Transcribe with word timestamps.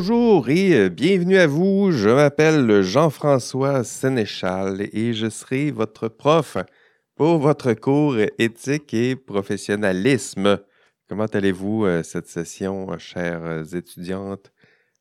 Bonjour 0.00 0.48
et 0.48 0.88
bienvenue 0.88 1.36
à 1.36 1.46
vous. 1.46 1.92
Je 1.92 2.08
m'appelle 2.08 2.80
Jean-François 2.80 3.84
Sénéchal 3.84 4.88
et 4.94 5.12
je 5.12 5.28
serai 5.28 5.72
votre 5.72 6.08
prof 6.08 6.56
pour 7.16 7.38
votre 7.38 7.74
cours 7.74 8.16
éthique 8.38 8.94
et 8.94 9.14
professionnalisme. 9.14 10.58
Comment 11.06 11.26
allez-vous 11.26 11.86
cette 12.02 12.28
session, 12.28 12.96
chères 12.96 13.62
étudiantes, 13.74 14.50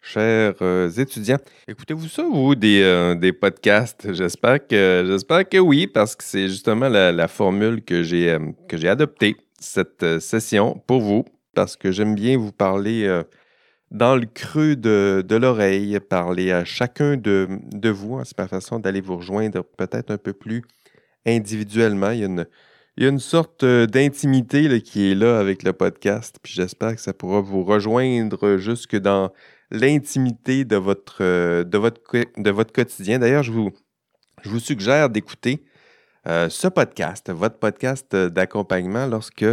chers 0.02 0.62
étudiants? 1.00 1.39
Écoutez-vous 1.70 2.10
ça, 2.10 2.24
vous, 2.24 2.56
des, 2.56 3.32
podcasts? 3.39 4.11
J'espère 4.11 4.68
que, 4.68 5.06
j'espère 5.07 5.47
que 5.47 5.60
oui, 5.60 5.88
parce 5.88 6.14
que 6.14 6.25
c'est 6.25 6.50
justement 6.50 6.89
la, 6.89 7.28
formule 7.29 7.86
que 7.86 8.04
j'ai 8.04 8.38
adoptée 8.84 9.38
cette 9.61 10.20
session 10.20 10.84
pour 10.86 11.00
vous, 11.00 11.24
parce 11.56 11.78
que 11.78 11.89
j'aime 11.89 12.16
bien 12.16 12.38
vous 12.38 12.52
parler 12.52 13.24
dans 13.92 14.16
le 14.16 14.25
creux 14.25 14.75
de, 14.75 15.36
l'oreille, 15.36 16.00
parler 16.00 16.52
à 16.52 16.66
chacun 16.66 17.18
de, 17.18 17.89
vous. 17.89 18.15
Hein, 18.15 18.24
c'est 18.25 18.38
ma 18.38 18.48
façon 18.48 18.79
d'aller 18.79 19.02
vous 19.02 19.18
rejoindre 19.18 19.64
peut-être 19.64 20.12
un 20.12 20.18
peu 20.18 20.34
plus 20.34 20.64
individuellement. 21.25 22.12
Il 22.12 22.20
y 22.20 22.24
a 22.24 22.28
une, 22.28 22.46
il 22.98 23.04
y 23.04 23.06
a 23.06 23.10
une 23.10 23.20
sorte 23.20 23.64
euh, 23.64 23.88
d'intimité 23.88 24.82
qui 24.82 25.12
est 25.12 25.15
là 25.15 25.39
avec 25.39 25.64
le 25.64 25.74
podcast, 25.74 26.38
puis 26.43 26.54
j'espère 26.54 26.96
que 26.96 27.02
ça 27.02 27.14
pourra 27.14 27.42
vous 27.42 27.64
rejoindre 27.64 28.57
jusque 28.57 28.96
dans 28.96 29.32
l'intimité 29.71 30.65
de 30.65 30.76
votre, 30.76 31.20
euh, 31.21 31.64
de, 31.64 31.78
votre, 31.78 32.02
de 32.38 32.52
votre 32.52 32.73
quotidien. 32.73 33.20
D'ailleurs, 33.20 33.44
je 33.44 33.52
vous, 33.52 33.72
je 34.44 34.50
vous 34.50 34.59
suggère 34.59 35.10
d'écouter 35.10 35.64
euh, 36.28 36.50
ce 36.50 36.67
podcast, 36.67 37.32
votre 37.32 37.58
podcast 37.58 38.16
d'accompagnement, 38.16 39.08
lorsque 39.08 39.45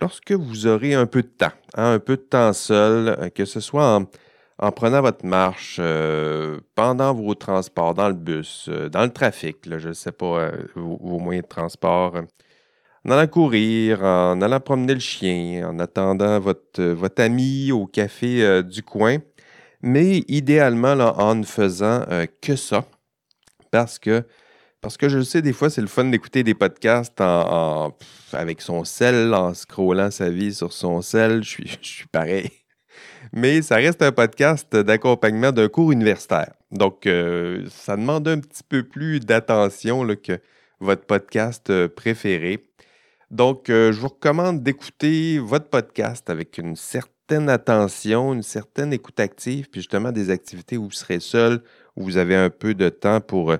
lorsque 0.00 0.32
vous 0.32 0.66
aurez 0.66 0.94
un 0.94 1.06
peu 1.06 1.22
de 1.22 1.28
temps, 1.28 1.52
hein, 1.74 1.94
un 1.94 1.98
peu 1.98 2.16
de 2.16 2.22
temps 2.22 2.52
seul, 2.52 3.08
euh, 3.08 3.28
que 3.30 3.44
ce 3.44 3.60
soit 3.60 4.00
en, 4.58 4.72
prenant 4.72 5.00
votre 5.00 5.24
marche, 5.24 5.76
euh, 5.80 6.58
pendant 6.74 7.14
vos 7.14 7.34
transports, 7.34 7.94
dans 7.94 8.08
le 8.08 8.14
bus, 8.14 8.66
euh, 8.68 8.88
dans 8.88 9.02
le 9.02 9.12
trafic, 9.12 9.56
je 9.64 9.88
ne 9.88 9.94
sais 9.94 10.12
pas, 10.12 10.50
vos, 10.74 11.18
moyens 11.18 11.44
de 11.44 11.48
transport, 11.48 12.14
en 13.04 13.10
allant 13.10 13.26
courir, 13.28 14.02
en 14.02 14.40
allant 14.42 14.60
promener 14.60 14.94
le 14.94 15.00
chien, 15.00 15.68
en 15.68 15.78
attendant 15.78 16.38
votre, 16.40 16.82
votre 16.82 17.22
ami 17.22 17.72
au 17.72 17.86
café 17.86 18.62
du 18.64 18.82
coin, 18.82 19.18
mais 19.80 20.24
idéalement 20.28 20.92
en 20.92 21.36
ne 21.36 21.44
faisant 21.44 22.04
que 22.42 22.56
ça, 22.56 22.84
parce 23.70 23.98
que 23.98 24.24
parce 24.80 24.96
que 24.96 25.08
je 25.08 25.20
sais, 25.20 25.42
des 25.42 25.52
fois, 25.52 25.70
c'est 25.70 25.80
le 25.80 25.88
fun 25.88 26.04
d'écouter 26.04 26.44
des 26.44 26.54
podcasts 26.54 27.20
avec 28.32 28.60
son 28.60 28.84
sel, 28.84 29.34
en 29.34 29.54
scrollant 29.54 30.10
sa 30.10 30.30
vie 30.30 30.54
sur 30.54 30.72
son 30.72 31.02
sel. 31.02 31.42
Je 31.42 31.48
suis, 31.48 31.78
je 31.82 31.88
suis 31.88 32.06
pareil. 32.06 32.50
Mais 33.32 33.60
ça 33.62 33.76
reste 33.76 34.02
un 34.02 34.12
podcast 34.12 34.74
d'accompagnement 34.74 35.52
d'un 35.52 35.68
cours 35.68 35.92
universitaire. 35.92 36.52
Donc, 36.70 37.06
euh, 37.06 37.66
ça 37.68 37.96
demande 37.96 38.28
un 38.28 38.38
petit 38.38 38.62
peu 38.62 38.82
plus 38.82 39.20
d'attention 39.20 40.06
que 40.22 40.38
votre 40.80 41.04
podcast 41.04 41.70
euh, 41.70 41.88
préféré. 41.88 42.70
Donc, 43.30 43.68
euh, 43.68 43.92
je 43.92 44.00
vous 44.00 44.08
recommande 44.08 44.62
d'écouter 44.62 45.38
votre 45.38 45.68
podcast 45.68 46.30
avec 46.30 46.56
une 46.56 46.76
certaine 46.76 47.50
attention, 47.50 48.32
une 48.32 48.42
certaine 48.42 48.92
écoute 48.92 49.20
active, 49.20 49.68
puis 49.70 49.80
justement 49.80 50.12
des 50.12 50.30
activités 50.30 50.78
où 50.78 50.84
vous 50.84 50.92
serez 50.92 51.20
seul, 51.20 51.62
où 51.96 52.04
vous 52.04 52.16
avez 52.16 52.36
un 52.36 52.48
peu 52.48 52.74
de 52.74 52.88
temps 52.88 53.20
pour 53.20 53.54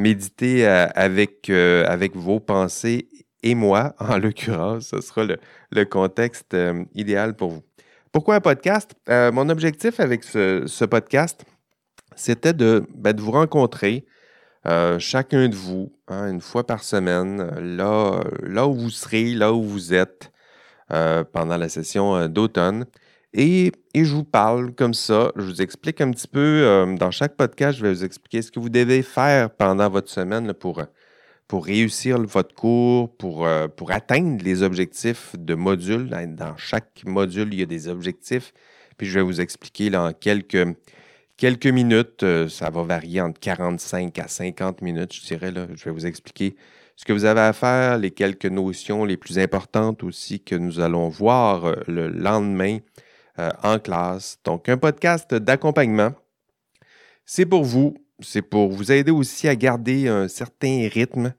méditer 0.00 0.66
euh, 0.66 0.86
avec, 0.94 1.50
euh, 1.50 1.84
avec 1.86 2.16
vos 2.16 2.40
pensées 2.40 3.08
et 3.42 3.54
moi, 3.54 3.94
en 4.00 4.18
l'occurrence, 4.18 4.88
ce 4.88 5.00
sera 5.00 5.24
le, 5.24 5.84
contexte 5.84 6.54
euh, 6.54 6.84
idéal 6.94 7.36
pour 7.36 7.50
vous. 7.50 7.62
Pourquoi 8.12 8.36
un 8.36 8.40
podcast? 8.40 8.92
mon 9.08 9.48
objectif 9.50 10.00
avec 10.00 10.24
ce, 10.24 10.84
podcast, 10.84 11.44
c'était 12.16 12.52
de, 12.52 12.84
ben, 12.96 13.12
de, 13.12 13.22
vous 13.22 13.30
rencontrer, 13.30 14.04
chacun 14.98 15.48
de 15.48 15.54
vous, 15.54 15.92
hein, 16.08 16.28
une 16.28 16.40
fois 16.40 16.66
par 16.66 16.82
semaine, 16.82 17.48
là, 17.60 18.20
là 18.42 18.66
où 18.66 18.74
vous 18.74 18.90
serez, 18.90 19.26
là 19.26 19.52
où 19.52 19.62
vous 19.62 19.94
êtes 19.94 20.32
pendant 20.88 21.56
la 21.56 21.68
session 21.68 22.26
d'automne. 22.26 22.84
Et, 23.32 23.70
je 23.94 24.12
vous 24.12 24.24
parle 24.24 24.74
comme 24.74 24.94
ça, 24.94 25.32
je 25.36 25.42
vous 25.42 25.62
explique 25.62 26.00
un 26.00 26.10
petit 26.10 26.26
peu, 26.26 26.40
euh, 26.40 26.96
dans 26.96 27.12
chaque 27.12 27.36
podcast, 27.36 27.78
je 27.78 27.82
vais 27.82 27.92
vous 27.92 28.04
expliquer 28.04 28.42
ce 28.42 28.50
que 28.50 28.58
vous 28.58 28.68
devez 28.68 29.02
faire 29.02 29.50
pendant 29.50 29.88
votre 29.88 30.10
semaine 30.10 30.52
pour, 30.52 30.82
pour 31.46 31.64
réussir 31.64 32.20
votre 32.20 32.54
cours, 32.54 33.16
pour, 33.16 33.46
euh, 33.46 33.68
pour 33.68 33.92
atteindre 33.92 34.42
les 34.42 34.64
objectifs 34.64 35.36
de 35.38 35.54
module. 35.54 36.08
Dans 36.36 36.56
chaque 36.56 37.02
module, 37.06 37.54
il 37.54 37.60
y 37.60 37.62
a 37.62 37.66
des 37.66 37.86
objectifs. 37.86 38.52
Puis 38.96 39.06
je 39.06 39.20
vais 39.20 39.24
vous 39.24 39.40
expliquer 39.40 39.90
là, 39.90 40.02
en 40.06 40.12
quelques, 40.12 40.66
quelques 41.36 41.66
minutes, 41.66 42.24
euh, 42.24 42.48
ça 42.48 42.70
va 42.70 42.82
varier 42.82 43.20
entre 43.20 43.38
45 43.38 44.18
à 44.18 44.26
50 44.26 44.82
minutes, 44.82 45.14
je 45.14 45.24
dirais. 45.24 45.52
Là, 45.52 45.68
je 45.72 45.84
vais 45.84 45.92
vous 45.92 46.06
expliquer 46.06 46.56
ce 46.96 47.04
que 47.04 47.12
vous 47.12 47.24
avez 47.24 47.40
à 47.40 47.52
faire, 47.52 47.96
les 47.96 48.10
quelques 48.10 48.46
notions 48.46 49.04
les 49.04 49.16
plus 49.16 49.38
importantes 49.38 50.02
aussi 50.02 50.40
que 50.40 50.56
nous 50.56 50.80
allons 50.80 51.08
voir 51.08 51.76
le 51.86 52.08
lendemain 52.08 52.78
euh, 53.40 53.50
en 53.62 53.78
classe. 53.78 54.38
Donc, 54.44 54.68
un 54.68 54.76
podcast 54.76 55.32
d'accompagnement. 55.32 56.12
C'est 57.24 57.46
pour 57.46 57.64
vous, 57.64 57.96
c'est 58.20 58.42
pour 58.42 58.70
vous 58.70 58.92
aider 58.92 59.10
aussi 59.10 59.48
à 59.48 59.56
garder 59.56 60.08
un 60.08 60.28
certain 60.28 60.86
rythme. 60.92 61.32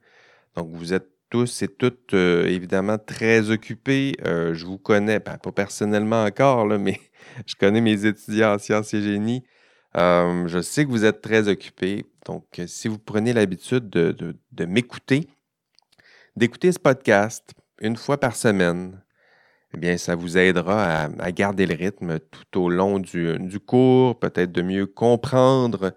Donc, 0.56 0.70
vous 0.72 0.92
êtes 0.94 1.08
tous 1.30 1.62
et 1.62 1.68
toutes 1.68 2.14
euh, 2.14 2.46
évidemment 2.46 2.98
très 2.98 3.50
occupés. 3.50 4.16
Euh, 4.26 4.52
je 4.52 4.66
vous 4.66 4.78
connais, 4.78 5.20
ben, 5.20 5.38
pas 5.38 5.52
personnellement 5.52 6.24
encore, 6.24 6.66
mais 6.66 6.98
je 7.46 7.54
connais 7.54 7.80
mes 7.80 8.04
étudiants 8.04 8.54
en 8.54 8.58
sciences 8.58 8.92
et 8.94 9.02
génie. 9.02 9.44
je 9.94 10.60
sais 10.60 10.84
que 10.84 10.90
vous 10.90 11.04
êtes 11.04 11.20
très 11.20 11.46
occupés. 11.46 12.04
Donc, 12.26 12.44
si 12.66 12.88
vous 12.88 12.98
prenez 12.98 13.32
l'habitude 13.32 13.88
de 13.88 14.64
m'écouter, 14.64 15.28
d'écouter 16.34 16.72
ce 16.72 16.80
podcast 16.80 17.52
une 17.80 17.96
fois 17.96 18.18
par 18.18 18.34
semaine, 18.34 19.00
eh 19.74 19.78
bien, 19.78 19.96
ça 19.96 20.14
vous 20.14 20.36
aidera 20.36 21.04
à, 21.18 21.32
garder 21.32 21.66
le 21.66 21.74
rythme 21.74 22.18
tout 22.18 22.60
au 22.60 22.68
long 22.70 22.98
du, 22.98 23.60
cours, 23.60 24.18
peut-être 24.18 24.52
de 24.52 24.62
mieux 24.62 24.86
comprendre, 24.86 25.92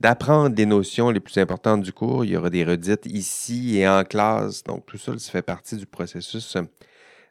d'apprendre 0.00 0.56
les 0.56 0.66
notions 0.66 1.10
les 1.10 1.20
plus 1.20 1.38
importantes 1.38 1.82
du 1.82 1.92
cours. 1.92 2.24
Il 2.24 2.32
y 2.32 2.36
aura 2.36 2.50
des 2.50 2.64
redites 2.64 3.06
ici 3.06 3.78
et 3.78 3.88
en 3.88 4.04
classe. 4.04 4.64
Donc, 4.64 4.86
tout 4.86 4.98
ça, 4.98 5.16
ça 5.18 5.30
fait 5.30 5.42
partie 5.42 5.76
du 5.76 5.86
processus 5.86 6.56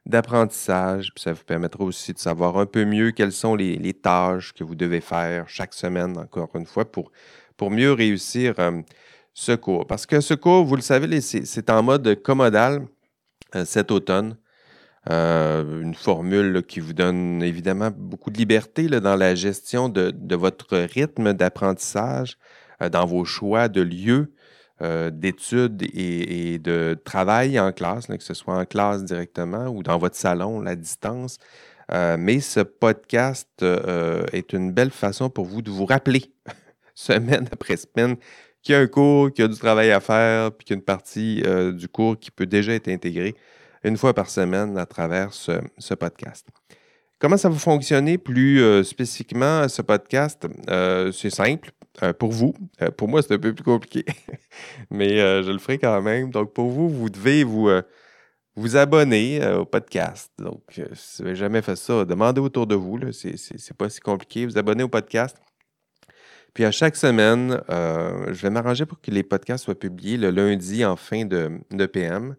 d'apprentissage. 0.05 1.11
Puis 1.13 1.23
ça 1.23 1.33
vous 1.33 1.43
permettra 1.43 1.83
aussi 1.83 2.13
de 2.13 2.19
savoir 2.19 2.57
un 2.57 2.65
peu 2.65 2.85
mieux 2.85 3.11
quelles 3.11 3.33
sont 3.33 3.55
les, 3.55 3.93
tâches 3.93 4.53
que 4.53 4.63
vous 4.63 4.75
devez 4.75 5.01
faire 5.01 5.47
chaque 5.49 5.73
semaine, 5.73 6.17
encore 6.17 6.49
une 6.55 6.65
fois, 6.65 6.89
pour, 6.89 7.11
pour 7.57 7.69
mieux 7.69 7.91
réussir 7.91 8.55
euh, 8.59 8.81
ce 9.33 9.51
cours. 9.53 9.85
Parce 9.87 10.05
que 10.05 10.21
ce 10.21 10.33
cours, 10.33 10.63
vous 10.65 10.75
le 10.75 10.81
savez, 10.81 11.21
c'est 11.21 11.69
en 11.69 11.83
mode 11.83 12.21
commodal 12.23 12.87
euh, 13.55 13.65
cet 13.65 13.91
automne. 13.91 14.37
Euh, 15.09 15.81
une 15.81 15.95
formule 15.95 16.61
qui 16.67 16.79
vous 16.79 16.93
donne 16.93 17.41
évidemment 17.41 17.89
beaucoup 17.95 18.29
de 18.29 18.37
liberté 18.37 18.87
dans 18.87 19.15
la 19.15 19.33
gestion 19.33 19.89
de, 19.89 20.35
votre 20.35 20.77
rythme 20.77 21.33
d'apprentissage, 21.33 22.37
euh, 22.81 22.89
dans 22.89 23.05
vos 23.05 23.25
choix 23.25 23.67
de 23.67 23.81
lieux 23.81 24.31
euh, 24.83 25.09
d'études 25.09 25.81
et, 25.93 26.59
de 26.59 26.99
travail 27.03 27.59
en 27.59 27.71
classe, 27.71 28.05
que 28.05 28.23
ce 28.23 28.35
soit 28.35 28.55
en 28.55 28.65
classe 28.65 29.03
directement 29.03 29.67
ou 29.69 29.81
dans 29.81 29.97
votre 29.97 30.15
salon, 30.15 30.65
à 30.67 30.75
distance. 30.75 31.39
mais 31.89 32.39
ce 32.39 32.61
podcast 32.61 33.49
est 33.61 34.53
une 34.53 34.71
belle 34.71 34.91
façon 34.91 35.29
pour 35.29 35.45
vous 35.45 35.61
de 35.61 35.71
vous 35.71 35.85
rappeler, 35.85 36.31
semaine 36.93 37.49
après 37.51 37.77
semaine, 37.77 38.17
qu'il 38.61 38.73
y 38.73 38.75
a 38.75 38.81
un 38.81 38.87
cours, 38.87 39.33
qu'il 39.33 39.43
y 39.43 39.45
a 39.45 39.47
du 39.47 39.57
travail 39.57 39.91
à 39.91 39.99
faire, 39.99 40.51
puis 40.51 40.65
qu'il 40.65 40.75
y 40.75 40.77
a 40.77 40.79
une 40.79 40.85
partie 40.85 41.43
du 41.73 41.87
cours 41.89 42.19
qui 42.19 42.31
peut 42.31 42.45
déjà 42.45 42.73
être 42.73 42.87
intégrée 42.87 43.35
une 43.83 43.97
fois 43.97 44.13
par 44.13 44.29
semaine 44.29 44.77
à 44.77 44.85
travers 44.85 45.33
ce, 45.33 45.93
podcast. 45.93 46.47
Comment 47.19 47.37
ça 47.37 47.49
va 47.49 47.57
fonctionner 47.57 48.17
plus 48.17 48.61
euh, 48.61 48.83
spécifiquement 48.83 49.67
ce 49.67 49.81
podcast? 49.81 50.47
Euh, 50.69 51.11
c'est 51.11 51.29
simple. 51.29 51.71
Euh, 52.03 52.13
pour 52.13 52.31
vous, 52.31 52.53
pour 52.97 53.09
moi, 53.09 53.21
c'est 53.21 53.33
un 53.33 53.37
peu 53.37 53.53
plus 53.53 53.63
compliqué, 53.63 54.05
mais 54.89 55.17
je 55.17 55.51
le 55.51 55.59
ferai 55.59 55.77
quand 55.77 56.01
même. 56.01 56.31
Donc, 56.31 56.53
pour 56.53 56.69
vous, 56.69 56.89
vous 56.89 57.09
devez 57.09 57.43
vous, 57.43 57.69
abonner 58.75 59.45
au 59.47 59.65
podcast. 59.65 60.31
Donc, 60.39 60.81
si 60.93 61.21
vous 61.21 61.25
n'avez 61.25 61.35
jamais 61.35 61.61
fait 61.61 61.75
ça, 61.75 62.05
demandez 62.05 62.39
autour 62.39 62.65
de 62.65 62.75
vous. 62.75 62.99
Ce 63.11 63.27
n'est 63.27 63.77
pas 63.77 63.89
si 63.89 63.99
compliqué. 63.99 64.45
Vous 64.45 64.57
abonnez 64.57 64.83
au 64.83 64.89
podcast. 64.89 65.37
Puis 66.53 66.65
à 66.65 66.71
chaque 66.71 66.95
semaine, 66.95 67.61
je 67.69 68.41
vais 68.41 68.49
m'arranger 68.49 68.85
pour 68.85 69.01
que 69.01 69.11
les 69.11 69.23
podcasts 69.23 69.65
soient 69.65 69.77
publiés 69.77 70.17
le 70.17 70.31
lundi 70.31 70.85
en 70.85 70.95
fin 70.95 71.25
de, 71.25 71.51
de 71.71 71.85
PM. 71.85 72.35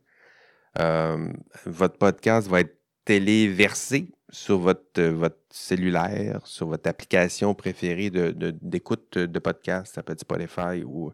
Euh, 0.78 1.32
votre 1.66 1.98
podcast 1.98 2.48
va 2.48 2.60
être 2.60 2.78
téléversé 3.04 4.08
sur 4.30 4.58
votre, 4.58 5.02
votre 5.02 5.38
cellulaire, 5.50 6.40
sur 6.46 6.68
votre 6.68 6.88
application 6.88 7.54
préférée 7.54 8.10
d'écoute 8.10 9.18
de, 9.18 9.26
de, 9.26 9.38
podcast, 9.38 9.94
ça 9.94 10.02
peut 10.02 10.12
être 10.12 10.20
Spotify 10.20 10.82
ou 10.84 11.12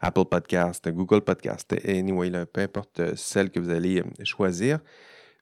Apple 0.00 0.24
Podcast, 0.24 0.88
Google 0.88 1.20
Podcast, 1.20 1.74
anyway, 1.86 2.30
peu 2.52 2.60
importe 2.60 3.14
celle 3.14 3.50
que 3.50 3.60
vous 3.60 3.70
allez 3.70 4.00
euh, 4.00 4.24
choisir. 4.24 4.80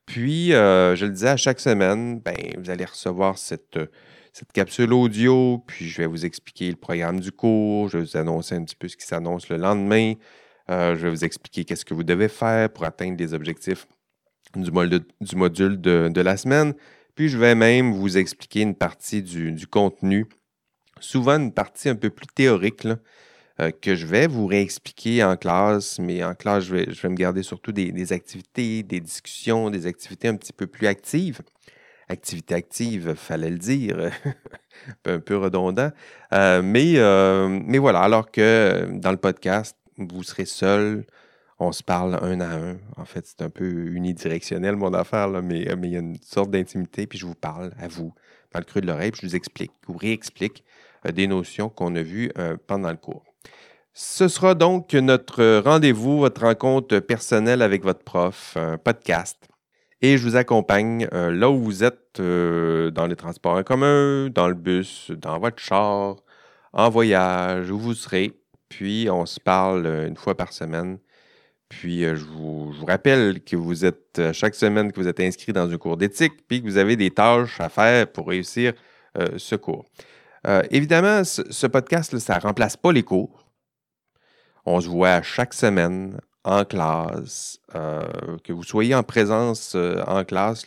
Puis, 0.06 0.52
euh, 0.52 0.94
je 0.96 1.06
le 1.06 1.12
disais, 1.12 1.28
à 1.28 1.37
chaque 1.37 1.60
semaine, 1.60 2.20
ben, 2.20 2.37
vous 2.58 2.69
allez 2.69 2.84
recevoir 2.84 3.38
cette, 3.38 3.78
cette 4.34 4.52
capsule 4.52 4.93
audio, 4.93 5.64
puis 5.67 5.88
je 5.88 6.02
vais 6.02 6.06
vous 6.06 6.26
expliquer 6.26 6.69
le 6.69 6.76
programme 6.76 7.20
du 7.20 7.32
cours, 7.32 7.88
je 7.88 7.99
vais 7.99 8.05
vous 8.05 8.17
annoncer 8.17 8.55
un 8.55 8.64
petit 8.64 8.76
peu 8.76 8.88
ce 8.88 8.96
qui 8.96 9.06
s'annonce 9.06 9.49
le 9.49 9.56
lendemain, 9.56 10.14
euh, 10.70 10.96
je 10.96 11.02
vais 11.02 11.11
vous 11.11 11.25
expliquer 11.25 11.64
qu'est-ce 11.64 11.84
que 11.84 11.94
vous 11.94 12.05
devez 12.05 12.28
faire 12.28 12.70
pour 12.70 12.84
atteindre 12.84 13.16
les 13.19 13.34
objectifs 13.34 13.87
du, 14.56 14.70
module 14.70 15.81
de, 15.81 16.20
la 16.20 16.37
semaine, 16.37 16.75
puis 17.14 17.28
je 17.28 17.37
vais 17.37 17.55
même 17.55 17.93
vous 17.93 18.16
expliquer 18.16 18.62
une 18.62 18.75
partie 18.75 19.22
du, 19.22 19.66
contenu, 19.66 20.26
souvent 21.00 21.38
une 21.38 21.52
partie 21.52 21.88
un 21.88 21.96
peu 21.96 22.11
plus 22.11 22.26
théorique, 22.28 22.87
euh, 23.61 23.70
que 23.70 23.94
je 23.94 24.06
vais 24.06 24.26
vous 24.26 24.46
réexpliquer 24.46 25.22
en 25.22 25.37
classe, 25.37 25.99
mais 25.99 26.25
en 26.25 26.34
classe, 26.34 26.64
je 26.64 26.75
vais, 26.75 26.87
je 26.93 27.02
vais 27.02 27.08
me 27.08 27.14
garder 27.14 27.43
surtout 27.43 27.72
des, 27.72 27.93
des, 27.93 28.12
activités, 28.12 28.82
des 28.82 29.00
discussions, 29.00 29.70
des 29.70 29.87
activités 29.87 30.28
un 30.28 30.37
petit 30.37 30.52
peu 30.52 30.67
plus 30.67 30.87
actives. 30.87 31.40
Activité 32.08 32.55
active, 32.55 33.14
fallait 33.14 33.50
le 33.50 33.58
dire, 33.58 34.10
un 35.05 35.20
peu 35.20 35.37
redondant. 35.37 35.90
Euh, 36.32 36.62
mais, 36.62 36.94
mais 37.49 37.78
voilà, 37.78 38.00
alors 38.00 38.31
que 38.31 38.88
dans 38.93 39.10
le 39.10 39.17
podcast, 39.17 39.76
vous 39.99 40.23
serez 40.23 40.44
seul, 40.44 41.05
on 41.58 41.73
se 41.73 41.82
parle 41.82 42.19
un 42.23 42.41
à 42.41 42.56
un. 42.56 42.76
En 42.96 43.05
fait, 43.05 43.26
c'est 43.26 43.43
un 43.43 43.50
peu 43.50 43.64
unidirectionnel 43.64 44.76
mon 44.76 44.93
affaire, 44.94 45.29
là, 45.29 45.43
mais, 45.43 45.61
il 45.62 45.91
y 45.91 45.96
a 45.96 46.00
une 46.00 46.17
sorte 46.23 46.50
d'intimité, 46.50 47.06
puis 47.06 47.19
je 47.19 47.26
vous 47.26 47.35
parle 47.35 47.73
à 47.79 47.88
vous 47.88 48.14
dans 48.52 48.61
le 48.61 48.64
creux 48.64 48.81
de 48.81 48.87
l'oreille, 48.87 49.11
puis 49.11 49.23
je 49.23 49.26
vous 49.29 49.37
explique, 49.37 49.73
vous 49.87 49.96
réexplique 49.96 50.64
euh, 51.06 51.12
des 51.12 51.26
notions 51.26 51.69
qu'on 51.69 51.94
a 51.96 52.02
vues 52.02 52.32
pendant 52.67 52.91
le 52.91 52.96
cours. 52.96 53.25
Ce 53.93 54.26
sera 54.26 54.55
donc 54.55 54.93
notre 54.94 55.61
rendez-vous, 55.61 56.19
votre 56.19 56.43
rencontre 56.43 56.99
personnelle 56.99 57.62
avec 57.62 57.85
votre 57.85 58.02
prof, 58.02 58.56
un 58.56 58.76
podcast 58.76 59.49
et 60.05 60.19
je 60.19 60.29
vous 60.29 60.37
accompagne 60.37 61.08
euh, 61.14 61.31
là 61.31 61.49
où 61.49 61.58
vous 61.58 61.82
êtes, 61.82 62.20
euh, 62.20 62.91
dans 62.91 63.06
les 63.06 63.17
transports 63.17 63.56
en 63.56 63.62
commun, 63.62 64.29
dans 64.29 64.49
le 64.49 64.55
bus, 64.55 65.11
dans 65.11 65.38
votre 65.38 65.58
char, 65.58 66.17
en 66.75 66.91
voyage, 66.91 67.70
où 67.70 67.79
vous 67.79 67.94
serez. 67.94 68.32
Puis 68.76 69.09
on 69.11 69.25
se 69.26 69.38
parle 69.38 69.87
euh, 69.87 70.09
une 70.09 70.17
fois 70.17 70.37
par 70.37 70.53
semaine. 70.53 70.99
Puis 71.69 72.03
je 72.03 72.25
vous, 72.25 72.73
rappelle 72.87 73.43
que 73.43 73.56
vous 73.56 73.85
êtes, 73.85 74.21
chaque 74.32 74.55
semaine, 74.55 74.93
que 74.93 75.00
vous 75.00 75.09
êtes 75.09 75.19
inscrit 75.21 75.53
dans 75.53 75.69
un 75.69 75.76
cours 75.76 75.97
d'éthique, 75.97 76.47
puis 76.47 76.61
que 76.61 76.67
vous 76.67 76.76
avez 76.76 76.94
des 76.94 77.11
tâches 77.11 77.61
à 77.61 77.69
faire 77.69 78.06
pour 78.12 78.29
réussir 78.29 78.75
ce 79.37 79.56
cours. 79.56 79.85
évidemment, 80.71 81.25
ce, 81.25 81.67
podcast, 81.67 82.17
ça 82.19 82.37
ne 82.37 82.41
remplace 82.43 82.76
pas 82.76 82.93
les 82.93 83.03
cours. 83.03 83.44
On 84.67 84.81
se 84.81 84.88
voit 84.88 85.20
chaque 85.23 85.53
semaine 85.53 86.20
en 86.44 86.65
classe, 86.65 87.59
euh, 87.75 88.03
que 88.44 88.53
vous 88.53 88.62
soyez 88.62 88.94
en 88.94 89.03
présence 89.03 89.73
euh, 89.75 90.03
en 90.06 90.25
classe, 90.25 90.67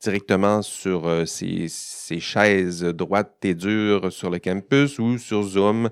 directement 0.00 0.62
sur 0.62 1.08
euh, 1.08 1.24
ces, 1.24 1.68
chaises 2.20 2.84
droites 2.84 3.42
et 3.42 3.54
dures 3.54 4.12
sur 4.12 4.30
le 4.30 4.38
campus 4.38 4.98
ou 4.98 5.18
sur 5.18 5.42
Zoom. 5.42 5.90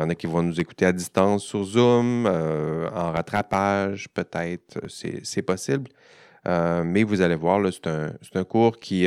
Il 0.00 0.04
y 0.04 0.06
en 0.06 0.10
a 0.10 0.14
qui 0.14 0.26
vont 0.26 0.42
nous 0.42 0.58
écouter 0.58 0.86
à 0.86 0.92
distance 0.92 1.44
sur 1.44 1.62
Zoom, 1.62 2.26
en 2.26 3.12
rattrapage, 3.12 4.08
peut-être, 4.08 4.80
c'est 4.88 5.42
possible. 5.42 5.90
mais 6.46 7.02
vous 7.02 7.20
allez 7.20 7.34
voir, 7.34 7.60
c'est 7.70 8.36
un, 8.36 8.44
cours 8.44 8.78
qui... 8.78 9.06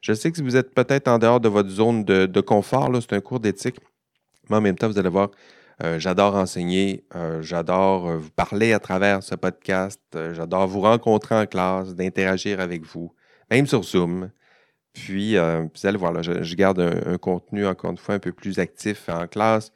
je 0.00 0.12
sais 0.14 0.32
que 0.32 0.40
vous 0.40 0.56
êtes 0.56 0.74
peut-être 0.74 1.08
en 1.08 1.18
dehors 1.18 1.40
de 1.40 1.48
votre 1.48 1.68
zone 1.68 2.04
de, 2.04 2.40
confort, 2.40 2.90
c'est 3.00 3.12
un 3.12 3.20
cours 3.20 3.40
d'éthique, 3.40 3.76
mais 4.48 4.56
en 4.56 4.60
même 4.62 4.76
temps, 4.76 4.88
vous 4.88 4.98
allez 4.98 5.10
voir, 5.10 5.28
euh, 5.82 5.98
j'adore 5.98 6.34
enseigner, 6.34 7.04
euh, 7.16 7.40
j'adore 7.40 8.10
euh, 8.10 8.16
vous 8.18 8.30
parler 8.30 8.74
à 8.74 8.78
travers 8.80 9.22
ce 9.22 9.34
podcast, 9.34 10.00
j'adore 10.12 10.66
vous 10.66 10.82
rencontrer 10.82 11.34
en 11.34 11.46
classe, 11.46 11.94
d'interagir 11.94 12.60
avec 12.60 12.84
vous, 12.84 13.14
même 13.50 13.66
sur 13.66 13.82
Zoom. 13.82 14.30
Puis, 14.92 15.36
vous 15.36 15.86
allez 15.86 15.96
voir, 15.96 16.20
je, 16.22 16.54
garde 16.56 16.80
un, 16.80 17.16
contenu, 17.16 17.64
encore 17.64 17.92
une 17.92 17.96
fois, 17.96 18.16
un 18.16 18.18
peu 18.18 18.32
plus 18.32 18.58
actif 18.58 19.08
en 19.08 19.28
classe. 19.28 19.72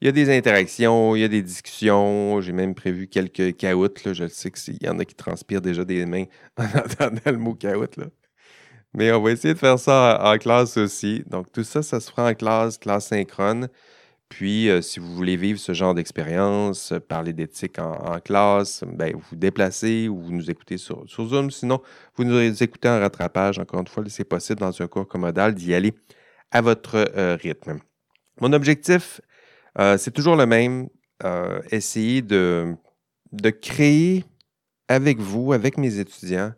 Il 0.00 0.06
y 0.06 0.08
a 0.08 0.12
des 0.12 0.36
interactions, 0.36 1.16
il 1.16 1.20
y 1.20 1.24
a 1.24 1.28
des 1.28 1.42
discussions. 1.42 2.40
J'ai 2.42 2.52
même 2.52 2.74
prévu 2.74 3.08
quelques 3.08 3.56
caouts. 3.56 3.88
Je 4.12 4.28
sais 4.28 4.50
qu'il 4.50 4.82
y 4.82 4.88
en 4.88 4.98
a 4.98 5.04
qui 5.04 5.14
transpirent 5.14 5.62
déjà 5.62 5.84
des 5.84 6.04
mains 6.04 6.24
en 6.58 6.64
entendant 6.64 7.20
le 7.26 7.38
mot 7.38 7.54
caout. 7.54 7.96
Mais 8.94 9.12
on 9.12 9.22
va 9.22 9.32
essayer 9.32 9.54
de 9.54 9.58
faire 9.58 9.78
ça 9.78 10.20
en 10.22 10.38
classe 10.38 10.76
aussi. 10.76 11.22
Donc, 11.26 11.50
tout 11.52 11.64
ça, 11.64 11.82
ça 11.82 12.00
se 12.00 12.10
fera 12.10 12.30
en 12.30 12.34
classe, 12.34 12.78
classe 12.78 13.08
synchrone. 13.08 13.68
Puis, 14.28 14.68
euh, 14.68 14.82
si 14.82 14.98
vous 14.98 15.14
voulez 15.14 15.36
vivre 15.36 15.58
ce 15.58 15.72
genre 15.72 15.94
d'expérience, 15.94 16.92
euh, 16.92 16.98
parler 16.98 17.32
d'éthique 17.32 17.78
en, 17.78 18.18
classe, 18.20 18.82
ben, 18.86 19.12
vous 19.14 19.22
vous 19.30 19.36
déplacez 19.36 20.08
ou 20.08 20.20
vous 20.20 20.32
nous 20.32 20.50
écoutez 20.50 20.78
sur, 20.78 21.06
Zoom. 21.08 21.50
Sinon, 21.50 21.80
vous 22.16 22.24
nous 22.24 22.62
écoutez 22.62 22.88
en 22.88 22.98
rattrapage. 22.98 23.58
Encore 23.58 23.80
une 23.80 23.86
fois, 23.86 24.02
c'est 24.08 24.24
possible 24.24 24.60
dans 24.60 24.82
un 24.82 24.86
cours 24.88 25.06
commodal 25.06 25.54
d'y 25.54 25.74
aller 25.74 25.94
à 26.50 26.60
votre 26.60 26.96
euh, 27.16 27.36
rythme. 27.40 27.78
Mon 28.40 28.52
objectif, 28.52 29.20
c'est 29.78 30.12
toujours 30.12 30.36
le 30.36 30.46
même. 30.46 30.88
essayer 31.70 32.22
de, 32.22 32.74
de 33.32 33.50
créer 33.50 34.24
avec 34.88 35.18
vous, 35.18 35.52
avec 35.52 35.78
mes 35.78 35.98
étudiants, 35.98 36.52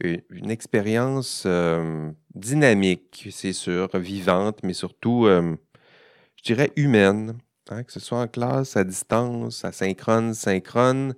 une, 0.00 0.50
expérience 0.50 1.46
dynamique, 2.34 3.28
c'est 3.30 3.52
sûr, 3.52 3.88
vivante, 3.98 4.60
mais 4.62 4.72
surtout 4.72 5.26
je 6.38 6.54
dirais, 6.54 6.70
humaine, 6.76 7.38
hein, 7.68 7.82
que 7.82 7.92
ce 7.92 8.00
soit 8.00 8.20
en 8.20 8.28
classe, 8.28 8.76
à 8.76 8.84
distance, 8.84 9.64
asynchrone, 9.64 10.34
synchrone. 10.34 11.14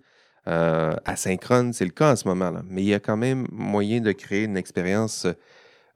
Euh, 0.49 0.94
asynchrone, 1.05 1.73
c'est 1.73 1.85
le 1.85 1.91
cas 1.91 2.12
en 2.12 2.17
ce 2.17 2.27
moment, 2.27 2.50
là. 2.50 2.62
mais 2.67 2.82
il 2.82 2.88
y 2.88 2.94
a 2.94 3.00
quand 3.00 3.17
même 3.17 3.47
moyen 3.53 4.00
de 4.00 4.12
créer 4.12 4.44
une 4.44 4.56
expérience 4.56 5.27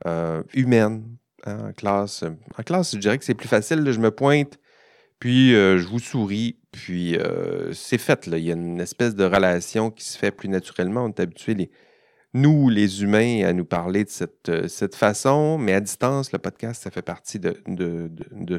euh, 0.07 0.43
humaine 0.53 1.17
hein, 1.47 1.69
en 1.69 1.73
classe. 1.73 2.25
En 2.59 2.63
classe, 2.63 2.95
je 2.95 2.99
dirais 2.99 3.19
que 3.19 3.25
c'est 3.25 3.35
plus 3.35 3.49
facile. 3.49 3.91
je 3.91 3.99
me 3.99 4.11
pointe, 4.11 4.59
puis 5.25 5.55
euh, 5.55 5.79
je 5.79 5.87
vous 5.87 6.01
souris, 6.01 6.59
puis 6.71 7.17
c'est 7.73 7.97
fait. 7.97 8.27
Là. 8.27 8.37
Il 8.37 8.45
y 8.45 8.51
a 8.51 8.55
une 8.55 8.79
espèce 8.79 9.15
de 9.15 9.25
relation 9.25 9.91
qui 9.91 10.05
se 10.05 10.19
fait 10.19 10.31
plus 10.31 10.51
naturellement. 10.51 11.05
On 11.05 11.09
est 11.09 11.19
habitué, 11.19 11.55
nous, 12.35 12.69
les 12.69 13.03
humains, 13.05 13.45
à 13.45 13.53
nous 13.53 13.65
parler 13.65 14.03
de 14.03 14.11
cette, 14.11 14.49
euh, 14.49 14.67
cette 14.67 14.97
façon, 14.97 15.57
mais 15.57 15.73
à 15.73 15.81
distance, 15.81 16.33
le 16.33 16.39
podcast, 16.39 16.83
ça 16.83 16.91
fait 16.91 17.01
partie 17.01 17.39
de, 17.39 17.55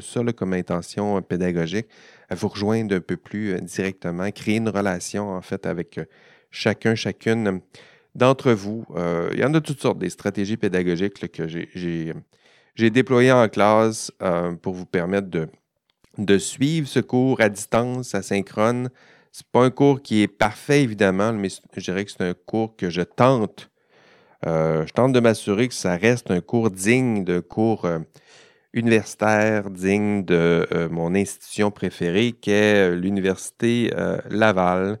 ça 0.00 0.22
comme 0.32 0.54
intention 0.54 1.20
pédagogique, 1.20 1.86
à 2.30 2.34
vous 2.34 2.48
rejoindre 2.48 2.96
un 2.96 3.00
peu 3.00 3.18
plus 3.18 3.52
euh, 3.52 3.60
directement, 3.60 4.30
créer 4.30 4.56
une 4.56 4.70
relation, 4.70 5.28
en 5.28 5.42
fait, 5.42 5.66
avec 5.66 5.98
euh, 5.98 6.06
chacun, 6.50 6.94
chacune 6.94 7.60
d'entre 8.14 8.52
vous. 8.52 8.86
il 9.34 9.38
y 9.38 9.44
en 9.44 9.52
a 9.52 9.60
toutes 9.60 9.82
sortes 9.82 9.98
des 9.98 10.08
stratégies 10.08 10.56
pédagogiques 10.56 11.30
que 11.30 11.46
j'ai 11.46 12.90
déployées 12.90 13.32
en 13.32 13.46
classe 13.50 14.10
pour 14.62 14.72
vous 14.72 14.86
permettre 14.86 15.28
de, 15.28 15.48
de 16.18 16.38
suivre 16.38 16.88
ce 16.88 17.00
cours 17.00 17.40
à 17.40 17.48
distance, 17.48 18.14
asynchrone, 18.14 18.90
c'est 19.32 19.46
pas 19.48 19.64
un 19.64 19.70
cours 19.70 20.00
qui 20.00 20.22
est 20.22 20.28
parfait, 20.28 20.82
évidemment, 20.82 21.32
mais 21.34 21.48
je 21.50 21.80
dirais 21.82 22.06
que 22.06 22.10
c'est 22.10 22.22
un 22.22 22.32
cours 22.32 22.74
que 22.74 22.88
je 22.88 23.02
tente. 23.02 23.70
Euh, 24.46 24.86
je 24.86 24.92
tente 24.94 25.12
de 25.12 25.20
m'assurer 25.20 25.68
que 25.68 25.74
ça 25.74 25.96
reste 25.96 26.30
un 26.30 26.40
cours 26.40 26.70
digne 26.70 27.22
de 27.22 27.40
cours 27.40 27.84
euh, 27.84 27.98
universitaire, 28.72 29.70
digne 29.70 30.24
de 30.24 30.66
euh, 30.72 30.88
mon 30.88 31.14
institution 31.14 31.70
préférée, 31.70 32.32
qui 32.32 32.50
est 32.50 32.96
l'Université 32.96 33.90
Laval. 34.30 34.98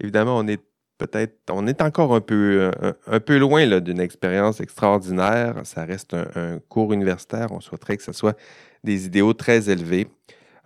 Évidemment, 0.00 0.36
on 0.38 0.48
est 0.48 0.60
peut-être, 0.98 1.38
on 1.50 1.68
est 1.68 1.80
encore 1.80 2.12
un 2.12 2.20
peu, 2.20 2.72
un, 3.06 3.20
peu 3.20 3.38
loin 3.38 3.80
d'une 3.80 4.00
expérience 4.00 4.60
extraordinaire. 4.60 5.60
Ça 5.64 5.84
reste 5.84 6.14
un, 6.14 6.26
un, 6.34 6.58
cours 6.58 6.92
universitaire. 6.92 7.52
On 7.52 7.60
souhaiterait 7.60 7.96
que 7.96 8.02
ce 8.02 8.12
soit 8.12 8.36
des 8.82 9.06
idéaux 9.06 9.32
très 9.32 9.70
élevés. 9.70 10.08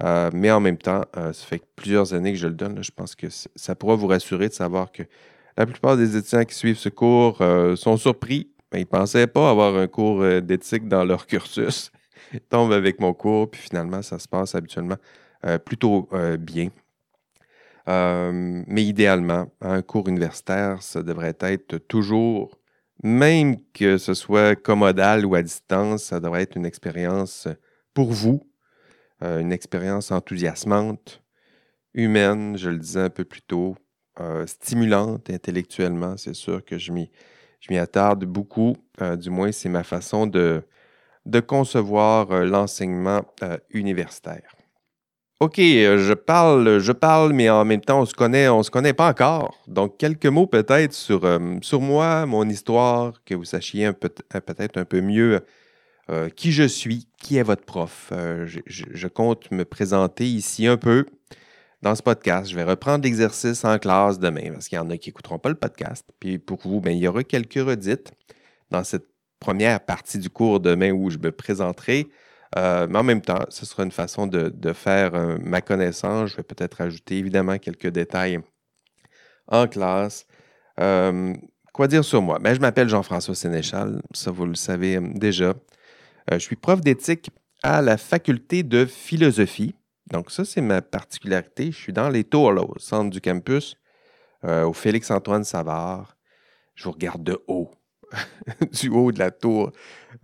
Euh, 0.03 0.31
mais 0.33 0.51
en 0.51 0.61
même 0.61 0.79
temps, 0.79 1.05
euh, 1.17 1.33
ça 1.33 1.47
fait 1.47 1.63
plusieurs 1.77 2.15
années 2.15 2.33
que 2.33 2.39
je 2.39 2.47
le 2.47 2.55
donne. 2.55 2.83
je 2.83 2.91
pense 2.91 3.15
que 3.15 3.27
ça 3.29 3.75
pourra 3.75 3.97
vous 3.97 4.07
rassurer 4.07 4.49
de 4.49 4.55
savoir 4.55 4.93
que 4.93 5.03
la 5.57 5.67
plupart 5.67 5.97
des 5.97 6.17
étudiants 6.17 6.45
qui 6.45 6.55
suivent 6.55 6.79
ce 6.79 6.89
cours 6.89 7.43
euh, 7.43 7.77
sont 7.77 7.97
surpris. 7.97 8.51
ils 8.73 8.81
ne 8.81 8.85
pensaient 8.85 9.27
pas 9.27 9.51
avoir 9.51 9.77
un 9.77 9.89
cours 9.89 10.25
d'éthique 10.41 10.89
dans 10.89 11.05
leur 11.05 11.27
cursus. 11.27 11.91
Ils 12.33 12.41
tombent 12.41 12.73
avec 12.73 13.01
mon 13.01 13.13
cours, 13.13 13.51
puis 13.51 13.61
finalement, 13.61 14.03
ça 14.03 14.19
se 14.19 14.29
passe 14.29 14.55
habituellement 14.55 14.97
plutôt 15.65 16.09
bien. 16.39 16.69
mais 17.87 18.85
idéalement, 18.85 19.51
un 19.61 19.83
cours 19.83 20.09
universitaire, 20.09 20.83
ça 20.83 21.03
devrait 21.03 21.37
être 21.41 21.79
toujours, 21.79 22.59
même 23.03 23.57
que 23.73 23.99
ce 23.99 24.15
soit 24.15 24.55
commodal 24.55 25.27
ou 25.27 25.35
à 25.35 25.43
distance, 25.43 26.05
ça 26.05 26.21
devrait 26.21 26.43
être 26.43 26.57
une 26.57 26.67
expérience 26.67 27.49
pour 27.95 28.13
vous, 28.13 28.50
euh, 29.23 29.41
une 29.41 29.53
expérience 29.53 30.11
enthousiasmante, 30.11 31.23
humaine, 31.93 32.57
je 32.57 32.71
le 32.71 32.79
disais 32.79 33.01
un 33.01 33.11
peu 33.11 33.25
plus 33.25 33.43
tôt, 33.43 33.77
euh, 34.19 34.47
stimulante 34.47 35.29
intellectuellement. 35.29 36.17
C'est 36.17 36.35
sûr 36.35 36.65
que 36.65 36.79
je 36.79 36.93
m'y, 36.93 37.11
attarde 37.77 38.25
beaucoup. 38.25 38.77
Euh, 39.03 39.17
du 39.17 39.29
moins, 39.29 39.53
c'est 39.53 39.69
ma 39.69 39.85
façon 39.85 40.27
de, 40.27 40.63
concevoir 41.47 42.45
l'enseignement 42.45 43.23
universitaire. 43.71 44.55
OK, 45.39 45.57
je 45.59 46.13
parle, 46.15 46.79
je 46.81 46.93
parle, 46.93 47.33
mais 47.33 47.49
en 47.49 47.65
même 47.65 47.81
temps, 47.81 48.01
on 48.01 48.05
se 48.07 48.15
connaît, 48.15 48.49
on 48.49 48.63
se 48.63 48.71
connaît 48.71 48.93
pas 48.93 49.09
encore. 49.09 49.55
Donc, 49.69 49.97
quelques 49.97 50.27
mots 50.27 50.47
peut-être 50.47 50.93
sur 50.93 51.81
moi, 51.81 52.27
mon 52.27 52.49
histoire, 52.49 53.23
que 53.25 53.35
vous 53.35 53.45
sachiez 53.45 53.93
peut-être 53.93 54.79
un 54.79 54.85
peu 54.85 55.01
mieux 55.01 55.41
qui 56.37 56.53
je 56.53 56.65
suis, 56.65 57.09
qui 57.19 57.37
est 57.37 57.43
votre 57.43 57.65
prof? 57.65 58.13
je, 58.47 59.07
compte 59.07 59.51
me 59.51 59.65
présenter 59.65 60.27
ici 60.27 60.67
un 60.67 60.77
peu 60.77 61.07
dans 61.83 61.95
ce 61.95 62.03
podcast. 62.03 62.51
Je 62.51 62.57
vais 62.57 62.65
reprendre 62.65 63.05
l'exercice 63.05 63.65
en 63.65 63.79
classe 63.79 64.19
demain 64.19 64.53
parce 64.53 64.69
qu'il 64.69 64.77
y 64.77 64.79
en 64.81 64.91
a 64.91 64.97
qui 64.97 65.09
n'écouteront 65.09 65.39
pas 65.39 65.49
le 65.49 65.55
podcast. 65.55 66.07
Puis 66.19 66.39
pour 66.39 66.59
vous, 66.63 66.81
bien, 66.81 66.93
il 66.93 66.99
y 66.99 67.09
aura 67.09 67.23
quelques 67.23 67.55
redites 67.55 68.13
dans 68.71 68.85
cette 68.85 69.07
première 69.41 69.81
partie 69.81 70.19
du 70.19 70.31
cours 70.31 70.61
demain 70.61 70.93
où 70.93 71.11
je 71.11 71.19
me 71.19 71.33
présenterai. 71.33 72.09
Euh, 72.59 72.87
mais 72.89 72.99
en 72.99 73.03
même 73.03 73.23
temps, 73.23 73.45
ce 73.49 73.65
sera 73.65 73.85
une 73.85 73.93
façon 73.93 74.27
de, 74.27 74.73
faire 74.73 75.15
euh, 75.15 75.39
ma 75.41 75.61
connaissance. 75.61 76.31
Je 76.31 76.37
vais 76.37 76.43
peut-être 76.43 76.81
ajouter 76.81 77.17
évidemment 77.17 77.59
quelques 77.59 77.89
détails 77.89 78.41
en 79.49 79.67
classe. 79.67 80.27
Euh, 80.81 81.35
quoi 81.73 81.87
dire 81.87 82.05
sur 82.05 82.23
moi? 82.23 82.39
Ben, 82.41 82.55
je 82.55 82.61
m'appelle 82.61 82.89
Jean-François 82.89 83.35
Sénéchal, 83.35 84.03
ça 84.13 84.31
vous 84.31 84.47
le 84.47 84.55
savez 84.55 84.99
déjà. 85.01 85.55
Je 86.39 86.45
suis 86.45 86.57
prof 86.57 86.81
d'éthique 86.81 87.31
à 87.63 87.83
la 87.83 87.97
faculté 87.97 88.63
de 88.63 88.87
philosophie 88.87 89.75
donc, 90.11 90.31
ça, 90.31 90.45
c'est 90.45 90.61
ma 90.61 90.83
particularité. 90.83 91.71
Je 91.71 91.77
suis 91.77 91.93
dans 91.93 92.09
les 92.09 92.25
tours, 92.25 92.53
au 92.69 92.79
centre 92.79 93.11
du 93.11 93.21
campus, 93.21 93.77
euh, 94.45 94.65
au 94.65 94.73
Félix-Antoine 94.73 95.45
Savard. 95.45 96.17
Je 96.75 96.85
vous 96.85 96.93
regarde 96.93 97.23
de 97.23 97.39
haut, 97.47 97.71
du 98.73 98.89
haut 98.89 99.13
de 99.13 99.19
la 99.19 99.31
tour 99.31 99.73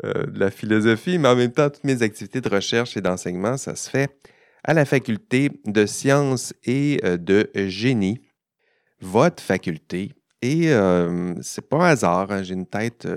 euh, 0.04 0.26
de 0.26 0.38
la 0.38 0.50
philosophie, 0.50 1.18
mais 1.18 1.28
en 1.28 1.36
même 1.36 1.52
temps, 1.52 1.70
toutes 1.70 1.84
mes 1.84 2.02
activités 2.02 2.40
de 2.40 2.48
recherche 2.48 2.96
et 2.96 3.00
d'enseignement, 3.00 3.56
ça 3.56 3.76
se 3.76 3.88
fait 3.88 4.10
à 4.64 4.74
la 4.74 4.84
faculté 4.84 5.50
de 5.64 5.86
sciences 5.86 6.52
et 6.64 7.00
euh, 7.04 7.16
de 7.16 7.50
génie. 7.54 8.20
Votre 9.00 9.42
faculté. 9.42 10.14
Et 10.42 10.70
c'est 11.40 11.68
pas 11.68 11.78
un 11.78 11.90
hasard, 11.90 12.30
hein, 12.30 12.42
j'ai 12.42 12.54
une 12.54 12.66
tête 12.66 13.08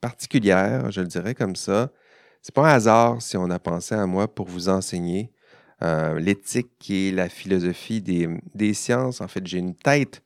particulière, 0.00 0.90
je 0.90 1.00
le 1.00 1.06
dirais 1.06 1.34
comme 1.34 1.56
ça. 1.56 1.90
C'est 2.42 2.54
pas 2.54 2.70
un 2.70 2.74
hasard 2.74 3.20
si 3.20 3.36
on 3.36 3.50
a 3.50 3.58
pensé 3.58 3.94
à 3.94 4.06
moi 4.06 4.32
pour 4.32 4.46
vous 4.46 4.68
enseigner 4.68 5.32
l'éthique 5.82 6.90
et 6.90 7.10
la 7.10 7.28
philosophie 7.28 8.00
des, 8.00 8.74
sciences. 8.74 9.20
En 9.20 9.28
fait, 9.28 9.46
j'ai 9.46 9.58
une 9.58 9.74
tête 9.74 10.22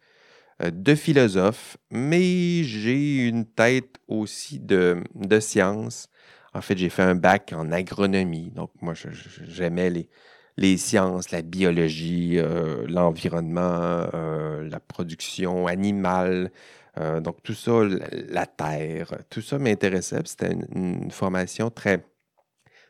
de 0.60 0.94
philosophe, 0.94 1.76
mais 1.90 2.62
j'ai 2.62 3.26
une 3.26 3.46
tête 3.46 3.96
aussi 4.06 4.60
de, 4.60 5.02
de 5.14 5.40
science. 5.40 6.08
En 6.54 6.60
fait, 6.60 6.76
j'ai 6.76 6.90
fait 6.90 7.02
un 7.02 7.14
bac 7.14 7.52
en 7.56 7.72
agronomie. 7.72 8.50
Donc, 8.50 8.70
moi, 8.82 8.94
j'aimais 9.44 9.90
les, 9.90 10.08
les 10.62 10.76
sciences, 10.78 11.30
la 11.30 11.42
biologie, 11.42 12.38
euh, 12.38 12.86
l'environnement, 12.88 14.06
la 14.62 14.80
production 14.80 15.66
animale. 15.66 16.50
donc, 16.96 17.42
tout 17.42 17.54
ça, 17.54 17.72
la, 18.28 18.46
terre, 18.46 19.14
tout 19.30 19.42
ça 19.42 19.58
m'intéressait. 19.58 20.20
C'était 20.24 20.52
une, 20.74 21.10
formation 21.10 21.70
très, 21.70 22.06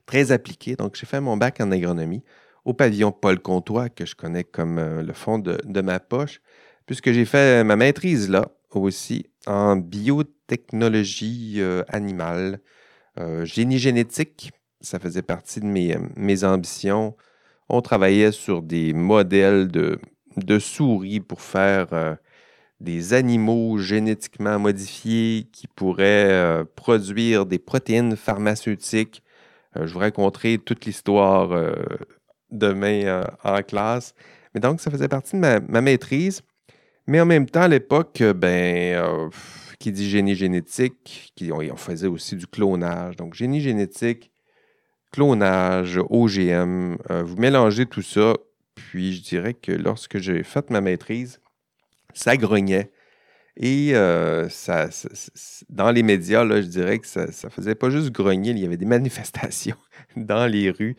très 0.07 0.33
appliquée. 0.33 0.77
Donc, 0.77 0.97
j'ai 0.97 1.07
fait 1.07 1.21
mon 1.21 1.37
bac 1.37 1.61
en 1.61 1.71
agronomie 1.73 2.23
au 2.65 2.75
pavillon 2.75 3.13
Paul 3.13 3.41
Comtois, 3.41 3.89
que 3.89 4.07
je 4.07 4.15
connais 4.15 4.45
comme 4.45 4.79
euh, 4.79 5.03
le 5.03 5.13
fond 5.13 5.39
de, 5.39 5.81
ma 5.81 6.01
poche, 6.01 6.41
puisque 6.87 7.13
j'ai 7.13 7.25
fait 7.25 7.65
ma 7.65 7.77
maîtrise 7.77 8.29
là 8.29 8.49
aussi 8.71 9.27
en 9.47 9.77
biotechnologie 9.77 11.57
euh, 11.59 11.83
animale, 11.89 12.61
euh, 13.19 13.45
génie 13.45 13.79
génétique. 13.79 14.53
Ça 14.81 14.99
faisait 14.99 15.23
partie 15.23 15.61
de 15.61 15.67
mes, 15.67 15.97
mes, 16.17 16.45
ambitions. 16.45 17.17
On 17.69 17.81
travaillait 17.81 18.33
sur 18.33 18.63
des 18.63 18.93
modèles 18.93 19.69
de, 19.69 19.99
souris 20.59 21.21
pour 21.21 21.41
faire 21.41 22.19
des 22.81 23.15
animaux 23.15 23.79
génétiquement 23.79 24.59
modifiés 24.59 25.49
qui 25.53 25.67
pourraient 25.69 26.65
produire 26.77 27.47
des 27.47 27.59
protéines 27.59 28.17
pharmaceutiques. 28.17 29.23
je 29.75 29.93
vous 29.93 30.01
raconterai 30.01 30.59
toute 30.59 30.85
l'histoire 30.85 31.51
demain 32.53 33.05
euh, 33.05 33.25
en 33.43 33.63
classe. 33.63 34.15
Mais 34.55 34.61
donc, 34.61 34.81
ça 34.81 34.91
faisait 34.91 35.09
partie 35.09 35.35
de 35.35 35.41
ma, 35.41 35.81
maîtrise. 35.81 36.43
Mais 37.07 37.21
en 37.21 37.27
même 37.27 37.47
temps, 37.47 37.63
à 37.63 37.69
l'époque, 37.69 38.21
euh, 38.21 38.33
ben, 38.33 38.95
euh, 38.95 39.29
qui 39.79 39.91
dit 39.91 40.09
génie 40.09 40.37
génétique, 40.37 41.33
qui, 41.35 41.51
on, 41.51 41.77
faisait 41.77 42.07
aussi 42.07 42.37
du 42.37 42.47
clonage. 42.47 43.17
Donc, 43.17 43.35
génie 43.35 43.61
génétique, 43.61 44.31
clonage, 45.13 46.01
OGM, 46.11 46.97
vous 47.09 47.37
mélangez 47.37 47.87
tout 47.87 48.03
ça. 48.03 48.35
Puis, 48.75 49.15
je 49.15 49.23
dirais 49.23 49.55
que 49.55 49.73
lorsque 49.73 50.19
j'ai 50.19 50.43
fait 50.43 50.71
ma 50.71 50.81
maîtrise, 50.81 51.41
ça 52.15 52.37
grognait. 52.37 52.91
Et 53.57 53.93
ça, 54.49 54.89
dans 55.69 55.91
les 55.91 56.03
médias, 56.03 56.45
là, 56.45 56.63
je 56.63 56.67
dirais 56.67 56.99
que 56.99 57.07
ça 57.07 57.27
ne 57.27 57.51
faisait 57.51 57.75
pas 57.75 57.91
juste 57.91 58.11
grogner, 58.11 58.51
il 58.51 58.59
y 58.59 58.67
avait 58.67 58.77
des 58.77 58.87
manifestations 58.97 59.77
dans 60.17 60.47
les 60.47 60.71
rues. 60.71 60.97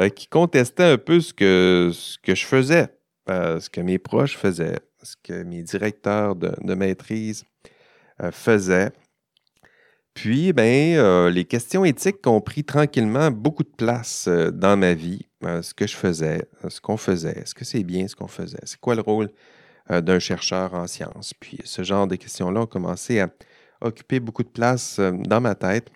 Euh, 0.00 0.08
qui 0.08 0.26
contestait 0.26 0.82
un 0.82 0.98
peu 0.98 1.20
ce 1.20 1.32
que, 1.32 1.92
je 2.26 2.44
faisais, 2.44 2.88
euh, 3.30 3.60
ce 3.60 3.70
que 3.70 3.80
mes 3.80 3.98
proches 3.98 4.36
faisaient, 4.36 4.80
ce 5.04 5.14
que 5.22 5.44
mes 5.44 5.62
directeurs 5.62 6.34
de, 6.34 6.74
maîtrise 6.74 7.44
euh, 8.20 8.32
faisaient. 8.32 8.90
Puis, 10.14 10.52
ben, 10.52 11.28
les 11.28 11.44
questions 11.44 11.84
éthiques 11.84 12.26
ont 12.26 12.40
pris 12.40 12.64
tranquillement 12.64 13.30
beaucoup 13.30 13.64
de 13.64 13.72
place 13.76 14.28
dans 14.28 14.76
ma 14.76 14.94
vie, 14.94 15.26
ce 15.42 15.74
que 15.74 15.86
je 15.86 15.96
faisais, 15.96 16.48
ce 16.68 16.80
qu'on 16.80 16.96
faisait, 16.96 17.38
est-ce 17.40 17.54
que 17.54 17.64
c'est 17.64 17.82
bien 17.82 18.06
ce 18.06 18.14
qu'on 18.14 18.28
faisait, 18.28 18.60
c'est 18.62 18.78
quoi 18.80 18.94
le 18.94 19.00
rôle 19.00 19.30
d'un 19.90 20.18
chercheur 20.20 20.74
en 20.74 20.86
sciences? 20.86 21.34
Puis, 21.34 21.58
ce 21.64 21.82
genre 21.82 22.06
de 22.06 22.14
questions-là 22.14 22.60
ont 22.60 22.66
commencé 22.66 23.20
à 23.20 23.28
occuper 23.80 24.20
beaucoup 24.20 24.44
de 24.44 24.48
place 24.48 25.00
dans 25.00 25.40
ma 25.40 25.56
tête. 25.56 25.90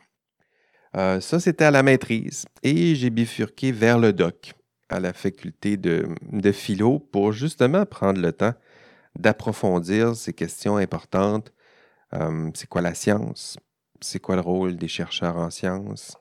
Euh, 0.97 1.21
ça, 1.21 1.41
c'était 1.41 1.65
à 1.65 1.71
la 1.71 1.83
maîtrise. 1.83 2.47
Et 2.63 2.95
j'ai 2.95 3.11
bifurqué 3.11 3.73
vers 3.73 3.99
le 3.99 4.13
doc, 4.13 4.55
à 4.89 5.01
la 5.01 5.13
faculté 5.13 5.77
de, 5.77 6.07
philo, 6.53 6.99
pour 6.99 7.33
justement 7.33 7.85
prendre 7.87 8.21
le 8.21 8.33
temps 8.33 8.55
d'approfondir 9.19 10.15
ces 10.17 10.33
questions 10.33 10.77
importantes. 10.77 11.53
Euh, 12.15 12.51
c'est 12.55 12.69
quoi 12.69 12.81
la 12.81 12.95
science? 12.95 13.59
C'est 14.01 14.21
quoi 14.21 14.37
le 14.37 14.43
rôle 14.43 14.77
des 14.77 14.89
chercheurs 14.89 15.37
en 15.37 15.51
sciences? 15.51 16.17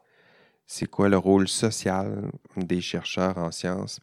C'est 0.65 0.87
quoi 0.87 1.09
le 1.09 1.17
rôle 1.17 1.47
social 1.47 2.31
des 2.55 2.81
chercheurs 2.81 3.37
en 3.37 3.51
sciences? 3.51 3.99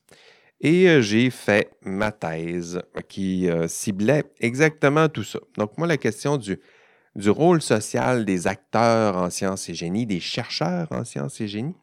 Et 0.61 0.89
euh, 0.89 1.03
j'ai 1.03 1.31
fait 1.31 1.71
ma 1.83 2.13
thèse 2.13 2.81
qui 3.09 3.49
ciblait 3.67 4.25
exactement 4.41 5.09
tout 5.09 5.25
ça. 5.25 5.41
Donc, 5.59 5.77
moi, 5.77 5.87
la 5.87 5.99
question 5.99 6.39
du 6.39 7.31
rôle 7.31 7.61
social 7.61 8.25
des 8.25 8.47
acteurs 8.47 9.17
en 9.17 9.31
sciences 9.31 9.69
et 9.69 9.75
génie, 9.75 10.07
des 10.07 10.21
chercheurs 10.21 10.89
en 10.91 11.05
sciences 11.05 11.41
et 11.41 11.49
génie. 11.49 11.77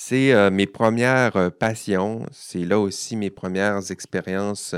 C'est 0.00 0.32
euh, 0.32 0.48
mes 0.52 0.68
premières 0.68 1.36
euh, 1.36 1.50
passions, 1.50 2.24
c'est 2.30 2.64
là 2.64 2.78
aussi 2.78 3.16
mes 3.16 3.30
premières 3.30 3.90
expériences 3.90 4.76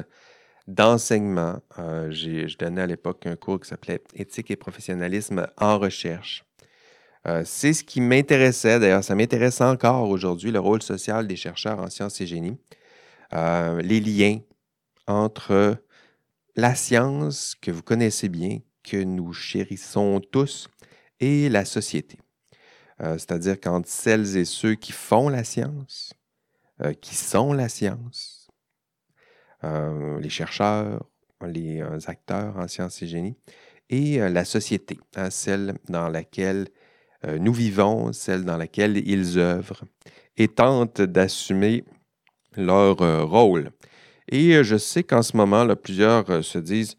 d'enseignement. 0.70 1.60
Euh, 1.78 2.10
je 2.10 2.56
donnais 2.56 2.82
à 2.82 2.86
l'époque 2.86 3.26
un 3.26 3.36
cours 3.36 3.60
qui 3.60 3.68
s'appelait 3.68 4.02
Éthique 4.14 4.50
et 4.50 4.56
professionnalisme 4.56 5.46
en 5.58 5.78
recherche. 5.78 6.44
c'est 7.44 7.74
ce 7.74 7.84
qui 7.84 8.00
m'intéressait, 8.00 8.80
d'ailleurs 8.80 9.04
ça 9.04 9.14
m'intéresse 9.14 9.60
encore 9.60 10.08
aujourd'hui, 10.08 10.50
le 10.50 10.60
rôle 10.60 10.82
social 10.82 11.26
des 11.26 11.36
chercheurs 11.36 11.78
en 11.78 11.90
sciences 11.90 12.20
et 12.22 12.26
génie, 12.26 12.56
les 13.32 14.00
liens 14.00 14.38
entre 15.06 15.76
la 16.56 16.74
science 16.74 17.54
que 17.60 17.70
vous 17.70 17.82
connaissez 17.82 18.28
bien, 18.28 18.60
que 18.82 18.96
nous 18.96 19.32
chérissons 19.32 20.20
tous 20.20 20.68
et 21.20 21.48
la 21.48 21.64
société. 21.64 22.18
Euh, 23.02 23.14
c'est-à-dire 23.14 23.58
quand 23.60 23.86
celles 23.86 24.36
et 24.36 24.44
ceux 24.44 24.74
qui 24.74 24.92
font 24.92 25.28
la 25.28 25.44
science, 25.44 26.12
euh, 26.82 26.92
qui 26.92 27.14
sont 27.14 27.52
la 27.52 27.68
science, 27.68 28.39
euh, 28.39 28.39
les 29.62 30.28
chercheurs, 30.28 31.04
les 31.46 31.82
acteurs 32.06 32.56
en 32.56 32.68
sciences 32.68 33.02
et 33.02 33.06
génie, 33.06 33.36
et 33.88 34.18
la 34.18 34.44
société, 34.44 34.98
hein, 35.16 35.30
celle 35.30 35.74
dans 35.88 36.08
laquelle 36.08 36.68
nous 37.24 37.52
vivons, 37.52 38.12
celle 38.12 38.44
dans 38.44 38.56
laquelle 38.56 38.96
ils 38.96 39.38
œuvrent, 39.38 39.84
et 40.36 40.48
tentent 40.48 41.02
d'assumer 41.02 41.84
leur 42.56 42.96
rôle. 43.28 43.70
Et 44.28 44.62
je 44.64 44.76
sais 44.76 45.02
qu'en 45.02 45.22
ce 45.22 45.36
moment, 45.36 45.66
plusieurs 45.76 46.44
se 46.44 46.58
disent 46.58 46.96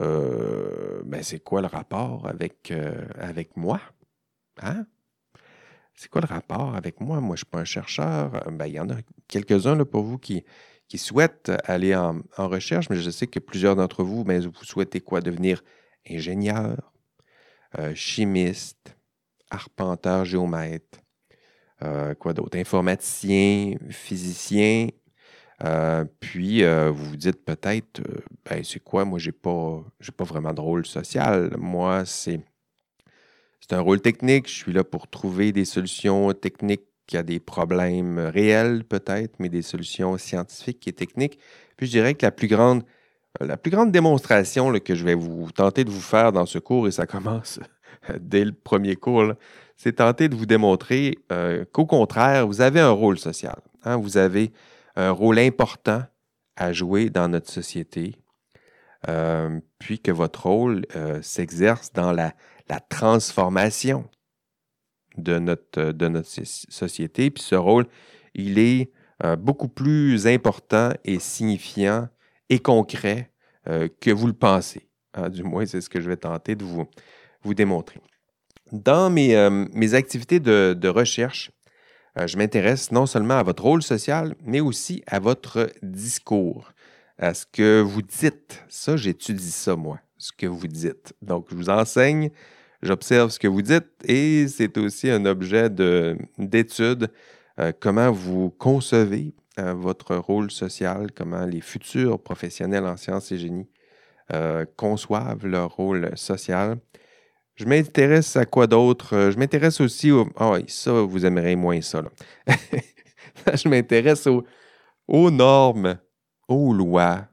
euh, 0.00 1.02
ben 1.04 1.22
c'est 1.22 1.40
quoi 1.40 1.60
le 1.60 1.66
rapport 1.66 2.26
avec, 2.26 2.70
euh, 2.70 3.06
avec 3.18 3.56
moi? 3.56 3.80
Hein? 4.62 4.86
C'est 5.94 6.08
quoi 6.08 6.22
le 6.22 6.26
rapport 6.26 6.74
avec 6.74 7.00
moi? 7.00 7.20
Moi, 7.20 7.36
je 7.36 7.42
ne 7.42 7.44
suis 7.44 7.46
pas 7.46 7.60
un 7.60 7.64
chercheur. 7.64 8.30
Ben, 8.50 8.66
il 8.66 8.74
y 8.74 8.80
en 8.80 8.88
a 8.88 8.96
quelques-uns 9.28 9.84
pour 9.84 10.02
vous 10.04 10.16
qui, 10.18 10.44
qui 10.90 10.98
souhaitent 10.98 11.50
aller 11.64 11.94
en, 11.94 12.20
recherche, 12.36 12.90
mais 12.90 12.96
je 12.96 13.08
sais 13.08 13.26
que 13.26 13.38
plusieurs 13.38 13.76
d'entre 13.76 14.02
vous, 14.02 14.24
ben, 14.24 14.44
vous 14.44 14.64
souhaitez 14.64 15.00
quoi? 15.00 15.22
Devenir 15.22 15.62
ingénieur, 16.06 16.92
euh, 17.78 17.94
chimiste, 17.94 18.96
arpenteur, 19.50 20.26
géomètre, 20.26 20.98
quoi 22.18 22.34
d'autre? 22.34 22.58
Informaticien, 22.58 23.76
physicien, 23.88 24.88
euh, 25.64 26.04
puis, 26.20 26.64
euh, 26.64 26.90
vous 26.90 27.04
vous 27.04 27.16
dites 27.16 27.44
peut-être, 27.44 28.00
euh, 28.00 28.20
ben, 28.48 28.64
c'est 28.64 28.80
quoi? 28.80 29.04
Moi, 29.04 29.18
j'ai 29.18 29.32
pas, 29.32 29.84
pas 30.16 30.24
vraiment 30.24 30.54
de 30.54 30.60
rôle 30.60 30.86
social. 30.86 31.54
Moi, 31.58 32.04
C'est 32.06 32.42
un 33.72 33.80
rôle 33.80 34.00
technique. 34.00 34.48
Je 34.48 34.54
suis 34.54 34.72
là 34.72 34.84
pour 34.84 35.08
trouver 35.08 35.52
des 35.52 35.64
solutions 35.64 36.32
techniques 36.32 36.89
à 37.16 37.22
des 37.22 37.40
problèmes 37.40 38.18
réels, 38.18 38.84
peut-être, 38.84 39.34
mais 39.38 39.48
des 39.48 39.62
solutions 39.62 40.16
scientifiques 40.18 40.86
et 40.88 40.92
techniques. 40.92 41.38
Puis 41.76 41.86
je 41.86 41.92
dirais 41.92 42.14
que 42.14 42.24
la 42.24 42.32
plus 42.32 42.48
grande, 42.48 42.82
la 43.40 43.56
plus 43.56 43.70
grande 43.70 43.92
démonstration 43.92 44.72
que 44.80 44.94
je 44.94 45.04
vais 45.04 45.14
vous 45.14 45.50
tenter 45.52 45.84
de 45.84 45.90
vous 45.90 46.00
faire 46.00 46.32
dans 46.32 46.46
ce 46.46 46.58
cours, 46.58 46.88
et 46.88 46.90
ça 46.90 47.06
commence 47.06 47.60
dès 48.20 48.44
le 48.44 48.52
premier 48.52 48.96
cours, 48.96 49.34
c'est 49.76 49.96
tenter 49.96 50.28
de 50.28 50.36
vous 50.36 50.46
démontrer 50.46 51.16
euh, 51.32 51.64
qu'au 51.72 51.86
contraire, 51.86 52.46
vous 52.46 52.60
avez 52.60 52.80
un 52.80 52.90
rôle 52.90 53.18
social. 53.18 53.58
Hein. 53.84 53.96
Vous 53.96 54.18
avez 54.18 54.52
un 54.96 55.10
rôle 55.10 55.38
important 55.38 56.02
à 56.56 56.72
jouer 56.72 57.08
dans 57.08 57.28
notre 57.28 57.50
société, 57.50 58.16
euh, 59.08 59.58
puis 59.78 59.98
que 59.98 60.12
votre 60.12 60.46
rôle 60.46 60.84
euh, 60.94 61.22
s'exerce 61.22 61.92
dans 61.92 62.12
la, 62.12 62.34
transformation 62.88 64.08
de 65.20 65.38
notre, 65.38 65.92
notre 66.08 66.28
société. 66.28 67.30
Puis 67.30 67.42
ce 67.42 67.54
rôle, 67.54 67.86
il 68.34 68.58
est 68.58 68.90
beaucoup 69.38 69.68
plus 69.68 70.26
important 70.26 70.92
et 71.04 71.18
signifiant 71.18 72.08
et 72.48 72.58
concret 72.58 73.30
que 73.66 74.10
vous 74.10 74.26
le 74.26 74.32
pensez. 74.32 74.90
Hein. 75.14 75.28
Du 75.28 75.42
moins, 75.42 75.66
c'est 75.66 75.80
ce 75.80 75.88
que 75.88 76.00
je 76.00 76.08
vais 76.08 76.16
tenter 76.16 76.54
de 76.54 76.64
vous, 76.64 77.54
démontrer. 77.54 78.00
Dans 78.72 79.10
mes, 79.10 79.36
euh, 79.36 79.66
activités 79.92 80.40
de, 80.40 80.88
recherche, 80.88 81.50
euh, 82.18 82.26
je 82.26 82.36
m'intéresse 82.36 82.92
non 82.92 83.06
seulement 83.06 83.38
à 83.38 83.42
votre 83.42 83.62
rôle 83.62 83.82
social, 83.82 84.34
mais 84.44 84.60
aussi 84.60 85.02
à 85.06 85.18
votre 85.18 85.70
discours, 85.82 86.72
à 87.18 87.34
ce 87.34 87.46
que 87.46 87.80
vous 87.80 88.02
dites. 88.02 88.64
Ça, 88.68 88.96
j'étudie 88.96 89.50
ça, 89.50 89.76
moi, 89.76 90.00
ce 90.18 90.32
que 90.32 90.46
vous 90.46 90.66
dites. 90.66 91.14
Donc, 91.22 91.46
je 91.50 91.56
vous 91.56 91.70
enseigne, 91.70 92.30
j'observe 92.82 93.30
ce 93.30 93.38
que 93.38 93.48
vous 93.48 93.62
dites 93.62 93.88
et 94.04 94.46
c'est 94.48 94.76
aussi 94.78 95.10
un 95.10 95.24
objet 95.26 95.70
d'étude, 96.38 97.08
euh, 97.58 97.72
comment 97.78 98.10
vous 98.10 98.50
concevez 98.50 99.34
votre 99.56 100.16
rôle 100.16 100.50
social, 100.50 101.08
comment 101.14 101.44
les 101.44 101.60
futurs 101.60 102.18
professionnels 102.22 102.86
en 102.86 102.96
sciences 102.96 103.30
et 103.32 103.36
génie 103.36 103.68
conçoivent 104.76 105.44
leur 105.44 105.74
rôle 105.74 106.16
social. 106.16 106.78
Je 107.60 107.66
m'intéresse 107.66 108.36
à 108.36 108.46
quoi 108.46 108.66
d'autre? 108.66 109.14
Euh, 109.14 109.30
je 109.30 109.38
m'intéresse 109.38 109.82
aussi 109.82 110.10
au. 110.10 110.26
Oui, 110.40 110.64
ça, 110.68 110.92
vous 110.92 111.26
aimerez 111.26 111.56
moins 111.56 111.82
ça. 111.82 112.02
je 113.52 113.68
m'intéresse 113.68 114.26
aux, 115.06 115.30
normes, 115.30 115.98
aux 116.48 116.72
lois, 116.72 117.28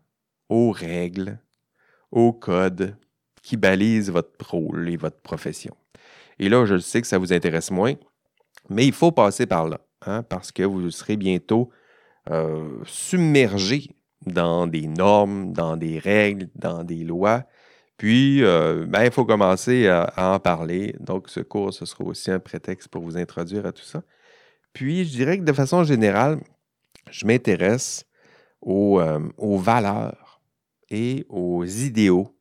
aux 0.50 0.72
règles, 0.72 1.40
aux 2.12 2.34
codes 2.34 2.98
qui 3.48 3.58
balisent 3.58 4.12
votre 4.12 4.50
rôle 4.50 4.90
et 4.90 4.98
votre 4.98 5.20
profession. 5.22 5.76
Et 6.40 6.50
là, 6.50 6.66
je 6.66 6.78
sais 6.78 7.02
que 7.02 7.08
ça 7.08 7.18
vous 7.18 7.34
intéresse 7.34 7.72
moins, 7.72 7.94
mais 8.70 8.86
il 8.86 8.94
faut 8.94 9.12
passer 9.12 9.46
par 9.46 9.68
là, 9.68 9.80
hein, 10.06 10.24
parce 10.24 10.52
que 10.52 10.64
vous 10.64 10.92
serez 10.92 11.18
bientôt 11.18 11.70
euh, 12.30 12.80
submergé 12.86 13.90
dans 14.26 14.68
des 14.68 14.88
normes, 14.88 15.54
dans 15.54 15.78
des 15.78 16.00
règles, 16.00 16.50
dans 16.56 16.84
des 16.84 17.04
lois 17.04 17.46
puis, 17.98 18.44
euh, 18.44 18.86
ben, 18.88 19.06
il 19.06 19.12
faut 19.12 19.26
commencer 19.26 19.88
à, 19.88 20.14
en 20.36 20.40
parler. 20.40 20.96
Donc, 21.00 21.30
ce 21.30 21.40
cours, 21.40 21.74
ce 21.74 21.86
sera 21.86 22.04
aussi 22.04 22.30
un 22.32 22.40
prétexte 22.40 22.90
pour 22.90 23.02
vous 23.02 23.18
introduire 23.18 23.66
à 23.66 23.72
tout 23.72 23.84
ça. 23.84 24.04
Puis, 24.72 25.06
je 25.06 25.10
dirais 25.12 25.40
que 25.40 25.44
de 25.44 25.54
façon 25.54 25.84
générale, 25.84 26.40
je 27.10 27.26
m'intéresse 27.26 28.06
aux, 28.62 29.00
euh, 29.00 29.20
valeurs 29.40 30.42
et 30.92 31.26
aux 31.30 31.66
idéaux 31.66 32.37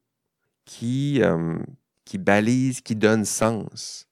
qui, 0.67 1.23
euh, 1.23 1.59
qui 2.05 2.19
balisent, 2.19 2.83
qui 2.83 2.95
donnent 2.95 3.25
sens 3.25 4.07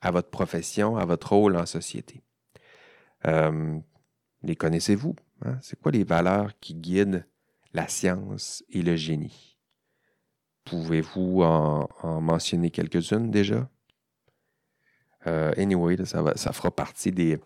à 0.00 0.10
votre 0.10 0.30
profession, 0.30 0.96
à 0.96 1.04
votre 1.04 1.34
rôle 1.34 1.56
en 1.56 1.66
société. 1.66 2.22
les 4.42 4.56
connaissez-vous? 4.56 5.14
Hein? 5.44 5.58
C'est 5.60 5.78
quoi 5.78 5.92
les 5.92 6.04
valeurs 6.04 6.58
qui 6.60 6.74
guident 6.74 7.26
la 7.74 7.88
science 7.88 8.64
et 8.70 8.82
le 8.82 8.96
génie? 8.96 9.58
Pouvez-vous 10.64 11.42
en, 11.42 12.20
mentionner 12.20 12.70
quelques-unes 12.70 13.30
déjà? 13.30 13.68
Euh, 15.26 15.52
anyway, 15.56 15.96
ça, 16.04 16.36
ça 16.36 16.52
fera 16.52 16.70
partie 16.70 17.10
des. 17.10 17.38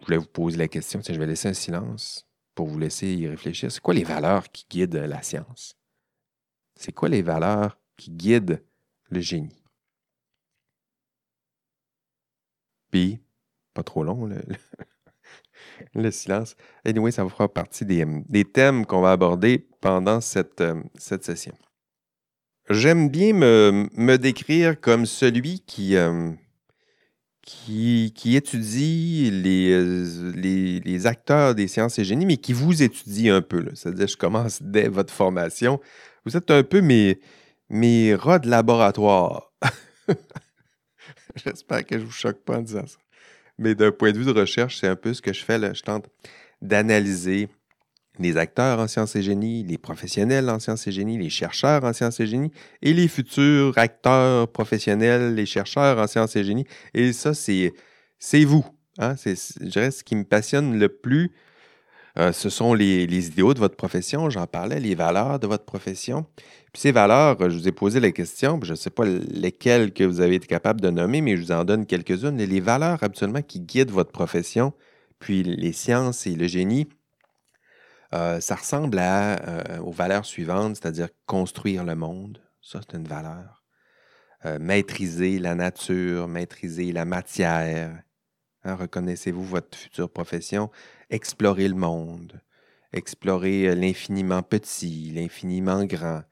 Je 0.00 0.06
voulais 0.06 0.16
vous 0.16 0.26
poser 0.26 0.56
la 0.56 0.68
question. 0.68 1.00
je 1.06 1.18
vais 1.18 1.26
laisser 1.26 1.48
un 1.48 1.54
silence 1.54 2.26
pour 2.54 2.66
vous 2.66 2.78
laisser 2.78 3.14
y 3.14 3.28
réfléchir. 3.28 3.70
C'est 3.70 3.80
quoi 3.80 3.94
les 3.94 4.04
valeurs 4.04 4.50
qui 4.50 4.66
guident 4.68 4.96
la 4.96 5.22
science? 5.22 5.79
C'est 6.80 6.92
quoi 6.92 7.10
les 7.10 7.20
valeurs 7.20 7.78
qui 7.98 8.10
guident 8.10 8.62
le 9.10 9.20
génie? 9.20 9.62
Puis, 12.90 13.20
pas 13.74 13.82
trop 13.82 14.02
long, 14.02 14.24
le, 14.24 14.40
le 15.94 16.10
silence. 16.10 16.56
Anyway, 16.86 17.10
ça 17.10 17.28
fera 17.28 17.52
partie 17.52 17.84
des, 17.84 18.06
des 18.30 18.46
thèmes 18.46 18.86
qu'on 18.86 19.02
va 19.02 19.12
aborder 19.12 19.58
pendant 19.82 20.22
cette, 20.22 20.64
cette 20.96 21.22
session. 21.22 21.54
J'aime 22.70 23.10
bien 23.10 23.34
me, 23.34 24.16
décrire 24.16 24.80
comme 24.80 25.04
celui 25.04 25.60
qui, 25.60 25.96
qui, 27.42 28.36
étudie 28.36 29.30
les, 29.30 30.80
les, 30.80 31.06
acteurs 31.06 31.54
des 31.54 31.68
sciences 31.68 31.98
et 31.98 32.04
génie, 32.04 32.24
mais 32.24 32.38
qui 32.38 32.54
vous 32.54 32.82
étudie 32.82 33.28
un 33.28 33.42
peu. 33.42 33.66
C'est-à-dire, 33.74 34.06
je 34.06 34.16
commence 34.16 34.62
dès 34.62 34.88
votre 34.88 35.12
formation. 35.12 35.78
Vous 36.24 36.36
êtes 36.36 36.50
un 36.50 36.62
peu 36.62 36.80
mes, 36.80 37.20
mes 37.68 38.14
rats 38.14 38.38
de 38.38 38.48
laboratoire. 38.48 39.52
J'espère 41.36 41.86
que 41.86 41.96
je 41.96 42.02
ne 42.02 42.06
vous 42.06 42.12
choque 42.12 42.42
pas 42.44 42.58
en 42.58 42.62
disant 42.62 42.86
ça. 42.86 42.98
Mais 43.58 43.74
d'un 43.74 43.92
point 43.92 44.12
de 44.12 44.18
vue 44.18 44.24
de 44.24 44.38
recherche, 44.38 44.78
c'est 44.78 44.88
un 44.88 44.96
peu 44.96 45.14
ce 45.14 45.22
que 45.22 45.32
je 45.32 45.44
fais. 45.44 45.58
Là. 45.58 45.72
Je 45.72 45.82
tente 45.82 46.08
d'analyser 46.62 47.48
les 48.18 48.36
acteurs 48.36 48.78
en 48.78 48.88
sciences 48.88 49.16
et 49.16 49.22
génie, 49.22 49.62
les 49.64 49.78
professionnels 49.78 50.50
en 50.50 50.58
sciences 50.58 50.86
et 50.86 50.92
génie, 50.92 51.18
les 51.18 51.30
chercheurs 51.30 51.84
en 51.84 51.92
sciences 51.92 52.20
et 52.20 52.26
génie 52.26 52.50
et 52.82 52.92
les 52.92 53.08
futurs 53.08 53.76
acteurs 53.76 54.48
professionnels, 54.48 55.34
les 55.34 55.46
chercheurs 55.46 55.98
en 55.98 56.06
sciences 56.06 56.36
et 56.36 56.44
génie. 56.44 56.66
Et 56.92 57.12
ça, 57.12 57.32
c'est, 57.34 57.72
vous. 58.44 58.64
Hein? 58.98 59.16
C'est, 59.16 59.36
je 59.60 59.66
dirais, 59.66 59.90
ce 59.90 60.04
qui 60.04 60.16
me 60.16 60.24
passionne 60.24 60.78
le 60.78 60.88
plus, 60.88 61.32
euh, 62.20 62.32
ce 62.32 62.50
sont 62.50 62.74
les, 62.74 63.26
idéaux 63.28 63.54
de 63.54 63.58
votre 63.58 63.76
profession. 63.76 64.30
J'en 64.30 64.46
parlais, 64.46 64.78
les 64.78 64.94
valeurs 64.94 65.40
de 65.40 65.46
votre 65.46 65.64
profession. 65.64 66.26
Puis 66.72 66.82
ces 66.82 66.92
valeurs, 66.92 67.36
je 67.40 67.56
vous 67.56 67.66
ai 67.66 67.72
posé 67.72 67.98
la 67.98 68.12
question, 68.12 68.60
je 68.62 68.72
ne 68.72 68.76
sais 68.76 68.90
pas 68.90 69.04
lesquelles 69.04 69.92
que 69.92 70.04
vous 70.04 70.20
avez 70.20 70.36
été 70.36 70.46
capable 70.46 70.80
de 70.80 70.90
nommer, 70.90 71.20
mais 71.20 71.36
je 71.36 71.42
vous 71.42 71.52
en 71.52 71.64
donne 71.64 71.86
quelques-unes. 71.86 72.36
Les 72.36 72.60
valeurs 72.60 73.02
absolument 73.02 73.42
qui 73.42 73.60
guident 73.60 73.90
votre 73.90 74.12
profession, 74.12 74.72
puis 75.18 75.42
les 75.42 75.72
sciences 75.72 76.26
et 76.26 76.36
le 76.36 76.46
génie, 76.46 76.88
euh, 78.12 78.40
ça 78.40 78.56
ressemble 78.56 78.98
euh, 79.00 79.78
aux 79.80 79.92
valeurs 79.92 80.24
suivantes, 80.24 80.76
c'est-à-dire 80.76 81.08
construire 81.26 81.84
le 81.84 81.94
monde. 81.94 82.42
Ça, 82.60 82.80
c'est 82.82 82.96
une 82.96 83.06
valeur. 83.06 83.62
Euh, 84.46 84.58
maîtriser 84.58 85.38
la 85.38 85.54
nature, 85.54 86.26
maîtriser 86.26 86.92
la 86.92 87.04
matière. 87.04 88.02
Hein, 88.64 88.74
reconnaissez-vous 88.74 89.44
votre 89.44 89.76
future 89.76 90.10
profession? 90.10 90.70
Explorer 91.10 91.66
le 91.66 91.74
monde, 91.74 92.40
explorer 92.92 93.74
l'infiniment 93.74 94.42
petit, 94.42 95.10
l'infiniment 95.12 95.84
grand, 95.84 96.22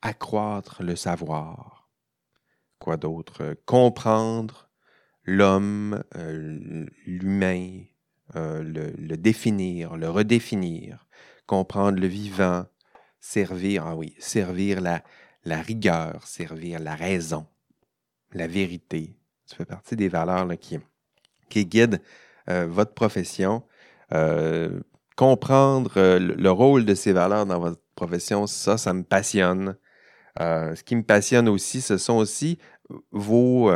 accroître 0.00 0.82
le 0.82 0.94
savoir. 0.94 1.90
Quoi 2.78 2.96
d'autre? 2.96 3.56
Comprendre 3.66 4.70
l'homme, 5.24 6.04
l'humain, 7.04 7.82
le, 8.34 9.16
définir, 9.16 9.96
le 9.96 10.08
redéfinir, 10.08 11.06
comprendre 11.46 11.98
le 11.98 12.06
vivant, 12.06 12.66
servir, 13.20 13.86
ah 13.86 13.96
oui, 13.96 14.14
servir 14.18 14.80
la, 14.80 15.02
rigueur, 15.62 16.26
servir 16.26 16.78
la 16.80 16.94
raison, 16.94 17.46
la 18.32 18.46
vérité. 18.46 19.16
Ça 19.46 19.56
fait 19.56 19.64
partie 19.64 19.96
des 19.96 20.08
valeurs 20.08 20.48
qui, 20.58 20.78
guident 21.66 22.00
euh, 22.48 22.66
votre 22.66 22.94
profession. 22.94 23.62
Euh, 24.12 24.80
comprendre 25.16 25.92
euh, 25.96 26.18
le 26.18 26.50
rôle 26.50 26.84
de 26.84 26.94
ces 26.94 27.12
valeurs 27.12 27.46
dans 27.46 27.60
votre 27.60 27.80
profession, 27.94 28.46
ça, 28.46 28.78
ça 28.78 28.92
me 28.92 29.02
passionne. 29.02 29.76
ce 30.38 30.82
qui 30.82 30.96
me 30.96 31.02
passionne 31.02 31.48
aussi, 31.48 31.80
ce 31.80 31.98
sont 31.98 32.16
aussi 32.16 32.58
vos, 33.10 33.70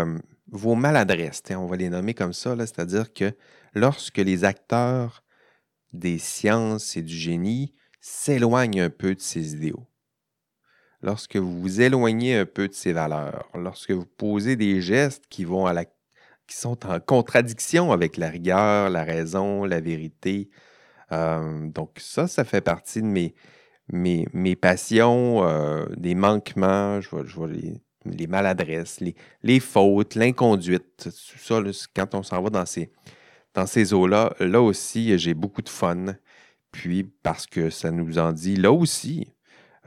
vos 0.50 0.74
maladresses. 0.74 1.42
On 1.50 1.66
va 1.66 1.76
les 1.76 1.90
nommer 1.90 2.14
comme 2.14 2.32
ça, 2.32 2.56
c'est-à-dire 2.58 3.12
que 3.12 3.32
lorsque 3.74 4.18
les 4.18 4.44
acteurs 4.44 5.22
des 5.92 6.18
sciences 6.18 6.96
et 6.96 7.02
du 7.02 7.14
génie 7.14 7.74
s'éloignent 8.00 8.82
un 8.82 8.90
peu 8.90 9.14
de 9.14 9.20
ces 9.20 9.54
idéaux. 9.54 9.86
Lorsque 11.02 11.36
vous 11.36 11.60
vous 11.60 11.80
éloignez 11.80 12.36
un 12.36 12.46
peu 12.46 12.68
de 12.68 12.72
ces 12.72 12.92
valeurs, 12.92 13.48
lorsque 13.54 13.90
vous 13.90 14.06
posez 14.06 14.56
des 14.56 14.80
gestes 14.80 15.24
qui 15.28 15.44
vont 15.44 15.66
à 15.66 15.72
la 15.72 15.84
qui 16.46 16.56
sont 16.56 16.86
en 16.86 17.00
contradiction 17.00 17.92
avec 17.92 18.16
la 18.16 18.28
rigueur, 18.28 18.90
la 18.90 19.04
raison, 19.04 19.64
la 19.64 19.80
vérité. 19.80 20.48
Euh, 21.12 21.68
donc 21.68 21.98
ça, 21.98 22.26
ça 22.26 22.44
fait 22.44 22.60
partie 22.60 23.02
de 23.02 23.06
mes, 23.06 23.34
mes, 23.92 24.56
passions, 24.56 25.44
euh, 25.44 25.86
des 25.96 26.14
manquements, 26.14 27.00
je 27.00 27.16
vais 27.16 27.52
les 27.52 27.82
les 28.10 28.26
maladresses, 28.26 29.00
les, 29.42 29.60
fautes, 29.60 30.14
l'inconduite. 30.14 30.84
Tout 31.02 31.38
ça, 31.38 31.60
quand 31.94 32.14
on 32.14 32.22
s'en 32.22 32.42
va 32.42 32.50
dans 32.50 32.66
ces, 32.66 32.90
dans 33.54 33.66
ces 33.66 33.92
eaux-là, 33.92 34.34
là 34.40 34.60
aussi, 34.60 35.18
j'ai 35.18 35.34
beaucoup 35.34 35.62
de 35.62 35.68
fun. 35.68 36.16
Puis, 36.72 37.04
parce 37.04 37.46
que 37.46 37.70
ça 37.70 37.90
nous 37.90 38.18
en 38.18 38.32
dit, 38.32 38.56
là 38.56 38.72
aussi, 38.72 39.32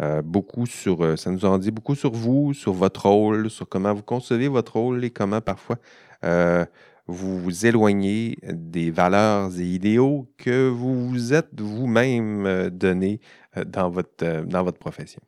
euh, 0.02 0.22
beaucoup 0.22 0.66
sur, 0.66 1.18
ça 1.18 1.30
nous 1.30 1.46
en 1.46 1.58
dit 1.58 1.72
beaucoup 1.72 1.96
sur 1.96 2.12
vous, 2.12 2.54
sur 2.54 2.74
votre 2.74 3.06
rôle, 3.06 3.50
sur 3.50 3.68
comment 3.68 3.94
vous 3.94 4.04
concevez 4.04 4.48
votre 4.48 4.78
rôle 4.78 5.04
et 5.04 5.12
comment 5.12 5.42
parfois 5.42 5.78
euh, 6.24 6.66
vous 7.08 7.40
vous 7.40 7.66
éloignez 7.66 8.38
des 8.44 8.92
valeurs 8.92 9.50
et 9.60 9.64
idéaux 9.64 10.32
que 10.38 10.70
vous 10.70 11.10
vous 11.10 11.34
êtes 11.34 11.60
vous-même 11.60 12.70
donné 12.70 13.20
dans, 13.66 13.90
votre, 13.90 14.44
dans 14.44 14.64
votre 14.64 14.78
profession. 14.78 15.22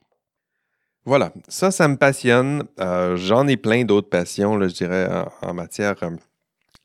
Voilà, 1.05 1.33
ça, 1.47 1.71
ça 1.71 1.87
me 1.87 1.97
passionne. 1.97 2.65
J'en 3.15 3.47
ai 3.47 3.57
plein 3.57 3.83
d'autres 3.83 4.09
passions, 4.09 4.61
je 4.61 4.67
dirais, 4.67 5.09
en, 5.41 5.55
matière 5.55 5.95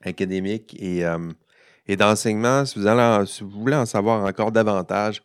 académique 0.03 0.75
et, 0.81 1.05
et 1.87 1.97
d'enseignement. 1.97 2.65
Si, 2.65 2.79
vous 3.43 3.51
voulez 3.51 3.77
en 3.77 3.85
savoir 3.85 4.25
encore 4.25 4.51
davantage, 4.51 5.23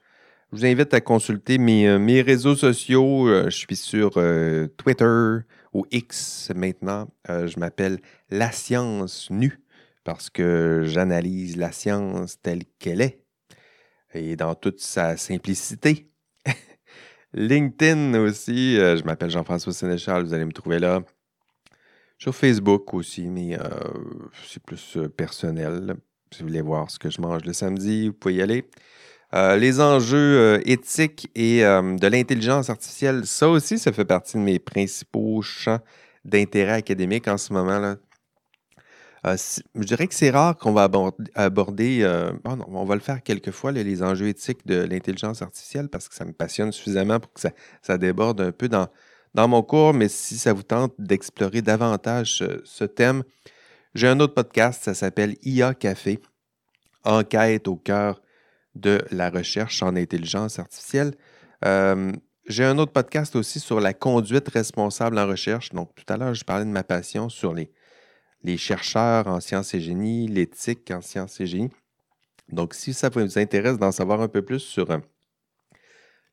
je 0.51 0.57
vous 0.57 0.65
invite 0.65 0.93
à 0.93 0.99
consulter 0.99 1.57
mes, 1.57 1.87
euh, 1.87 2.23
réseaux 2.23 2.55
sociaux. 2.55 3.29
Euh, 3.29 3.49
je 3.49 3.55
suis 3.55 3.75
sur 3.77 4.11
euh, 4.17 4.67
Twitter 4.75 5.45
ou 5.73 5.85
X 5.91 6.51
maintenant. 6.53 7.07
je 7.29 7.57
m'appelle 7.57 7.99
La 8.29 8.51
Science 8.51 9.29
Nue 9.29 9.61
parce 10.03 10.29
que 10.29 10.83
j'analyse 10.85 11.55
la 11.55 11.71
science 11.71 12.41
telle 12.41 12.63
qu'elle 12.79 12.99
est 12.99 13.23
et 14.13 14.35
dans 14.35 14.53
toute 14.53 14.81
sa 14.81 15.15
simplicité. 15.15 16.11
LinkedIn 17.33 18.19
aussi, 18.19 18.75
je 18.75 19.03
m'appelle 19.05 19.29
Jean-François 19.29 19.71
Sénéchal, 19.71 20.25
vous 20.25 20.33
allez 20.33 20.43
me 20.43 20.51
trouver 20.51 20.79
là. 20.79 21.01
Sur 22.17 22.35
Facebook 22.35 22.93
aussi, 22.93 23.27
mais 23.27 23.57
c'est 24.45 24.61
plus 24.61 24.97
personnel. 25.15 25.95
Si 26.33 26.41
vous 26.41 26.49
voulez 26.49 26.61
voir 26.61 26.91
ce 26.91 26.99
que 26.99 27.09
je 27.09 27.21
mange 27.21 27.45
le 27.45 27.53
samedi, 27.53 28.09
vous 28.09 28.13
pouvez 28.13 28.35
y 28.35 28.41
aller. 28.41 28.65
Euh, 29.33 29.55
les 29.55 29.79
enjeux 29.79 30.17
euh, 30.39 30.61
éthiques 30.65 31.29
et 31.35 31.63
euh, 31.63 31.95
de 31.95 32.07
l'intelligence 32.07 32.69
artificielle, 32.69 33.25
ça 33.25 33.47
aussi, 33.47 33.79
ça 33.79 33.93
fait 33.93 34.03
partie 34.03 34.35
de 34.35 34.41
mes 34.41 34.59
principaux 34.59 35.41
champs 35.41 35.79
d'intérêt 36.25 36.73
académique 36.73 37.27
en 37.27 37.37
ce 37.37 37.53
moment. 37.53 37.79
là 37.79 37.95
je 39.23 39.83
dirais 39.83 40.07
que 40.07 40.15
c'est 40.15 40.31
rare 40.31 40.57
qu'on 40.57 40.71
va 40.71 40.89
aborder, 41.35 42.03
oh 42.43 42.49
on 42.67 42.85
va 42.85 42.95
le 42.95 43.01
faire 43.01 43.21
quelques 43.21 43.51
fois, 43.51 43.71
les 43.71 44.01
enjeux 44.01 44.29
éthiques 44.29 44.65
de 44.65 44.81
l'intelligence 44.81 45.43
artificielle 45.43 45.89
parce 45.89 46.09
que 46.09 46.15
ça 46.15 46.25
me 46.25 46.31
passionne 46.31 46.71
suffisamment 46.71 47.19
pour 47.19 47.31
que 47.31 47.41
ça, 47.83 47.97
déborde 47.99 48.41
un 48.41 48.51
peu 48.51 48.67
dans, 48.67 48.87
dans 49.35 49.47
mon 49.47 49.61
cours, 49.61 49.93
mais 49.93 50.09
si 50.09 50.39
ça 50.39 50.53
vous 50.53 50.63
tente 50.63 50.95
d'explorer 50.97 51.61
davantage 51.61 52.43
ce 52.63 52.83
thème, 52.83 53.21
j'ai 53.93 54.07
un 54.07 54.19
autre 54.19 54.33
podcast, 54.33 54.85
ça 54.85 54.95
s'appelle 54.95 55.35
IA 55.43 55.75
Café, 55.75 56.19
enquête 57.03 57.67
au 57.67 57.75
cœur 57.75 58.23
de 58.75 59.01
la 59.11 59.29
recherche 59.29 59.81
en 59.83 59.95
intelligence 59.95 60.59
artificielle. 60.59 61.13
Euh, 61.65 62.11
j'ai 62.47 62.63
un 62.63 62.77
autre 62.77 62.91
podcast 62.91 63.35
aussi 63.35 63.59
sur 63.59 63.79
la 63.79 63.93
conduite 63.93 64.49
responsable 64.49 65.17
en 65.19 65.27
recherche. 65.27 65.69
Donc, 65.71 65.93
tout 65.95 66.11
à 66.11 66.17
l'heure, 66.17 66.33
je 66.33 66.43
parlais 66.43 66.65
de 66.65 66.69
ma 66.69 66.83
passion 66.83 67.29
sur 67.29 67.53
les, 67.53 67.69
chercheurs 68.57 69.27
en 69.27 69.39
sciences 69.39 69.73
et 69.73 69.81
génie, 69.81 70.27
l'éthique 70.27 70.89
en 70.91 71.01
sciences 71.01 71.39
et 71.39 71.45
génie. 71.45 71.71
Donc, 72.49 72.73
si 72.73 72.93
ça 72.93 73.09
vous 73.09 73.37
intéresse 73.37 73.77
d'en 73.77 73.91
savoir 73.91 74.21
un 74.21 74.27
peu 74.27 74.41
plus 74.41 74.59
sur 74.59 74.89
euh, 74.91 74.97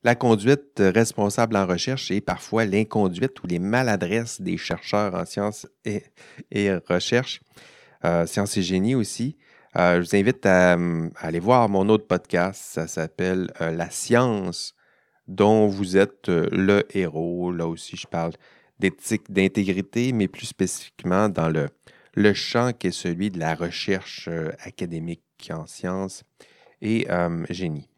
la 0.03 0.14
conduite 0.14 0.79
responsable 0.79 1.57
en 1.57 1.66
recherche 1.66 2.11
et 2.11 2.20
parfois 2.20 2.64
l'inconduite 2.64 3.42
ou 3.42 3.46
les 3.46 3.59
maladresses 3.59 4.40
des 4.40 4.57
chercheurs 4.57 5.14
en 5.14 5.24
sciences 5.27 5.66
et, 5.85 6.05
et 6.51 6.72
recherche, 6.72 7.40
euh, 8.05 8.27
sciences 8.27 8.57
et 8.57 8.62
génie 8.62 8.94
aussi, 8.94 9.37
euh, 9.76 10.02
je 10.02 10.09
vous 10.09 10.16
invite 10.16 10.46
à, 10.46 10.76
aller 11.16 11.40
voir 11.40 11.68
mon 11.68 11.88
autre 11.88 12.07
podcast. 12.07 12.61
Ça 12.61 12.87
s'appelle 12.87 13.52
euh, 13.61 13.70
La 13.70 13.90
science 13.90 14.74
dont 15.26 15.66
vous 15.68 15.96
êtes 15.96 16.28
euh, 16.28 16.48
le 16.52 16.85
héros. 16.96 17.52
Là 17.52 17.66
aussi, 17.66 17.96
je 17.96 18.07
parle 18.07 18.33
d'éthique, 18.78 19.31
d'intégrité, 19.31 20.12
mais 20.12 20.28
plus 20.28 20.46
spécifiquement 20.46 21.28
dans 21.28 21.48
le, 21.48 21.68
le 22.14 22.33
champ 22.33 22.72
qui 22.72 22.88
est 22.88 22.92
celui 22.92 23.31
de 23.31 23.38
la 23.38 23.54
recherche 23.54 24.28
académique 24.61 25.22
en 25.50 25.66
sciences 25.66 26.22
et 26.81 27.07
génie. 27.50 27.88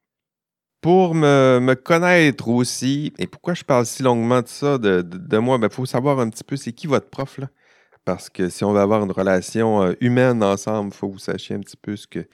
Pour 0.81 1.15
me, 1.15 1.75
connaître 1.75 2.49
aussi, 2.49 3.13
et 3.19 3.27
pourquoi 3.27 3.53
je 3.53 3.65
parle 3.65 3.85
si 3.85 4.03
longuement 4.03 4.41
de 4.41 4.49
ça, 4.49 4.79
de, 4.79 5.39
moi, 5.39 5.57
il 5.57 5.61
ben, 5.61 5.69
faut 5.69 5.85
savoir 5.85 6.19
un 6.19 6.31
petit 6.31 6.45
peu 6.45 6.57
c'est 6.57 6.73
qui 6.73 6.87
votre 6.87 7.11
prof. 7.11 7.37
Là? 7.37 7.49
Parce 8.05 8.31
que 8.31 8.49
si 8.49 8.65
on 8.65 8.73
veut 8.73 8.81
avoir 8.81 9.05
une 9.05 9.13
relation 9.13 9.83
euh, 9.83 9.93
humaine 10.01 10.43
ensemble, 10.43 10.91
il 10.93 10.97
faut 10.97 11.09
que 11.09 11.15
vous 11.15 11.19
sachiez 11.19 11.55
un 11.55 11.61
petit 11.61 11.77
peu 11.77 11.97
ce 11.97 12.07
que, 12.07 12.27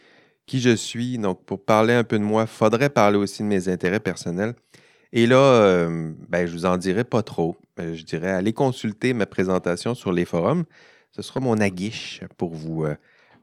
qui 0.46 0.60
je 0.60 0.74
suis. 0.74 1.18
Donc, 1.18 1.44
pour 1.44 1.64
parler 1.64 1.94
un 1.94 2.04
peu 2.04 2.18
de 2.18 2.24
moi, 2.24 2.42
il 2.42 2.48
faudrait 2.48 2.90
parler 2.90 3.18
aussi 3.18 3.42
de 3.42 3.48
mes 3.48 3.68
intérêts 3.68 4.00
personnels. 4.00 4.54
Et 5.12 5.26
là, 5.26 5.36
euh, 5.36 6.12
ben, 6.28 6.46
je 6.46 6.52
vous 6.52 6.66
en 6.66 6.76
dirai 6.76 7.04
pas 7.04 7.22
trop. 7.22 7.56
Euh, 7.80 7.94
je 7.94 8.04
dirais, 8.04 8.30
allez 8.30 8.52
consulter 8.52 9.12
ma 9.12 9.26
présentation 9.26 9.94
sur 9.94 10.12
les 10.12 10.24
forums. 10.24 10.64
Ce 11.12 11.22
sera 11.22 11.40
mon 11.40 11.58
aguiche 11.58 12.20
pour 12.36 12.54
vous, 12.54 12.86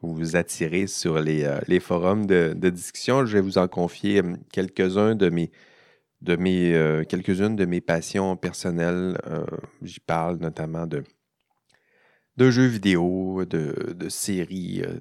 vous 0.00 0.36
attirer 0.36 0.86
sur 0.86 1.18
les, 1.18 1.80
forums 1.80 2.24
de, 2.26 2.54
discussion. 2.70 3.26
Je 3.26 3.34
vais 3.34 3.40
vous 3.40 3.58
en 3.58 3.66
confier 3.66 4.22
quelques-uns 4.52 5.16
de 5.16 5.28
mes, 5.28 5.50
de 6.22 6.36
mes 6.36 7.04
quelques-unes 7.08 7.56
de 7.56 7.64
mes 7.64 7.80
passions 7.80 8.36
personnelles. 8.36 9.18
J'y 9.82 9.98
parle 9.98 10.36
notamment 10.36 10.86
de 10.86 11.02
de 12.36 12.50
jeux 12.50 12.66
vidéo, 12.66 13.44
de, 13.44 14.08
séries 14.08 14.82
euh, 14.84 15.00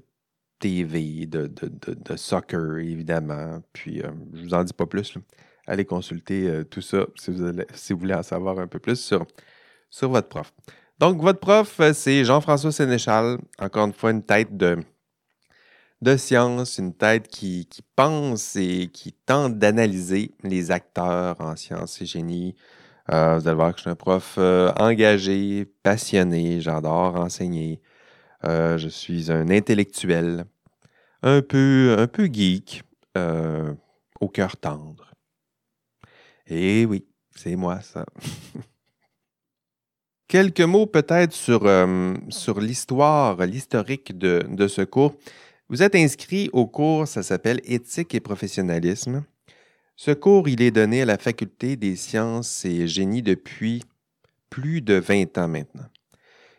TV, 0.60 1.26
de, 1.26 2.16
soccer, 2.16 2.78
évidemment. 2.80 3.62
Puis, 3.74 4.02
euh, 4.02 4.12
je 4.34 4.44
vous 4.44 4.54
en 4.54 4.64
dis 4.64 4.74
pas 4.74 4.86
plus. 4.86 5.18
Allez 5.66 5.86
consulter 5.86 6.48
euh, 6.48 6.64
tout 6.64 6.82
ça 6.82 7.06
si 7.16 7.32
vous, 7.32 8.00
voulez 8.00 8.14
en 8.14 8.24
savoir 8.24 8.60
un 8.60 8.68
peu 8.68 8.80
plus 8.80 9.00
sur, 9.00 9.26
sur 9.90 10.10
votre 10.10 10.28
prof. 10.30 10.54
Donc, 11.00 11.22
votre 11.22 11.40
prof, 11.40 11.82
c'est 11.94 12.24
Jean-François 12.24 12.72
Sénéchal. 12.72 13.40
Encore 13.60 13.88
une 13.88 13.94
fois, 13.94 14.12
une 14.12 14.24
tête 14.24 14.56
de, 14.56 14.78
de 16.02 16.18
science, 16.18 16.78
une 16.78 16.94
tête 16.94 17.28
qui, 17.28 17.66
qui 17.66 17.82
pense 17.96 18.56
et 18.56 18.90
qui 18.94 19.14
tente 19.14 19.58
d'analyser 19.58 20.32
les 20.44 20.70
acteurs 20.70 21.40
en 21.42 21.56
sciences 21.56 22.02
et 22.02 22.06
génie, 22.06 22.56
euh, 23.12 23.38
vous 23.38 23.48
allez 23.48 23.56
voir 23.56 23.72
que 23.72 23.78
je 23.78 23.82
suis 23.82 23.90
un 23.90 23.96
prof 23.96 24.36
euh, 24.38 24.72
engagé, 24.80 25.66
passionné, 25.84 26.62
j'adore 26.62 27.16
enseigner. 27.16 27.82
Euh, 28.46 28.78
je 28.78 28.88
suis 28.88 29.32
un 29.32 29.50
intellectuel, 29.50 30.46
un 31.22 31.42
peu, 31.42 31.96
un 31.98 32.08
peu 32.08 32.26
geek, 32.32 32.84
au 34.20 34.30
cœur 34.30 34.58
tendre. 34.58 35.12
Et 36.48 36.86
oui, 36.86 37.06
c'est 37.36 37.56
moi 37.56 37.82
ça. 37.82 38.06
Quelques 40.28 40.62
mots 40.62 40.88
peut-être 40.88 41.34
sur, 41.34 41.70
sur 42.30 42.60
l'histoire, 42.60 43.46
l'historique 43.46 44.18
de, 44.18 44.44
de 44.50 44.68
ce 44.68 44.82
cours. 44.82 45.14
Vous 45.70 45.84
êtes 45.84 45.96
inscrit 45.96 46.50
au 46.54 46.66
cours, 46.66 47.08
ça 47.08 47.22
s'appelle 47.22 47.62
Éthique 47.66 48.16
et 48.16 48.20
professionnalisme. 48.20 49.24
Ce 49.96 50.12
cours, 50.12 50.50
il 50.50 50.62
est 50.62 50.72
donné 50.72 51.04
à 51.04 51.06
la 51.06 51.18
Faculté 51.18 51.76
des 51.76 51.96
sciences 51.96 52.66
et 52.66 52.88
génie 52.88 53.22
depuis 53.22 53.84
plus 54.50 54.82
de 54.82 54.96
20 54.96 55.38
ans 55.38 55.48
maintenant. 55.48 55.86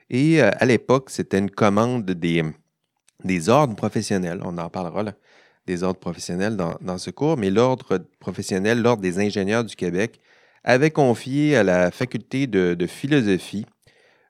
Et 0.09 0.41
euh, 0.41 0.51
à 0.59 0.65
l'époque, 0.65 1.11
c'était 1.11 1.39
une 1.39 1.51
commande 1.51 2.05
des, 2.05 2.43
ordres 3.49 3.75
professionnels. 3.75 4.41
On 4.45 4.57
en 4.59 4.69
parlera 4.69 5.03
là, 5.03 5.15
des 5.67 5.83
ordres 5.83 5.99
professionnels 5.99 6.57
dans, 6.57 6.99
ce 6.99 7.11
cours, 7.11 7.37
mais 7.37 7.51
l'ordre 7.51 8.07
professionnel, 8.21 8.81
l'ordre 8.81 9.03
des 9.03 9.19
ingénieurs 9.19 9.65
du 9.65 9.75
Québec, 9.75 10.21
avait 10.63 10.91
confié 10.93 11.57
à 11.57 11.65
la 11.65 11.91
faculté 11.91 12.47
de, 12.47 12.87
philosophie 12.87 13.67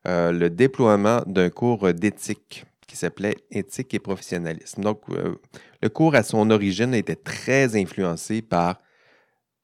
euh, 0.07 0.33
le 0.33 0.49
déploiement 0.49 1.23
d'un 1.27 1.51
cours 1.51 1.93
d'éthique 1.93 2.65
qui 2.87 2.97
s'appelait 2.97 3.37
Éthique 3.51 3.93
et 3.95 3.99
professionnalisme. 3.99 4.83
Donc, 4.83 5.01
euh, 5.11 5.35
le 5.83 5.89
cours, 5.89 6.15
à 6.15 6.23
son 6.23 6.51
origine, 6.51 6.95
était 6.95 7.17
très 7.17 7.77
influencé 7.77 8.41
par 8.41 8.81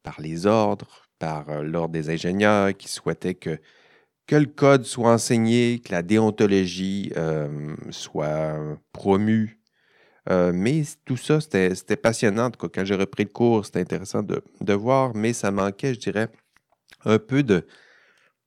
par 0.02 0.20
les 0.20 0.46
ordres, 0.46 1.08
par 1.18 1.48
euh, 1.50 1.62
l'ordre 1.62 1.92
des 1.92 2.10
ingénieurs 2.10 2.76
qui 2.76 2.88
souhaitaient 2.88 3.34
que, 3.34 3.58
que 4.26 4.36
le 4.36 4.46
code 4.46 4.84
soit 4.84 5.12
enseigné, 5.12 5.80
que 5.80 5.92
la 5.92 6.02
déontologie 6.02 7.12
euh, 7.16 7.74
soit 7.90 8.56
promue. 8.92 9.60
Euh, 10.28 10.52
mais 10.54 10.82
tout 11.04 11.16
ça, 11.16 11.40
c'était 11.40 11.96
passionnant. 11.96 12.50
Quand 12.50 12.84
j'ai 12.84 12.94
repris 12.94 13.24
le 13.24 13.30
cours, 13.30 13.64
c'était 13.66 13.80
intéressant 13.80 14.22
de, 14.22 14.42
de, 14.60 14.72
voir, 14.72 15.14
mais 15.14 15.32
ça 15.32 15.50
manquait, 15.50 15.94
je 15.94 16.00
dirais, 16.00 16.28
un 17.04 17.18
peu 17.18 17.42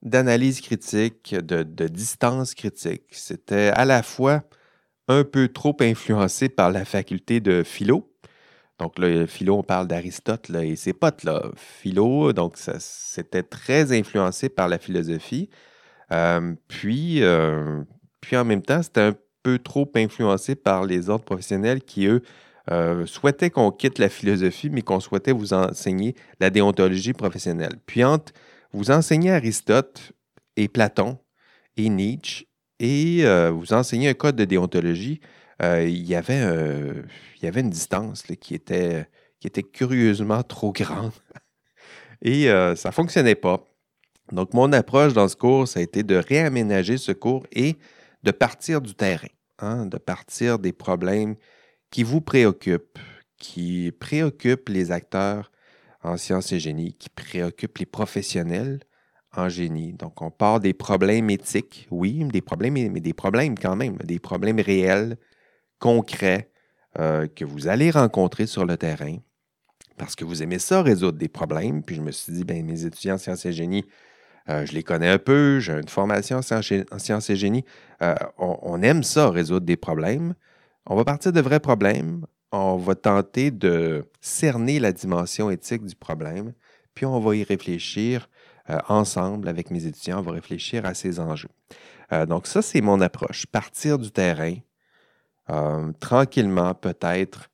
d'analyse 0.02 0.62
critique, 0.62 1.36
de, 1.36 1.88
distance 1.88 2.54
critique. 2.54 3.04
C'était 3.12 3.72
à 3.74 3.86
la 3.86 4.04
fois 4.04 4.44
un 5.08 5.24
peu 5.24 5.50
trop 5.50 5.76
influencé 5.82 6.48
par 6.48 6.72
la 6.72 6.86
faculté 6.86 7.40
de 7.40 7.64
philo, 7.64 8.10
donc 8.84 9.00
là, 9.00 9.26
Philo, 9.28 9.60
on 9.60 9.64
parle 9.64 9.88
d'Aristote 9.88 10.50
et 10.50 10.76
ses 10.76 10.92
potes. 10.92 11.24
Là. 11.24 11.42
Philo, 11.56 12.34
donc 12.34 12.58
c'était 12.58 13.42
très 13.42 13.98
influencé 13.98 14.50
par 14.50 14.68
la 14.68 14.78
philosophie. 14.78 15.50
puis, 16.68 17.22
puis 18.20 18.36
en 18.36 18.44
même 18.44 18.62
temps, 18.62 18.84
c'était 18.84 19.02
un 19.02 19.16
peu 19.42 19.58
trop 19.58 19.90
influencé 19.96 20.56
par 20.56 20.84
les 20.84 21.10
ordres 21.10 21.24
professionnels 21.24 21.82
qui, 21.82 22.08
eux, 22.08 22.24
souhaitaient 23.06 23.50
qu'on 23.52 23.72
quitte 23.72 24.00
la 24.00 24.10
philosophie, 24.10 24.70
mais 24.70 24.82
qu'on 24.82 25.00
souhaitait 25.00 25.32
vous 25.32 25.54
enseigner 25.54 26.14
la 26.42 26.50
déontologie 26.50 27.14
professionnelle. 27.14 27.78
Puis 27.86 28.04
entre 28.04 28.34
vous 28.74 28.92
enseignez 28.92 29.32
Aristote 29.32 30.12
et 30.58 30.68
Platon 30.68 31.20
et 31.78 31.88
Nietzsche 31.88 32.50
et 32.82 33.24
vous 33.50 33.72
enseignez 33.72 34.10
un 34.10 34.14
code 34.14 34.36
de 34.36 34.44
déontologie, 34.44 35.22
il, 35.62 36.04
y 36.04 36.16
avait, 36.16 36.44
il 37.38 37.44
y 37.44 37.48
avait 37.48 37.62
une 37.62 37.70
distance 37.70 38.24
qui, 38.24 38.56
était, 38.56 39.08
curieusement 39.72 40.44
trop 40.44 40.72
grande. 40.74 41.14
et 42.22 42.48
ça 42.76 42.90
ne 42.90 42.94
fonctionnait 42.94 43.36
pas. 43.36 43.66
Donc, 44.32 44.54
mon 44.54 44.72
approche 44.72 45.14
dans 45.14 45.28
ce 45.28 45.36
cours, 45.36 45.68
ça 45.68 45.80
a 45.80 45.84
été 45.84 46.04
de 46.04 46.16
réaménager 46.16 46.98
ce 46.98 47.12
cours 47.12 47.46
et 47.52 47.76
de 48.24 48.32
partir 48.32 48.82
du 48.82 48.96
terrain, 48.96 49.28
hein, 49.60 49.86
de 49.86 49.98
partir 49.98 50.60
des 50.60 50.72
problèmes 50.72 51.36
qui 51.92 52.04
vous 52.04 52.22
préoccupent, 52.22 53.00
qui 53.38 53.92
préoccupent 54.00 54.70
les 54.70 54.92
acteurs 54.92 55.52
en 56.02 56.18
sciences 56.18 56.52
et 56.52 56.60
génie, 56.60 56.94
qui 56.94 57.10
préoccupent 57.10 57.78
les 57.78 57.86
professionnels 57.86 58.80
en 59.36 59.50
génie. 59.50 59.94
Donc, 59.94 60.22
on 60.22 60.32
part 60.32 60.60
des 60.60 60.74
problèmes 60.74 61.30
éthiques, 61.30 61.88
oui, 61.92 62.24
des 62.26 62.42
problèmes, 62.42 62.74
mais 62.74 63.02
des 63.02 63.14
problèmes 63.14 63.58
quand 63.58 63.76
même, 63.76 63.98
des 63.98 64.20
problèmes 64.20 64.60
réels, 64.60 65.18
concrets, 65.84 66.50
euh, 66.98 67.28
que 67.28 67.44
vous 67.44 67.68
allez 67.68 67.92
rencontrer 67.92 68.48
sur 68.48 68.66
le 68.66 68.78
terrain, 68.78 69.18
parce 69.98 70.16
que 70.16 70.24
vous 70.24 70.42
aimez 70.42 70.60
ça, 70.60 70.82
résoudre 70.82 71.18
des 71.18 71.28
problèmes. 71.28 71.84
Puis 71.84 71.98
je 71.98 72.02
me 72.02 72.12
suis 72.12 72.32
dit, 72.32 72.46
ben, 72.46 72.66
mes 72.66 72.86
étudiants 72.86 73.16
en 73.16 73.18
sciences 73.18 73.46
et 73.46 73.52
génie, 73.52 73.84
euh, 74.48 74.66
je 74.66 74.72
les 74.72 74.84
connais 74.84 75.10
un 75.10 75.18
peu, 75.18 75.60
j'ai 75.60 75.74
une 75.74 75.90
formation 75.90 76.38
en 76.38 76.42
sciences 77.00 77.30
et 77.30 77.36
génie. 77.36 77.66
Euh, 78.02 78.16
on, 78.38 78.82
aime 78.82 79.04
ça, 79.04 79.30
résoudre 79.30 79.66
des 79.66 79.76
problèmes. 79.76 80.36
On 80.86 80.96
va 80.96 81.04
partir 81.04 81.34
de 81.34 81.42
vrais 81.42 81.60
problèmes. 81.60 82.26
On 82.54 82.78
va 82.78 82.96
tenter 82.96 83.52
de 83.52 84.06
cerner 84.22 84.80
la 84.80 84.94
dimension 84.94 85.50
éthique 85.50 85.86
du 85.86 85.96
problème, 85.96 86.54
puis 86.96 87.06
on 87.06 87.20
va 87.20 87.36
y 87.36 87.44
réfléchir 87.44 88.30
ensemble 88.88 89.50
avec 89.50 89.70
mes 89.70 89.86
étudiants. 89.86 90.20
On 90.20 90.22
va 90.22 90.32
réfléchir 90.32 90.86
à 90.86 90.94
ces 90.94 91.20
enjeux. 91.20 91.50
donc 92.28 92.48
ça, 92.48 92.62
c'est 92.62 92.80
mon 92.80 93.02
approche. 93.02 93.48
Partir 93.48 93.98
du 93.98 94.12
terrain, 94.12 94.56
tranquillement 96.00 96.74
peut-être, 96.74 97.50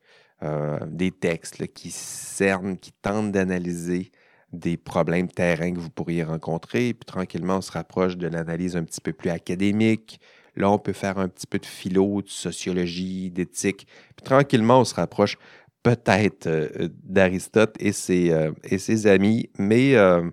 des 0.87 1.11
textes 1.11 1.67
qui 1.73 1.91
cernent, 1.91 2.77
qui 2.77 2.91
tentent 3.01 3.31
d'analyser 3.31 4.11
des 4.53 4.77
problèmes 4.77 5.27
terrain 5.27 5.71
que 5.73 5.79
vous 5.79 5.89
pourriez 5.89 6.23
rencontrer. 6.23 6.93
Puis 6.93 7.05
tranquillement, 7.05 7.57
on 7.57 7.61
se 7.61 7.71
rapproche 7.71 8.17
de 8.17 8.27
l'analyse 8.27 8.75
un 8.75 8.83
petit 8.83 9.01
peu 9.01 9.13
plus 9.13 9.29
académique. 9.29 10.19
Là, 10.55 10.69
on 10.71 10.79
peut 10.79 10.93
faire 10.93 11.17
un 11.19 11.27
petit 11.27 11.47
peu 11.47 11.59
de 11.59 11.65
philo, 11.65 12.21
de 12.21 12.29
sociologie, 12.29 13.29
d'éthique. 13.29 13.87
Puis 14.15 14.23
tranquillement, 14.23 14.81
on 14.81 14.85
se 14.85 14.95
rapproche 14.95 15.37
peut-être 15.83 16.47
euh, 16.47 16.89
d'Aristote 17.03 17.75
et, 17.79 17.93
ses, 17.93 18.31
euh, 18.31 18.51
et 18.63 18.77
ses 18.77 19.07
amis, 19.07 19.49
mais, 19.57 19.95
euh, 19.95 20.29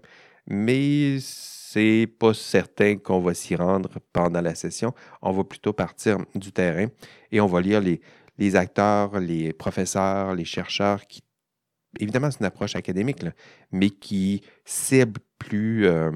mais 0.48 1.18
c'est 1.68 2.06
pas 2.18 2.32
certain 2.32 2.96
qu'on 2.96 3.18
va 3.18 3.34
s'y 3.34 3.56
rendre 3.56 3.98
pendant 4.12 4.40
la 4.40 4.54
session. 4.54 4.94
On 5.20 5.32
va 5.32 5.42
plutôt 5.42 5.72
partir 5.72 6.18
du 6.36 6.52
terrain 6.52 6.86
et 7.32 7.40
on 7.40 7.46
va 7.46 7.60
lire 7.60 7.80
les, 7.80 8.56
acteurs, 8.56 9.18
les 9.18 9.52
professeurs, 9.52 10.34
les 10.34 10.44
chercheurs 10.44 11.06
qui 11.06 11.22
évidemment, 11.98 12.30
c'est 12.30 12.40
une 12.40 12.46
approche 12.46 12.76
académique, 12.76 13.24
mais 13.72 13.90
qui 13.90 14.42
cible 14.64 15.20
plus, 15.38 15.86
euh, 15.86 16.12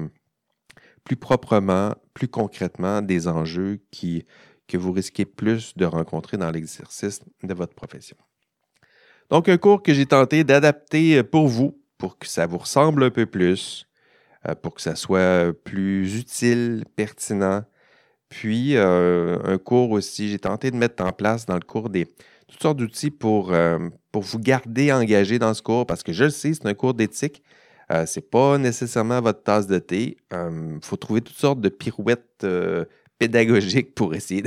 plus 1.03 1.17
proprement, 1.17 1.95
plus 2.13 2.27
concrètement 2.27 3.01
des 3.01 3.27
enjeux 3.27 3.81
que 3.91 4.77
vous 4.77 4.91
risquez 4.91 5.25
plus 5.25 5.75
de 5.75 5.85
rencontrer 5.85 6.37
dans 6.37 6.51
l'exercice 6.51 7.19
de 7.43 7.53
votre 7.53 7.73
profession. 7.73 8.17
Donc, 9.29 9.49
un 9.49 9.57
cours 9.57 9.81
que 9.81 9.93
j'ai 9.93 10.05
tenté 10.05 10.43
d'adapter 10.43 11.23
pour 11.23 11.47
vous, 11.47 11.81
pour 11.97 12.17
que 12.17 12.27
ça 12.27 12.45
vous 12.45 12.59
ressemble 12.59 13.03
un 13.03 13.09
peu 13.09 13.25
plus, 13.25 13.87
pour 14.61 14.73
que 14.73 14.81
ça 14.81 14.95
soit 14.95 15.53
plus 15.63 16.19
utile, 16.19 16.85
pertinent. 16.95 17.63
Puis, 18.29 18.77
euh, 18.77 19.37
un 19.43 19.57
cours 19.57 19.91
aussi, 19.91 20.29
j'ai 20.29 20.39
tenté 20.39 20.71
de 20.71 20.77
mettre 20.77 21.03
en 21.03 21.11
place 21.11 21.45
dans 21.45 21.55
le 21.55 21.61
cours 21.61 21.89
des, 21.89 22.07
toutes 22.51 22.61
sortes 22.61 22.77
d'outils 22.77 23.11
pour, 23.11 23.53
euh, 23.53 23.79
pour 24.11 24.21
vous 24.21 24.39
garder 24.39 24.91
engagé 24.91 25.39
dans 25.39 25.53
ce 25.53 25.61
cours 25.61 25.85
parce 25.85 26.03
que 26.03 26.13
je 26.13 26.25
le 26.25 26.29
sais, 26.29 26.53
c'est 26.53 26.65
un 26.65 26.73
cours 26.73 26.93
d'éthique. 26.93 27.41
Euh, 27.91 28.05
ce 28.05 28.19
n'est 28.19 28.25
pas 28.25 28.57
nécessairement 28.57 29.21
votre 29.21 29.43
tasse 29.43 29.67
de 29.67 29.79
thé. 29.79 30.17
Il 30.31 30.37
euh, 30.37 30.79
faut 30.81 30.97
trouver 30.97 31.21
toutes 31.21 31.37
sortes 31.37 31.61
de 31.61 31.69
pirouettes 31.69 32.45
pédagogiques 33.17 33.95
pour 33.95 34.13
essayer 34.13 34.43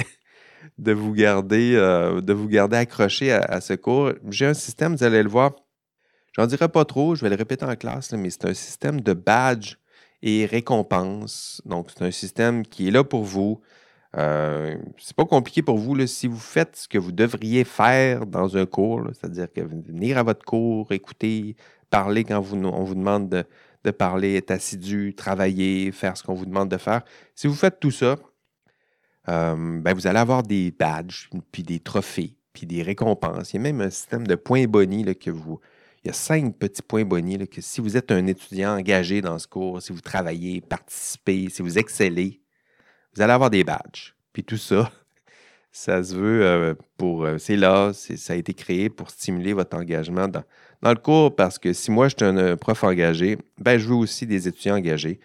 de, 0.78 0.92
vous, 0.92 1.12
garder, 1.12 1.74
de 1.74 2.32
vous 2.32 2.48
garder 2.48 2.76
accroché 2.76 3.32
à, 3.32 3.60
ce 3.60 3.74
cours. 3.74 4.12
J'ai 4.30 4.46
un 4.46 4.54
système, 4.54 4.96
vous 4.96 5.04
allez 5.04 5.22
le 5.22 5.28
voir. 5.28 5.52
J'en 6.36 6.46
dirai 6.46 6.68
pas 6.68 6.84
trop, 6.84 7.14
je 7.14 7.22
vais 7.22 7.30
le 7.30 7.36
répéter 7.36 7.64
en 7.64 7.76
classe, 7.76 8.12
mais 8.12 8.28
c'est 8.30 8.46
un 8.46 8.54
système 8.54 9.00
de 9.00 9.12
badge 9.12 9.76
et 10.26 10.46
récompense. 10.46 11.60
Donc, 11.66 11.90
c'est 11.90 12.02
un 12.02 12.10
système 12.10 12.66
qui 12.66 12.88
est 12.88 12.90
là 12.90 13.04
pour 13.04 13.24
vous. 13.24 13.60
Euh, 14.16 14.78
c'est 14.96 15.14
pas 15.14 15.26
compliqué 15.26 15.60
pour 15.60 15.76
vous. 15.76 16.06
Si 16.06 16.26
vous 16.26 16.38
faites 16.38 16.76
ce 16.76 16.88
que 16.88 16.96
vous 16.96 17.12
devriez 17.12 17.64
faire 17.64 18.24
dans 18.24 18.56
un 18.56 18.64
cours, 18.64 19.02
c'est-à-dire 19.12 19.52
que 19.52 19.60
venir 19.60 20.16
à 20.16 20.22
votre 20.22 20.42
cours, 20.42 20.90
écouter, 20.92 21.56
parler 21.90 22.24
quand 22.24 22.38
on 22.38 22.84
vous 22.84 22.94
demande 22.94 23.44
de, 23.84 23.90
parler, 23.90 24.36
être 24.36 24.50
assidu, 24.50 25.14
travailler, 25.14 25.92
faire 25.92 26.16
ce 26.16 26.22
qu'on 26.22 26.34
vous 26.34 26.46
demande 26.46 26.70
de 26.70 26.78
faire. 26.78 27.02
Si 27.34 27.46
vous 27.46 27.54
faites 27.54 27.78
tout 27.78 27.90
ça, 27.90 28.16
euh, 29.28 29.80
ben 29.82 29.92
vous 29.92 30.06
allez 30.06 30.18
avoir 30.20 30.42
des 30.42 30.70
badges, 30.70 31.28
puis 31.52 31.62
des 31.62 31.80
trophées, 31.80 32.34
puis 32.54 32.66
des 32.66 32.82
récompenses. 32.82 33.52
Il 33.52 33.56
y 33.56 33.58
a 33.58 33.62
même 33.62 33.82
un 33.82 33.90
système 33.90 34.26
de 34.26 34.36
points 34.36 34.64
bonus 34.66 35.06
que 35.20 35.30
vous. 35.30 35.60
Il 36.04 36.08
y 36.08 36.10
a 36.10 36.14
cinq 36.14 36.58
petits 36.58 36.82
points 36.82 37.04
bonus 37.04 37.48
que 37.50 37.62
si 37.62 37.80
vous 37.80 37.96
êtes 37.96 38.12
un 38.12 38.26
étudiant 38.26 38.76
engagé 38.76 39.22
dans 39.22 39.38
ce 39.38 39.48
cours, 39.48 39.80
si 39.80 39.90
vous 39.90 40.02
travaillez, 40.02 40.60
participez, 40.60 41.48
si 41.48 41.62
vous 41.62 41.78
excellez, 41.78 42.42
vous 43.14 43.22
allez 43.22 43.32
avoir 43.32 43.48
des 43.48 43.64
badges. 43.64 44.14
Puis 44.34 44.44
tout 44.44 44.58
ça, 44.58 44.92
ça 45.72 46.04
se 46.04 46.14
veut 46.14 46.44
euh, 46.44 46.74
pour. 46.98 47.24
Euh, 47.24 47.38
c'est 47.38 47.56
là, 47.56 47.92
ça 47.94 48.34
a 48.34 48.36
été 48.36 48.52
créé 48.52 48.90
pour 48.90 49.08
stimuler 49.08 49.54
votre 49.54 49.78
engagement 49.78 50.28
dans, 50.28 50.44
dans 50.82 50.90
le 50.90 50.98
cours 50.98 51.34
parce 51.34 51.58
que 51.58 51.72
si 51.72 51.90
moi 51.90 52.08
je 52.08 52.16
suis 52.18 52.26
un, 52.26 52.56
prof 52.58 52.84
engagé, 52.84 53.38
ben 53.58 53.78
je 53.78 53.88
veux 53.88 53.94
aussi 53.94 54.26
des 54.26 54.46
étudiants 54.46 54.76
engagés. 54.76 55.20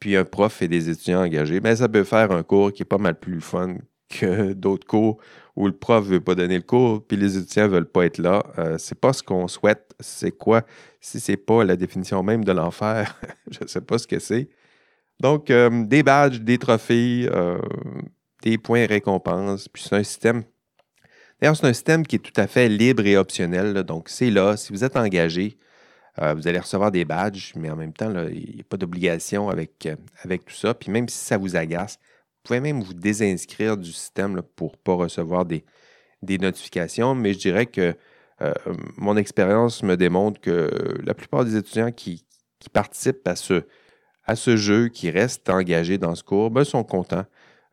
Puis 0.00 0.16
un 0.16 0.24
prof 0.24 0.62
et 0.62 0.68
des 0.68 0.88
étudiants 0.88 1.22
engagés, 1.22 1.60
ben 1.60 1.76
ça 1.76 1.86
peut 1.86 2.04
faire 2.04 2.32
un 2.32 2.42
cours 2.42 2.72
qui 2.72 2.80
est 2.80 2.86
pas 2.86 2.96
mal 2.96 3.18
plus 3.18 3.42
fun 3.42 3.76
que 4.08 4.54
d'autres 4.54 4.86
cours 4.86 5.18
où 5.58 5.66
le 5.66 5.72
prof 5.72 6.04
ne 6.04 6.10
veut 6.12 6.20
pas 6.20 6.36
donner 6.36 6.56
le 6.56 6.62
cours, 6.62 7.04
puis 7.04 7.16
les 7.16 7.36
étudiants 7.36 7.64
ne 7.64 7.70
veulent 7.70 7.90
pas 7.90 8.06
être 8.06 8.18
là. 8.18 8.44
Euh, 8.58 8.78
c'est 8.78 8.98
pas 8.98 9.12
ce 9.12 9.24
qu'on 9.24 9.48
souhaite. 9.48 9.92
C'est 9.98 10.30
quoi? 10.30 10.62
Si 11.00 11.18
c'est 11.18 11.36
pas 11.36 11.64
la 11.64 11.74
définition 11.74 12.22
même 12.22 12.44
de 12.44 12.52
l'enfer, 12.52 13.20
je 13.50 13.58
ne 13.62 13.66
sais 13.66 13.80
pas 13.80 13.98
ce 13.98 14.06
que 14.06 14.20
c'est. 14.20 14.48
Donc, 15.18 15.50
euh, 15.50 15.84
des 15.84 16.04
badges, 16.04 16.40
des 16.42 16.58
trophées, 16.58 17.28
euh, 17.32 17.58
des 18.42 18.56
points 18.56 18.86
récompenses. 18.86 19.66
Puis 19.66 19.82
c'est 19.82 19.96
un 19.96 20.04
système. 20.04 20.44
D'ailleurs, 21.40 21.56
c'est 21.56 21.66
un 21.66 21.72
système 21.72 22.06
qui 22.06 22.16
est 22.16 22.20
tout 22.20 22.40
à 22.40 22.46
fait 22.46 22.68
libre 22.68 23.04
et 23.04 23.16
optionnel. 23.16 23.82
donc, 23.82 24.10
c'est 24.10 24.30
là. 24.30 24.56
Si 24.56 24.72
vous 24.72 24.84
êtes 24.84 24.96
engagé, 24.96 25.58
euh, 26.22 26.34
vous 26.34 26.46
allez 26.46 26.60
recevoir 26.60 26.92
des 26.92 27.04
badges, 27.04 27.52
mais 27.56 27.68
en 27.68 27.76
même 27.76 27.92
temps, 27.92 28.12
il 28.28 28.54
n'y 28.54 28.60
a 28.60 28.64
pas 28.64 28.76
d'obligation 28.76 29.48
avec, 29.48 29.88
avec 30.22 30.44
tout 30.44 30.54
ça. 30.54 30.72
Puis 30.72 30.92
même 30.92 31.08
si 31.08 31.18
ça 31.18 31.36
vous 31.36 31.56
agace, 31.56 31.98
pouvez 32.48 32.60
même 32.60 32.82
vous 32.82 32.94
désinscrire 32.94 33.76
du 33.76 33.92
système 33.92 34.42
pour 34.56 34.72
ne 34.72 34.76
pas 34.78 34.94
recevoir 34.94 35.44
des, 35.44 35.64
des 36.22 36.38
notifications. 36.38 37.14
Mais 37.14 37.32
je 37.32 37.38
dirais 37.38 37.66
que 37.66 37.94
mon 38.96 39.16
expérience 39.16 39.82
me 39.82 39.96
démontre 39.96 40.40
que 40.40 40.70
la 41.04 41.12
plupart 41.12 41.44
des 41.44 41.56
étudiants 41.56 41.90
qui, 41.90 42.24
participent 42.72 43.26
à 43.26 43.34
ce, 43.34 43.64
à 44.24 44.36
ce 44.36 44.56
jeu, 44.56 44.88
qui 44.88 45.10
reste 45.10 45.48
engagé 45.50 45.98
dans 45.98 46.14
ce 46.14 46.22
cours, 46.22 46.50
ben, 46.50 46.62
sont 46.62 46.84
contents 46.84 47.24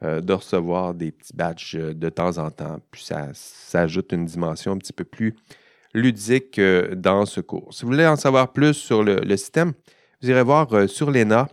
euh, 0.03 0.19
de 0.19 0.33
recevoir 0.33 0.93
des 0.93 1.13
petits 1.13 1.33
badges 1.33 1.75
euh, 1.75 1.93
de 1.93 2.09
temps 2.09 2.37
en 2.37 2.51
temps. 2.51 2.79
Puis 2.91 3.05
ça, 3.05 3.31
ajoute 3.79 4.11
une 4.11 4.25
dimension 4.25 4.73
un 4.73 4.77
petit 4.77 4.91
peu 4.91 5.05
plus 5.05 5.35
ludique 5.93 6.59
euh, 6.59 6.95
dans 6.95 7.25
ce 7.25 7.39
cours. 7.39 7.73
Si 7.73 7.83
vous 7.83 7.91
voulez 7.91 8.05
en 8.05 8.17
savoir 8.17 8.51
plus 8.51 8.73
sur 8.73 9.03
le, 9.03 9.37
système, 9.37 9.71
vous 10.21 10.29
irez 10.29 10.43
voir 10.43 10.89
sur 10.89 11.11
l'ENA. 11.11 11.47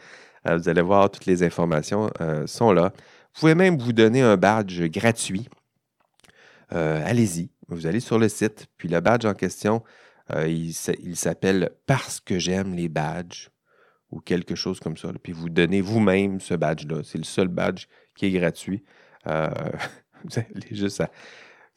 Euh, 0.47 0.57
vous 0.57 0.69
allez 0.69 0.81
voir 0.81 1.09
toutes 1.09 1.25
les 1.25 1.43
informations 1.43 2.09
euh, 2.21 2.45
sont 2.45 2.71
là. 2.71 2.93
Vous 3.33 3.41
pouvez 3.41 3.55
même 3.55 3.77
vous 3.77 3.93
donner 3.93 4.21
un 4.21 4.37
badge 4.37 4.83
gratuit. 4.83 5.49
Allez-y. 6.69 7.49
vous 7.67 7.87
allez 7.87 7.99
sur 7.99 8.19
le 8.19 8.29
site, 8.29 8.67
puis 8.77 8.89
le 8.89 8.99
badge 8.99 9.25
en 9.25 9.33
question, 9.33 9.83
euh, 10.35 10.47
il, 10.47 10.73
s'appelle 11.15 11.71
Parce 11.85 12.19
que 12.19 12.37
j'aime 12.37 12.75
les 12.75 12.89
badges 12.89 13.49
ou 14.11 14.19
quelque 14.19 14.55
chose 14.55 14.79
comme 14.79 14.97
ça. 14.97 15.09
Puis 15.21 15.31
vous 15.31 15.49
donnez 15.49 15.81
vous-même 15.81 16.39
ce 16.39 16.53
badge-là. 16.53 17.01
C'est 17.03 17.17
le 17.17 17.23
seul 17.23 17.47
badge 17.47 17.85
qui 18.15 18.25
est 18.25 18.31
gratuit. 18.31 18.83
Euh, 19.27 19.49
vous, 20.23 20.39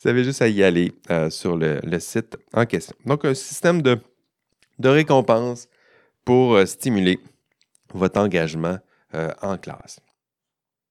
avez 0.05 0.25
juste 0.25 0.43
à, 0.43 0.49
y 0.49 0.63
aller 0.65 0.93
euh, 1.11 1.31
sur 1.31 1.57
le, 1.57 1.81
site 1.99 2.37
en 2.53 2.67
question. 2.67 2.97
Donc, 3.07 3.25
un 3.25 3.35
système 3.35 3.83
de, 3.83 3.99
de 4.79 4.89
récompense 4.89 5.69
pour 6.25 6.59
stimuler 6.67 7.19
votre 7.95 8.21
engagement 8.21 8.79
en 9.43 9.59
classe. 9.59 9.99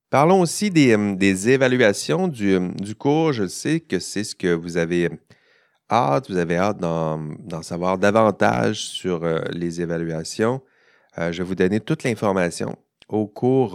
Parlons 0.10 0.42
aussi 0.42 0.72
des, 0.72 1.50
évaluations 1.50 2.28
du, 2.28 2.58
du, 2.76 2.96
cours. 2.96 3.32
Je 3.32 3.48
sais 3.48 3.80
que 3.80 4.00
c'est 4.00 4.24
ce 4.24 4.36
que 4.36 4.52
vous 4.52 4.78
avez 4.78 5.10
hâte, 5.92 6.30
vous 6.30 6.38
avez 6.38 6.58
hâte 6.58 6.80
d'en 6.80 7.62
savoir 7.62 7.98
davantage 7.98 8.80
sur 8.88 9.24
euh, 9.24 9.40
les 9.52 9.82
évaluations, 9.82 10.62
euh, 11.18 11.32
je 11.32 11.40
vais 11.40 11.48
vous 11.48 11.56
donner 11.56 11.80
toute 11.80 12.04
l'information 12.04 12.76
au 13.08 13.28
cours 13.28 13.74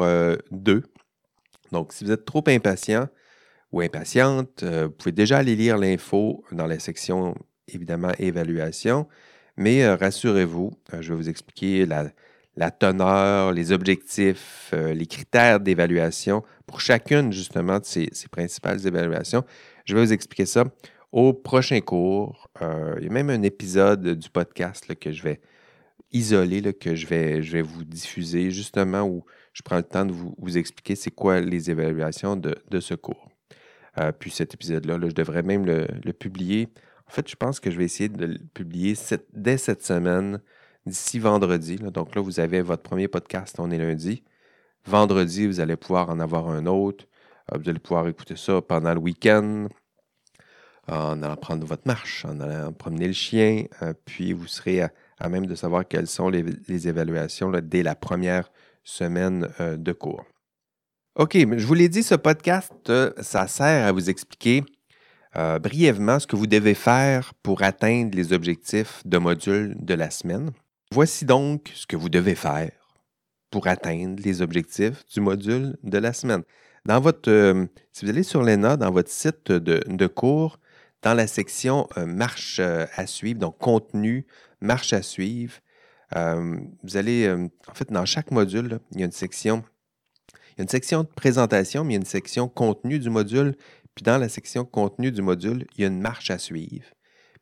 2. 0.50 0.72
Euh, 0.72 0.80
Donc, 1.72 1.92
si 1.92 2.04
vous 2.04 2.12
êtes 2.12 2.24
trop 2.24 2.44
impatient 2.46 3.08
ou 3.72 3.80
impatiente, 3.80 4.62
vous 4.62 4.90
pouvez 4.90 5.12
déjà 5.12 5.38
aller 5.38 5.56
lire 5.56 5.76
l'info 5.76 6.44
dans 6.52 6.66
la 6.66 6.78
section, 6.78 7.34
évidemment, 7.66 8.12
évaluation. 8.18 9.08
Mais 9.56 9.86
rassurez-vous, 9.94 10.72
je 11.00 11.12
vais 11.12 11.16
vous 11.16 11.28
expliquer 11.28 11.84
la, 11.86 12.10
teneur, 12.70 13.52
les 13.52 13.72
objectifs, 13.72 14.72
les 14.72 15.06
critères 15.06 15.60
d'évaluation 15.60 16.42
pour 16.66 16.80
chacune, 16.80 17.32
justement, 17.32 17.78
de 17.78 17.84
ces, 17.84 18.10
principales 18.30 18.86
évaluations. 18.86 19.44
Je 19.84 19.94
vais 19.94 20.04
vous 20.04 20.12
expliquer 20.12 20.46
ça 20.46 20.64
au 21.12 21.32
prochain 21.32 21.80
cours. 21.80 22.50
Euh, 22.62 22.96
il 22.98 23.04
y 23.04 23.08
a 23.08 23.12
même 23.12 23.30
un 23.30 23.42
épisode 23.42 24.18
du 24.18 24.30
podcast 24.30 24.92
que 24.96 25.12
je 25.12 25.22
vais 25.22 25.40
isoler, 26.12 26.74
que 26.74 26.94
je 26.94 27.06
vais, 27.06 27.42
je 27.42 27.52
vais 27.52 27.62
vous 27.62 27.84
diffuser, 27.84 28.50
justement, 28.50 29.02
où 29.02 29.24
je 29.52 29.62
prends 29.62 29.76
le 29.76 29.82
temps 29.82 30.04
de 30.04 30.12
vous, 30.12 30.58
expliquer 30.58 30.96
c'est 30.96 31.10
quoi 31.10 31.40
les 31.40 31.70
évaluations 31.70 32.36
de, 32.36 32.80
ce 32.80 32.94
cours. 32.94 33.28
Euh, 33.98 34.10
puis 34.10 34.30
cet 34.30 34.54
épisode-là, 34.54 34.98
je 35.02 35.14
devrais 35.14 35.42
même 35.42 35.64
le, 35.66 36.12
publier. 36.12 36.68
En 37.06 37.12
fait, 37.12 37.28
je 37.28 37.36
pense 37.36 37.60
que 37.60 37.70
je 37.70 37.78
vais 37.78 37.84
essayer 37.84 38.08
de 38.08 38.26
le 38.26 38.38
publier 38.52 38.94
dès 39.32 39.56
cette 39.56 39.84
semaine, 39.84 40.40
d'ici 40.86 41.18
vendredi. 41.18 41.76
Donc 41.76 42.14
là, 42.14 42.22
vous 42.22 42.40
avez 42.40 42.62
votre 42.62 42.82
premier 42.82 43.08
podcast, 43.08 43.56
on 43.58 43.70
est 43.70 43.78
lundi. 43.78 44.22
Vendredi, 44.86 45.46
vous 45.46 45.60
allez 45.60 45.76
pouvoir 45.76 46.10
en 46.10 46.20
avoir 46.20 46.48
un 46.48 46.66
autre. 46.66 47.06
Euh, 47.52 47.58
vous 47.58 47.68
allez 47.68 47.78
pouvoir 47.78 48.06
écouter 48.08 48.36
ça 48.36 48.60
pendant 48.60 48.92
le 48.92 49.00
week-end, 49.00 49.68
en 50.88 51.22
allant 51.22 51.36
prendre 51.36 51.66
votre 51.66 51.86
marche, 51.86 52.24
en 52.24 52.40
allant 52.40 52.72
promener 52.72 53.06
le 53.06 53.12
chien, 53.12 53.64
euh, 53.82 53.94
puis 54.04 54.32
vous 54.32 54.46
serez 54.46 54.82
à, 54.82 55.28
même 55.28 55.46
de 55.46 55.54
savoir 55.54 55.88
quelles 55.88 56.06
sont 56.06 56.28
les, 56.28 56.88
évaluations 56.88 57.50
dès 57.62 57.82
la 57.82 57.94
première 57.94 58.50
semaine 58.82 59.48
euh, 59.60 59.76
de 59.76 59.92
cours. 59.92 60.24
OK, 61.16 61.36
je 61.36 61.66
vous 61.66 61.74
l'ai 61.74 61.88
dit, 61.88 62.02
ce 62.02 62.16
podcast, 62.16 62.72
ça 63.22 63.46
sert 63.46 63.86
à 63.86 63.92
vous 63.92 64.10
expliquer 64.10 64.64
brièvement 65.60 66.18
ce 66.18 66.26
que 66.26 66.34
vous 66.36 66.48
devez 66.48 66.74
faire 66.74 67.34
pour 67.42 67.62
atteindre 67.62 68.16
les 68.16 68.32
objectifs 68.32 69.00
de 69.04 69.18
module 69.18 69.76
de 69.78 69.94
la 69.94 70.10
semaine. 70.10 70.50
Voici 70.94 71.24
donc 71.24 71.72
ce 71.74 71.88
que 71.88 71.96
vous 71.96 72.08
devez 72.08 72.36
faire 72.36 72.70
pour 73.50 73.66
atteindre 73.66 74.22
les 74.24 74.42
objectifs 74.42 75.04
du 75.12 75.18
module 75.20 75.76
de 75.82 75.98
la 75.98 76.12
semaine. 76.12 76.44
Dans 76.86 77.00
votre, 77.00 77.66
si 77.90 78.04
vous 78.04 78.10
allez 78.12 78.22
sur 78.22 78.44
l'ENA, 78.44 78.76
dans 78.76 78.92
votre 78.92 79.10
site 79.10 79.50
de 79.50 80.06
cours, 80.06 80.60
dans 81.02 81.14
la 81.14 81.26
section 81.26 81.88
euh, 81.98 82.06
marche 82.06 82.60
euh, 82.60 82.86
à 82.94 83.08
suivre, 83.08 83.40
donc 83.40 83.58
contenu, 83.58 84.24
marche 84.60 84.92
à 84.92 85.02
suivre, 85.02 85.54
euh, 86.14 86.60
vous 86.84 86.96
allez, 86.96 87.28
en 87.28 87.74
fait, 87.74 87.90
dans 87.90 88.04
chaque 88.04 88.30
module, 88.30 88.78
il 88.92 89.00
y 89.00 89.02
a 89.02 89.06
une 89.06 89.10
section, 89.10 89.64
il 90.52 90.58
y 90.58 90.60
a 90.60 90.62
une 90.62 90.68
section 90.68 91.02
de 91.02 91.08
présentation, 91.08 91.82
mais 91.82 91.94
il 91.94 91.96
y 91.96 91.98
a 91.98 92.02
une 92.02 92.06
section 92.06 92.48
contenu 92.48 93.00
du 93.00 93.10
module. 93.10 93.56
Puis 93.96 94.04
dans 94.04 94.18
la 94.18 94.28
section 94.28 94.64
contenu 94.64 95.10
du 95.10 95.22
module, 95.22 95.66
il 95.74 95.80
y 95.80 95.84
a 95.84 95.88
une 95.88 96.00
marche 96.00 96.30
à 96.30 96.38
suivre. 96.38 96.86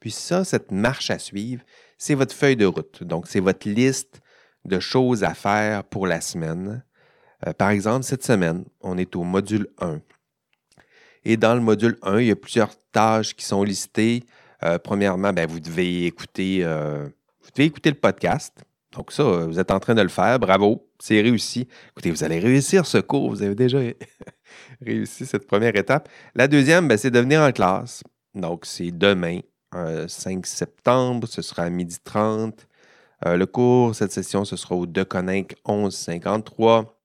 Puis 0.01 0.11
ça, 0.11 0.43
cette 0.43 0.73
marche 0.73 1.11
à 1.11 1.19
suivre, 1.19 1.63
c'est 2.03 2.17
votre 2.17 2.35
feuille 2.35 2.57
de 2.57 2.67
route. 2.67 3.05
Donc, 3.05 3.29
c'est 3.29 3.39
votre 3.39 3.69
liste 3.69 4.21
de 4.65 4.81
choses 4.81 5.23
à 5.23 5.35
faire 5.35 5.85
pour 5.85 6.09
la 6.09 6.21
semaine. 6.21 6.83
par 7.59 7.71
exemple, 7.71 8.03
cette 8.05 8.25
semaine, 8.25 8.65
on 8.81 8.99
est 8.99 9.15
au 9.15 9.23
module 9.23 9.69
1. 9.79 10.01
Et 11.25 11.37
dans 11.37 11.55
le 11.55 11.61
module 11.61 11.99
1, 12.03 12.19
il 12.19 12.27
y 12.27 12.31
a 12.33 12.37
plusieurs 12.37 12.73
tâches 12.91 13.37
qui 13.37 13.45
sont 13.45 13.63
listées. 13.63 14.25
Euh, 14.65 14.79
premièrement, 14.79 15.33
ben, 15.33 15.49
vous, 15.49 15.61
devez 15.61 16.07
écouter, 16.07 16.65
euh, 16.65 17.09
vous 17.41 17.51
devez 17.55 17.67
écouter 17.67 17.91
le 17.91 17.97
podcast. 17.97 18.65
Donc 18.91 19.13
ça, 19.13 19.23
vous 19.23 19.61
êtes 19.61 19.71
en 19.71 19.79
train 19.79 19.95
de 19.95 20.03
le 20.03 20.09
faire. 20.09 20.41
Bravo, 20.41 20.85
c'est 20.99 21.21
réussi. 21.21 21.69
Écoutez, 21.91 22.11
vous 22.11 22.25
allez 22.25 22.41
réussir 22.41 22.85
ce 22.85 22.99
cours. 22.99 23.31
Vous 23.31 23.43
avez 23.45 23.55
déjà 23.55 23.79
réussi 24.85 25.25
cette 25.25 25.47
première 25.47 25.77
étape. 25.77 26.09
La 26.35 26.49
deuxième, 26.49 26.89
ben, 26.89 26.99
c'est 26.99 27.13
de 27.13 27.21
venir 27.21 27.43
en 27.43 27.53
classe. 27.53 28.03
Donc, 28.35 28.67
c'est 28.67 28.91
demain, 28.91 29.39
5 29.73 29.77
euh, 29.77 30.41
septembre. 30.45 31.29
Ce 31.29 31.43
sera 31.43 31.65
à 31.65 31.71
12h30. 31.71 32.55
le 33.25 33.45
cours, 33.47 33.95
cette 33.95 34.13
session, 34.13 34.45
ce 34.45 34.57
sera 34.57 34.75
au 34.77 34.87
Deconninck 34.87 35.57
1153. 35.67 36.99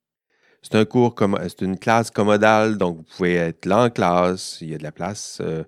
C'est 0.70 0.76
un 0.76 0.84
cours, 0.84 1.16
c'est 1.44 1.62
une 1.62 1.80
classe 1.80 2.12
commodale, 2.12 2.78
donc 2.78 2.98
vous 2.98 3.04
pouvez 3.04 3.36
être 3.36 3.66
là 3.66 3.86
en 3.86 3.90
classe. 3.90 4.58
Il 4.60 4.70
y 4.70 4.76
a 4.76 4.78
de 4.78 4.84
la 4.84 4.92
place 4.92 5.40
euh, 5.42 5.64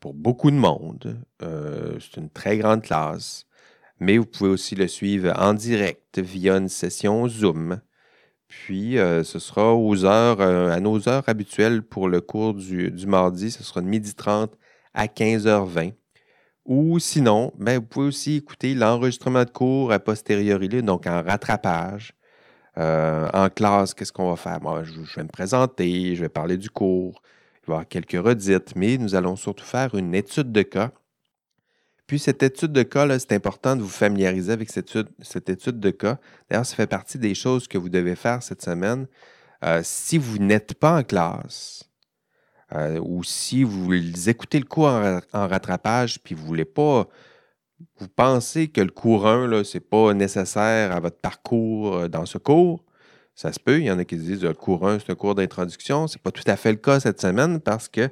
pour 0.00 0.12
beaucoup 0.12 0.50
de 0.50 0.56
monde. 0.56 1.18
Euh, 1.42 1.98
c'est 1.98 2.20
une 2.20 2.28
très 2.28 2.58
grande 2.58 2.82
classe. 2.82 3.46
Mais 4.00 4.18
vous 4.18 4.26
pouvez 4.26 4.50
aussi 4.50 4.74
le 4.74 4.86
suivre 4.86 5.32
en 5.38 5.54
direct 5.54 6.18
via 6.18 6.58
une 6.58 6.68
session 6.68 7.26
Zoom. 7.26 7.80
Puis, 8.46 8.98
euh, 8.98 9.24
ce 9.24 9.38
sera 9.38 9.74
aux 9.74 10.04
heures, 10.04 10.42
à 10.42 10.78
nos 10.80 11.08
heures 11.08 11.26
habituelles 11.26 11.82
pour 11.82 12.08
le 12.08 12.20
cours 12.20 12.52
du, 12.52 12.92
mardi. 13.06 13.50
Ce 13.50 13.64
sera 13.64 13.80
de 13.80 13.88
12h30 13.88 14.50
à 14.92 15.06
15h20. 15.06 15.94
Ou 16.66 16.98
sinon, 16.98 17.52
ben, 17.58 17.78
vous 17.78 17.86
pouvez 17.86 18.06
aussi 18.06 18.36
écouter 18.36 18.74
l'enregistrement 18.74 19.44
de 19.44 19.50
cours 19.50 19.92
a 19.92 19.98
posteriori, 19.98 20.82
donc 20.82 21.06
en 21.06 21.22
rattrapage. 21.22 22.14
Euh, 22.78 23.28
en 23.32 23.50
classe, 23.50 23.94
qu'est-ce 23.94 24.12
qu'on 24.12 24.30
va 24.30 24.36
faire? 24.36 24.60
Moi, 24.62 24.82
je, 24.82 24.92
vais 25.16 25.22
me 25.22 25.28
présenter, 25.28 26.16
je 26.16 26.22
vais 26.22 26.28
parler 26.28 26.56
du 26.56 26.70
cours, 26.70 27.22
il 27.62 27.66
va 27.66 27.74
y 27.74 27.76
avoir 27.76 27.88
quelques 27.88 28.12
redites, 28.12 28.74
mais 28.76 28.98
nous 28.98 29.14
allons 29.14 29.36
surtout 29.36 29.64
faire 29.64 29.94
une 29.94 30.14
étude 30.14 30.50
de 30.52 30.62
cas. 30.62 30.90
Puis 32.06 32.18
cette 32.18 32.42
étude 32.42 32.72
de 32.72 32.82
cas, 32.82 33.18
c'est 33.18 33.32
important 33.32 33.76
de 33.76 33.82
vous 33.82 33.88
familiariser 33.88 34.52
avec 34.52 34.70
cette 34.70 35.48
étude, 35.48 35.80
de 35.80 35.90
cas. 35.90 36.18
D'ailleurs, 36.50 36.66
ça 36.66 36.76
fait 36.76 36.86
partie 36.86 37.18
des 37.18 37.34
choses 37.34 37.68
que 37.68 37.78
vous 37.78 37.88
devez 37.88 38.16
faire 38.16 38.42
cette 38.42 38.62
semaine. 38.62 39.06
Euh, 39.64 39.80
si 39.82 40.18
vous 40.18 40.38
n'êtes 40.38 40.74
pas 40.74 40.98
en 40.98 41.02
classe 41.02 41.88
euh, 42.72 42.98
ou 43.00 43.22
si 43.24 43.62
vous 43.62 43.92
écoutez 44.28 44.58
le 44.58 44.64
cours 44.64 44.86
en, 44.86 45.20
rattrapage 45.32 46.20
puis 46.22 46.34
vous 46.34 46.46
voulez 46.46 46.64
pas 46.64 47.08
vous 47.98 48.08
pensez 48.08 48.68
que 48.68 48.80
le 48.80 48.90
cours 48.90 49.26
1, 49.26 49.64
ce 49.64 49.76
n'est 49.76 49.80
pas 49.80 50.14
nécessaire 50.14 50.92
à 50.92 51.00
votre 51.00 51.18
parcours 51.18 51.94
euh, 51.94 52.08
dans 52.08 52.26
ce 52.26 52.38
cours, 52.38 52.84
ça 53.34 53.52
se 53.52 53.60
peut. 53.60 53.78
Il 53.78 53.84
y 53.84 53.90
en 53.90 53.98
a 53.98 54.04
qui 54.04 54.16
disent 54.16 54.42
le 54.42 54.54
cours 54.54 54.86
1, 54.86 55.00
c'est 55.00 55.12
un 55.12 55.14
cours 55.14 55.34
d'introduction. 55.34 56.06
Ce 56.06 56.16
n'est 56.16 56.22
pas 56.22 56.30
tout 56.30 56.44
à 56.46 56.56
fait 56.56 56.70
le 56.70 56.78
cas 56.78 57.00
cette 57.00 57.20
semaine 57.20 57.60
parce 57.60 57.88
que, 57.88 58.08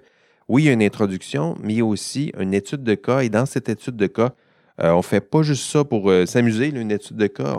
oui, 0.49 0.65
il 0.65 0.67
y 0.67 0.69
a 0.69 0.73
une 0.73 0.83
introduction, 0.83 1.57
mais 1.63 1.75
il 1.75 1.79
y 1.79 1.81
a 1.81 1.85
aussi 1.85 2.33
une 2.39 2.55
étude 2.55 2.83
de 2.83 2.95
cas. 2.95 3.21
Et 3.21 3.29
dans 3.29 3.47
cette 3.47 3.69
étude 3.69 3.97
de 3.97 4.07
cas, 4.07 4.35
euh, 4.81 4.91
on 4.91 4.99
ne 4.99 5.03
fait 5.03 5.21
pas 5.21 5.43
juste 5.43 5.71
ça 5.71 5.85
pour 5.85 6.11
s'amuser, 6.27 6.69
une 6.69 6.91
étude 6.91 7.17
de 7.17 7.27
cas. 7.27 7.57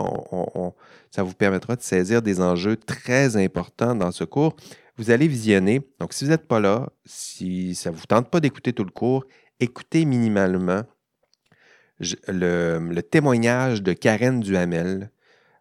ça 1.10 1.22
vous 1.22 1.34
permettra 1.34 1.76
de 1.76 1.82
saisir 1.82 2.22
des 2.22 2.40
enjeux 2.40 2.76
très 2.76 3.36
importants 3.36 3.94
dans 3.94 4.12
ce 4.12 4.24
cours. 4.24 4.56
Vous 4.96 5.10
allez 5.10 5.26
visionner. 5.26 5.82
Donc, 5.98 6.12
si 6.12 6.24
vous 6.24 6.30
n'êtes 6.30 6.46
pas 6.46 6.60
là, 6.60 6.88
si 7.04 7.74
ça 7.74 7.90
ne 7.90 7.96
vous 7.96 8.06
tente 8.06 8.30
pas 8.30 8.40
d'écouter 8.40 8.72
tout 8.72 8.84
le 8.84 8.90
cours, 8.90 9.24
écoutez 9.58 10.04
minimalement 10.04 10.82
le, 11.98 13.00
témoignage 13.00 13.82
de 13.82 13.92
Karen 13.92 14.40
Duhamel 14.40 15.10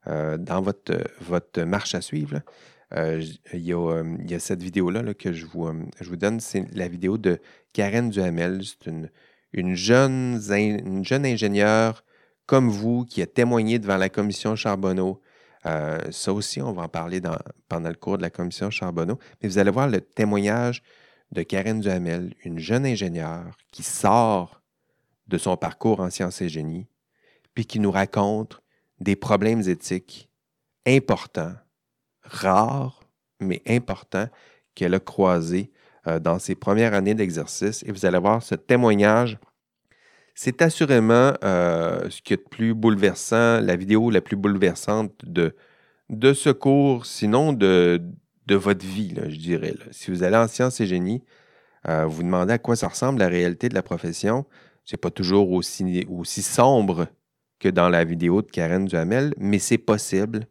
euh, 0.07 0.37
dans 0.37 0.61
votre, 0.61 1.63
marche 1.63 1.95
à 1.95 2.01
suivre. 2.01 2.41
Euh, 2.93 3.23
il, 3.53 3.65
y 3.65 3.73
a, 3.73 4.39
cette 4.39 4.61
vidéo-là 4.61 5.13
que 5.15 5.33
je 5.33 5.45
vous, 5.45 6.15
donne. 6.15 6.39
C'est 6.39 6.65
la 6.75 6.87
vidéo 6.87 7.17
de 7.17 7.39
Karen 7.73 8.11
Duhamel. 8.11 8.61
C'est 8.63 8.87
une, 8.89 9.09
une, 9.51 9.75
jeune, 9.75 10.39
une 10.51 11.03
jeune 11.03 11.25
ingénieure 11.25 12.03
comme 12.45 12.69
vous 12.69 13.05
qui 13.05 13.21
a 13.21 13.25
témoigné 13.25 13.79
devant 13.79 13.97
la 13.97 14.09
commission 14.09 14.55
Charbonneau. 14.55 15.21
Euh, 15.65 15.99
ça 16.11 16.33
aussi, 16.33 16.61
on 16.61 16.73
va 16.73 16.83
en 16.83 16.89
parler 16.89 17.21
pendant 17.69 17.89
le 17.89 17.95
cours 17.95 18.17
de 18.17 18.21
la 18.21 18.29
commission 18.29 18.69
Charbonneau. 18.69 19.19
Mais 19.41 19.49
vous 19.49 19.57
allez 19.57 19.71
voir 19.71 19.87
le 19.87 20.01
témoignage 20.01 20.83
de 21.31 21.41
Karen 21.43 21.79
Duhamel, 21.79 22.33
une 22.43 22.59
jeune 22.59 22.85
ingénieure 22.85 23.57
qui 23.71 23.83
sort 23.83 24.61
de 25.27 25.37
son 25.37 25.57
parcours 25.57 25.99
en 25.99 26.09
sciences 26.09 26.41
et 26.41 26.49
génie, 26.49 26.87
puis 27.53 27.65
qui 27.65 27.79
nous 27.79 27.91
raconte 27.91 28.61
des 28.99 29.15
problèmes 29.15 29.61
éthiques 29.61 30.29
importants, 30.85 31.53
rares, 32.21 33.01
mais 33.39 33.61
importants, 33.67 34.27
qu'elle 34.75 34.93
a 34.93 34.99
croisés 34.99 35.71
dans 36.21 36.39
ses 36.39 36.55
premières 36.55 36.93
années 36.93 37.15
d'exercice 37.15 37.83
et 37.83 37.91
vous 37.91 38.05
allez 38.05 38.19
voir 38.19 38.43
ce 38.43 38.55
témoignage. 38.55 39.37
C'est 40.35 40.61
assurément 40.61 41.33
ce 41.41 42.21
qui 42.21 42.33
est 42.33 42.37
de 42.37 42.49
plus 42.49 42.73
bouleversant, 42.73 43.59
la 43.61 43.75
vidéo 43.75 44.09
la 44.09 44.21
plus 44.21 44.35
bouleversante 44.35 45.13
de, 45.23 45.55
de 46.09 46.33
ce 46.33 46.49
cours, 46.49 47.05
sinon 47.05 47.53
de, 47.53 48.01
votre 48.49 48.85
vie, 48.85 49.13
je 49.29 49.37
dirais. 49.37 49.75
Si 49.91 50.11
vous 50.11 50.23
allez 50.23 50.37
en 50.37 50.47
sciences 50.47 50.81
et 50.81 50.87
génie, 50.87 51.23
vous 51.87 52.09
vous 52.09 52.23
demandez 52.23 52.53
à 52.53 52.57
quoi 52.57 52.75
ça 52.75 52.87
ressemble 52.87 53.19
la 53.19 53.27
réalité 53.27 53.69
de 53.69 53.75
la 53.75 53.83
profession. 53.83 54.45
C'est 54.85 54.97
pas 54.97 55.11
toujours 55.11 55.51
aussi, 55.51 56.05
aussi 56.09 56.41
sombre 56.41 57.07
que 57.63 57.69
dans 57.69 57.87
la 57.87 58.03
vidéo 58.03 58.41
de 58.41 58.51
Karen 58.51 58.85
Duhamel, 58.85 59.33
mais 59.37 59.59
c'est 59.59 59.77
possible. 59.77 60.47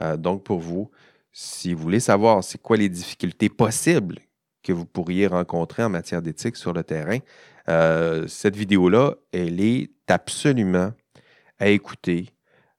Euh, 0.00 0.16
donc, 0.16 0.44
pour 0.44 0.60
vous, 0.60 0.90
si 1.32 1.74
vous 1.74 1.82
voulez 1.82 2.00
savoir 2.00 2.44
c'est 2.44 2.60
quoi 2.60 2.76
les 2.76 2.88
difficultés 2.88 3.48
possibles 3.48 4.20
que 4.62 4.72
vous 4.72 4.86
pourriez 4.86 5.26
rencontrer 5.26 5.82
en 5.82 5.88
matière 5.88 6.22
d'éthique 6.22 6.56
sur 6.56 6.72
le 6.72 6.84
terrain, 6.84 7.18
euh, 7.68 8.26
cette 8.26 8.56
vidéo-là, 8.56 9.14
elle 9.32 9.60
est 9.60 9.90
absolument 10.08 10.92
à 11.58 11.68
écouter. 11.68 12.30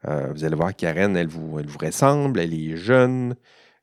Euh, 0.08 0.32
vous 0.34 0.44
allez 0.44 0.56
voir, 0.56 0.76
Karen, 0.76 1.16
elle 1.16 1.28
vous, 1.28 1.60
ressemble, 1.82 2.40
elle 2.40 2.54
est 2.54 2.76
jeune, 2.76 3.36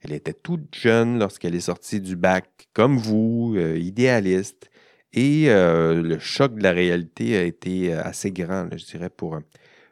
elle 0.03 0.13
était 0.13 0.35
toute 0.35 0.75
jeune 0.75 1.19
lorsqu'elle 1.19 1.55
est 1.55 1.61
sortie 1.61 2.01
du 2.01 2.17
bac, 2.17 2.69
comme 2.73 2.99
vous, 2.99 3.57
idéaliste. 3.59 4.71
Et 5.13 5.47
le 5.49 6.19
choc 6.19 6.55
de 6.55 6.63
la 6.63 6.73
réalité 6.73 7.37
a 7.37 7.43
été 7.43 7.93
assez 7.93 8.31
grand, 8.31 8.69
je 8.77 8.85
dirais, 8.85 9.11
pour, 9.11 9.39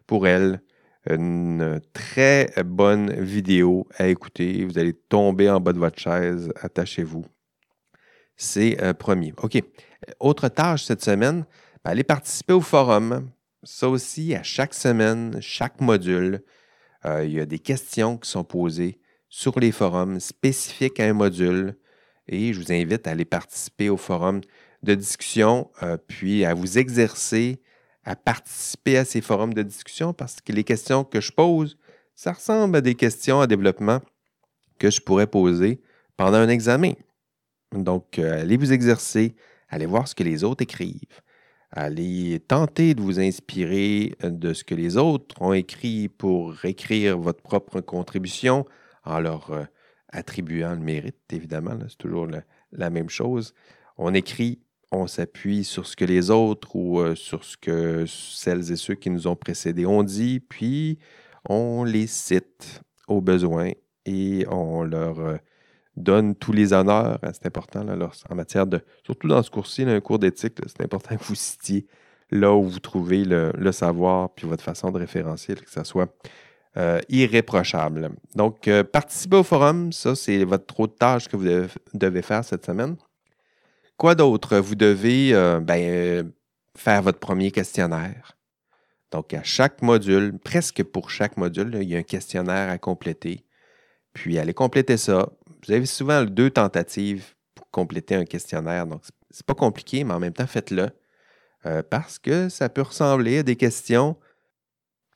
pour 0.07 0.27
elle. 0.27 0.61
Une 1.09 1.81
très 1.95 2.53
bonne 2.65 3.13
vidéo 3.13 3.87
à 3.97 4.09
écouter. 4.09 4.65
Vous 4.65 4.79
allez 4.79 4.93
tomber 4.93 5.49
en 5.49 5.61
bas 5.61 5.73
de 5.73 5.79
votre 5.79 5.99
chaise. 5.99 6.53
Attachez-vous. 6.61 7.25
C'est 8.39 8.81
euh, 8.83 8.95
promis. 8.95 9.33
OK. 9.43 9.61
Autre 10.20 10.49
tâche 10.49 10.84
cette 10.84 11.03
semaine, 11.03 11.44
ben, 11.84 11.90
allez 11.90 12.05
participer 12.05 12.53
au 12.53 12.61
forum. 12.61 13.30
Ça 13.62 13.88
aussi, 13.88 14.34
à 14.34 14.42
chaque 14.42 14.74
semaine, 14.74 15.38
chaque 15.40 15.80
module, 15.80 16.42
euh, 17.05 17.24
il 17.24 17.32
y 17.32 17.40
a 17.40 17.46
des 17.46 17.59
questions 17.59 18.16
qui 18.16 18.30
sont 18.30 18.44
posées 18.44 18.99
sur 19.28 19.59
les 19.59 19.72
forums 19.72 20.20
spécifiques 20.20 21.01
à 21.01 21.05
un 21.05 21.12
module. 21.12 21.76
Et 22.28 22.53
je 22.53 22.61
vous 22.61 22.72
invite 22.72 23.07
à 23.07 23.12
aller 23.12 23.24
participer 23.24 23.90
au 23.90 23.96
forum 23.96 24.40
de 24.82 24.94
discussion, 24.94 25.70
euh, 25.82 25.96
puis 25.96 26.44
à 26.44 26.55
vous 26.55 26.78
exercer 26.78 27.61
à 28.09 28.16
participer 28.16 28.96
à 28.96 29.05
ces 29.05 29.20
forums 29.20 29.53
de 29.53 29.62
discussion 29.62 30.14
parce 30.14 30.40
que 30.40 30.51
les 30.53 30.64
questions 30.64 31.05
que 31.05 31.20
je 31.20 31.30
pose, 31.30 31.76
ça 32.14 32.32
ressemble 32.32 32.76
à 32.76 32.80
des 32.80 32.94
questions 32.94 33.42
à 33.42 33.46
développement 33.46 34.01
que 34.78 34.90
je 34.90 35.03
pourrais 35.03 35.26
poser 35.26 35.82
pendant 36.16 36.38
un 36.38 36.49
examen. 36.49 36.92
Donc, 37.72 38.18
euh, 38.18 38.40
allez 38.40 38.57
vous 38.57 38.72
exercer, 38.72 39.34
allez 39.69 39.87
voir 39.87 40.09
ce 40.09 40.14
que 40.14 40.25
les 40.25 40.45
autres 40.45 40.62
écrivent, 40.62 41.21
allez 41.71 42.41
tenter 42.47 42.95
de 42.95 43.03
vous 43.03 43.21
inspirer 43.21 44.14
de 44.23 44.53
ce 44.53 44.64
que 44.64 44.75
les 44.75 44.97
autres 44.97 45.41
ont 45.41 45.53
écrit 45.53 46.09
pour 46.09 46.64
écrire 46.64 47.19
votre 47.19 47.43
propre 47.43 47.81
contribution 47.81 48.66
en 49.05 49.21
leur 49.21 49.51
euh, 49.51 49.64
attribuant 50.11 50.73
le 50.73 50.81
mérite, 50.81 51.16
évidemment. 51.33 51.77
C'est 51.89 51.99
toujours 51.99 52.29
la 52.73 52.91
même 52.91 53.11
chose. 53.11 53.55
On 53.97 54.14
écrit 54.14 54.61
on 54.91 55.07
s'appuie 55.07 55.64
sur 55.64 55.87
ce 55.87 55.97
que 55.97 56.05
les 56.05 56.31
autres 56.31 56.75
ou 56.75 57.01
euh, 57.01 57.14
sur 57.14 57.45
ce 57.45 57.57
que 57.57 58.05
celles 58.07 58.73
et 58.73 58.77
ceux 58.77 58.95
qui 58.95 59.11
nous 59.11 59.27
ont 59.27 59.37
précédés 59.37 59.87
ont 59.87 60.03
dit, 60.03 60.41
puis 60.41 60.99
on 61.49 61.85
les 61.85 62.07
cite 62.07 62.83
au 63.07 63.21
besoin 63.21 63.73
et 64.07 64.47
on 64.51 64.83
leur 64.83 65.19
euh, 65.21 65.37
donne 65.99 66.34
tous 66.34 66.53
les 66.53 66.72
honneurs. 66.72 67.18
C'est 67.32 67.46
important 67.46 67.82
là, 67.84 68.11
en 68.28 68.34
matière 68.34 68.66
de, 68.66 68.80
surtout 69.05 69.28
dans 69.28 69.42
ce 69.42 69.51
cours-ci, 69.51 69.82
un 69.82 70.01
cours 70.01 70.18
d'éthique, 70.18 70.59
c'est 70.66 70.82
important 70.82 71.16
que 71.16 71.24
vous 71.24 71.34
citiez 71.34 71.86
là 72.30 72.53
où 72.53 72.64
vous 72.64 72.80
trouvez 72.80 73.24
le, 73.24 73.72
savoir 73.72 74.30
puis 74.34 74.46
votre 74.46 74.64
façon 74.64 74.90
de 74.90 74.99
référencier, 74.99 75.55
que 75.55 75.70
ça 75.70 75.84
soit 75.84 76.14
euh, 76.76 77.01
irréprochable. 77.09 78.11
Donc, 78.34 78.68
participez 78.92 79.36
au 79.36 79.42
forum, 79.42 79.92
ça 79.92 80.14
c'est 80.14 80.44
votre 80.44 80.78
autre 80.80 80.96
tâche 80.96 81.28
que 81.28 81.36
vous 81.36 81.68
devez 81.94 82.22
faire 82.22 82.44
cette 82.44 82.66
semaine. 82.66 82.96
Quoi 83.99 84.14
d'autre? 84.14 84.59
Vous 84.59 84.76
devez 84.76 85.34
euh, 85.34 85.59
ben, 85.59 85.80
euh, 85.80 86.22
faire 86.76 87.03
votre 87.03 87.18
premier 87.18 87.51
questionnaire. 87.51 88.36
Donc, 89.11 89.34
à 89.34 89.42
chaque 89.42 89.82
module, 89.82 90.38
presque 90.38 90.84
pour 90.84 91.11
chaque 91.11 91.36
module, 91.36 91.76
il 91.82 91.88
y 91.88 91.96
a 91.96 91.99
un 91.99 92.05
questionnaire 92.05 92.70
à 92.70 92.78
compléter. 92.78 93.44
Puis, 94.12 94.38
allez 94.38 94.55
compléter 94.55 94.96
ça. 94.96 95.28
Vous 95.67 95.73
avez 95.73 95.87
souvent 95.87 96.25
deux 96.25 96.51
tentatives 96.51 97.35
pour 97.55 97.69
compléter 97.71 98.15
un 98.15 98.25
questionnaire. 98.25 98.87
Donc, 98.87 99.03
c'est 99.31 99.47
pas 99.47 99.55
compliqué, 99.55 100.05
mais 100.05 100.15
en 100.15 100.21
même 100.21 100.33
temps, 100.33 100.47
faites-le. 100.47 100.89
Euh, 101.67 101.83
parce 101.89 102.19
que 102.19 102.49
ça 102.49 102.69
peut 102.69 102.83
ressembler 102.83 103.39
à 103.39 103.43
des 103.43 103.57
questions 103.57 104.17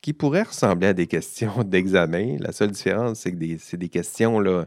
qui 0.01 0.11
pourraient 0.11 0.43
ressembler 0.43 0.87
à 0.87 0.93
des 0.93 1.07
questions 1.07 1.63
d'examen. 1.65 2.37
La 2.39 2.51
seule 2.51 2.71
différence, 2.71 3.19
c'est 3.19 3.31
que 3.31 3.57
c'est 3.59 3.77
des 3.77 3.89
questions 3.89 4.39
là, 4.39 4.65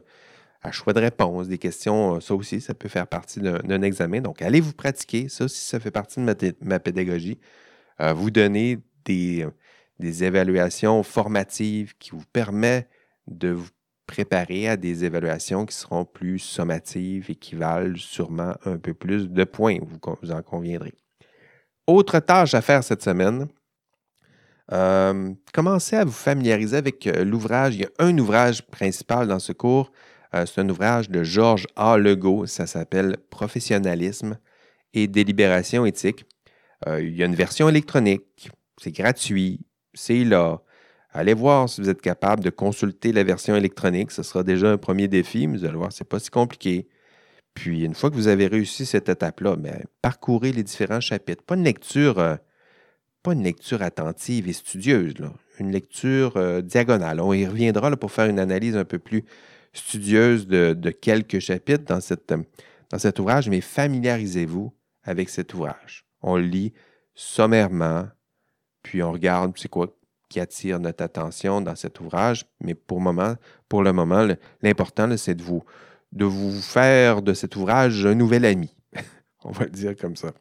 à 0.62 0.72
choix 0.72 0.92
de 0.92 1.00
réponse, 1.00 1.48
des 1.48 1.58
questions, 1.58 2.16
euh, 2.16 2.20
ça 2.20 2.34
aussi, 2.34 2.60
ça 2.60 2.74
peut 2.74 2.88
faire 2.88 3.06
partie 3.06 3.40
d'un 3.40 3.82
examen. 3.82 4.20
Donc, 4.20 4.42
allez 4.42 4.60
vous 4.60 4.72
pratiquer. 4.72 5.28
Ça 5.28 5.44
aussi, 5.44 5.60
ça 5.60 5.78
fait 5.78 5.90
partie 5.90 6.20
de 6.20 6.54
ma, 6.62 6.80
pédagogie. 6.80 7.38
Euh, 8.00 8.12
vous 8.12 8.30
donner 8.30 8.78
des, 9.04 9.46
des, 10.00 10.24
évaluations 10.24 11.02
formatives 11.02 11.96
qui 11.98 12.10
vous 12.10 12.24
permettent 12.32 12.88
de 13.26 13.50
vous 13.50 13.68
préparer 14.06 14.68
à 14.68 14.76
des 14.76 15.04
évaluations 15.04 15.66
qui 15.66 15.74
seront 15.74 16.04
plus 16.04 16.38
sommatives 16.38 17.30
et 17.30 17.34
qui 17.34 17.54
valent 17.54 17.96
sûrement 17.96 18.54
un 18.64 18.78
peu 18.78 18.94
plus 18.94 19.28
de 19.28 19.44
points, 19.44 19.78
vous, 19.80 20.30
en 20.30 20.42
conviendrez. 20.42 20.94
Autre 21.86 22.18
tâche 22.20 22.54
à 22.54 22.60
faire 22.60 22.82
cette 22.82 23.02
semaine, 23.02 23.46
euh, 24.72 25.32
commencez 25.52 25.96
à 25.96 26.04
vous 26.04 26.10
familiariser 26.10 26.76
avec 26.76 27.08
l'ouvrage. 27.24 27.76
Il 27.76 27.82
y 27.82 27.84
a 27.84 27.90
un 27.98 28.16
ouvrage 28.18 28.66
principal 28.66 29.28
dans 29.28 29.38
ce 29.38 29.52
cours 29.52 29.92
euh, 30.34 30.44
c'est 30.46 30.60
un 30.60 30.68
ouvrage 30.68 31.08
de 31.08 31.22
Georges 31.22 31.66
A. 31.76 31.96
Legault. 31.96 32.46
Ça 32.46 32.66
s'appelle 32.66 33.16
Professionnalisme 33.30 34.38
et 34.92 35.06
délibération 35.06 35.86
éthique. 35.86 36.24
Euh, 36.86 37.02
il 37.02 37.16
y 37.16 37.22
a 37.22 37.26
une 37.26 37.34
version 37.34 37.68
électronique. 37.68 38.50
C'est 38.80 38.92
gratuit. 38.92 39.60
C'est 39.94 40.24
là. 40.24 40.60
Allez 41.16 41.32
voir 41.32 41.66
si 41.66 41.80
vous 41.80 41.88
êtes 41.88 42.02
capable 42.02 42.44
de 42.44 42.50
consulter 42.50 43.10
la 43.10 43.24
version 43.24 43.56
électronique. 43.56 44.10
Ce 44.10 44.22
sera 44.22 44.42
déjà 44.42 44.70
un 44.70 44.76
premier 44.76 45.08
défi, 45.08 45.46
mais 45.46 45.56
vous 45.56 45.64
allez 45.64 45.78
voir, 45.78 45.90
ce 45.90 46.04
n'est 46.04 46.08
pas 46.08 46.18
si 46.18 46.28
compliqué. 46.28 46.88
Puis, 47.54 47.84
une 47.84 47.94
fois 47.94 48.10
que 48.10 48.16
vous 48.16 48.28
avez 48.28 48.46
réussi 48.46 48.84
cette 48.84 49.08
étape-là, 49.08 49.56
ben, 49.56 49.82
parcourez 50.02 50.52
les 50.52 50.62
différents 50.62 51.00
chapitres. 51.00 51.42
Pas 51.42 51.54
une 51.54 51.64
lecture, 51.64 52.18
euh, 52.18 52.36
pas 53.22 53.32
une 53.32 53.42
lecture 53.42 53.80
attentive 53.80 54.46
et 54.46 54.52
studieuse, 54.52 55.14
une 55.58 55.72
lecture 55.72 56.62
diagonale. 56.62 57.20
On 57.20 57.32
y 57.32 57.46
reviendra 57.46 57.96
pour 57.96 58.12
faire 58.12 58.26
une 58.26 58.38
analyse 58.38 58.76
un 58.76 58.84
peu 58.84 58.98
plus 58.98 59.24
studieuse 59.72 60.46
de, 60.46 60.90
quelques 60.90 61.38
chapitres 61.38 61.84
dans 61.84 62.00
cet 62.98 63.18
ouvrage, 63.18 63.48
mais 63.48 63.62
familiarisez-vous 63.62 64.70
avec 65.02 65.30
cet 65.30 65.54
ouvrage. 65.54 66.04
On 66.20 66.36
le 66.36 66.42
lit 66.42 66.74
sommairement, 67.14 68.06
puis 68.82 69.02
on 69.02 69.12
regarde 69.12 69.54
c'est 69.56 69.70
quoi 69.70 69.96
qui 70.28 70.40
attire 70.40 70.80
notre 70.80 71.04
attention 71.04 71.60
dans 71.60 71.76
cet 71.76 72.00
ouvrage, 72.00 72.46
mais 72.60 72.74
pour, 72.74 73.00
le 73.00 73.92
moment, 73.92 74.26
l'important, 74.62 75.16
c'est 75.16 75.34
de 75.34 75.42
vous, 75.42 75.62
de 76.12 76.24
vous 76.24 76.60
faire 76.60 77.22
de 77.22 77.32
cet 77.32 77.56
ouvrage 77.56 78.06
un 78.06 78.14
nouvel 78.14 78.44
ami. 78.44 78.74
on 79.44 79.50
va 79.50 79.64
le 79.64 79.70
dire 79.70 79.96
comme 79.96 80.16
ça. 80.16 80.32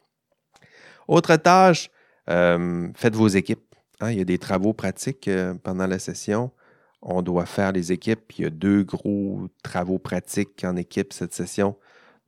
Autre 1.06 1.36
tâche, 1.36 1.90
euh, 2.28 2.88
faites 2.94 3.14
vos 3.14 3.28
équipes. 3.28 3.62
Hein. 4.00 4.10
il 4.10 4.18
y 4.18 4.20
a 4.20 4.24
des 4.24 4.38
travaux 4.38 4.74
pratiques 4.74 5.28
euh, 5.28 5.54
pendant 5.54 5.86
la 5.86 5.98
session 5.98 6.50
on 7.08 7.22
doit 7.22 7.46
faire 7.46 7.72
les 7.72 7.92
équipes. 7.92 8.32
Il 8.38 8.42
y 8.42 8.46
a 8.46 8.50
deux 8.50 8.82
gros 8.82 9.48
travaux 9.62 9.98
pratiques 9.98 10.64
en 10.64 10.76
équipe 10.76 11.12
cette 11.12 11.32
session. 11.32 11.76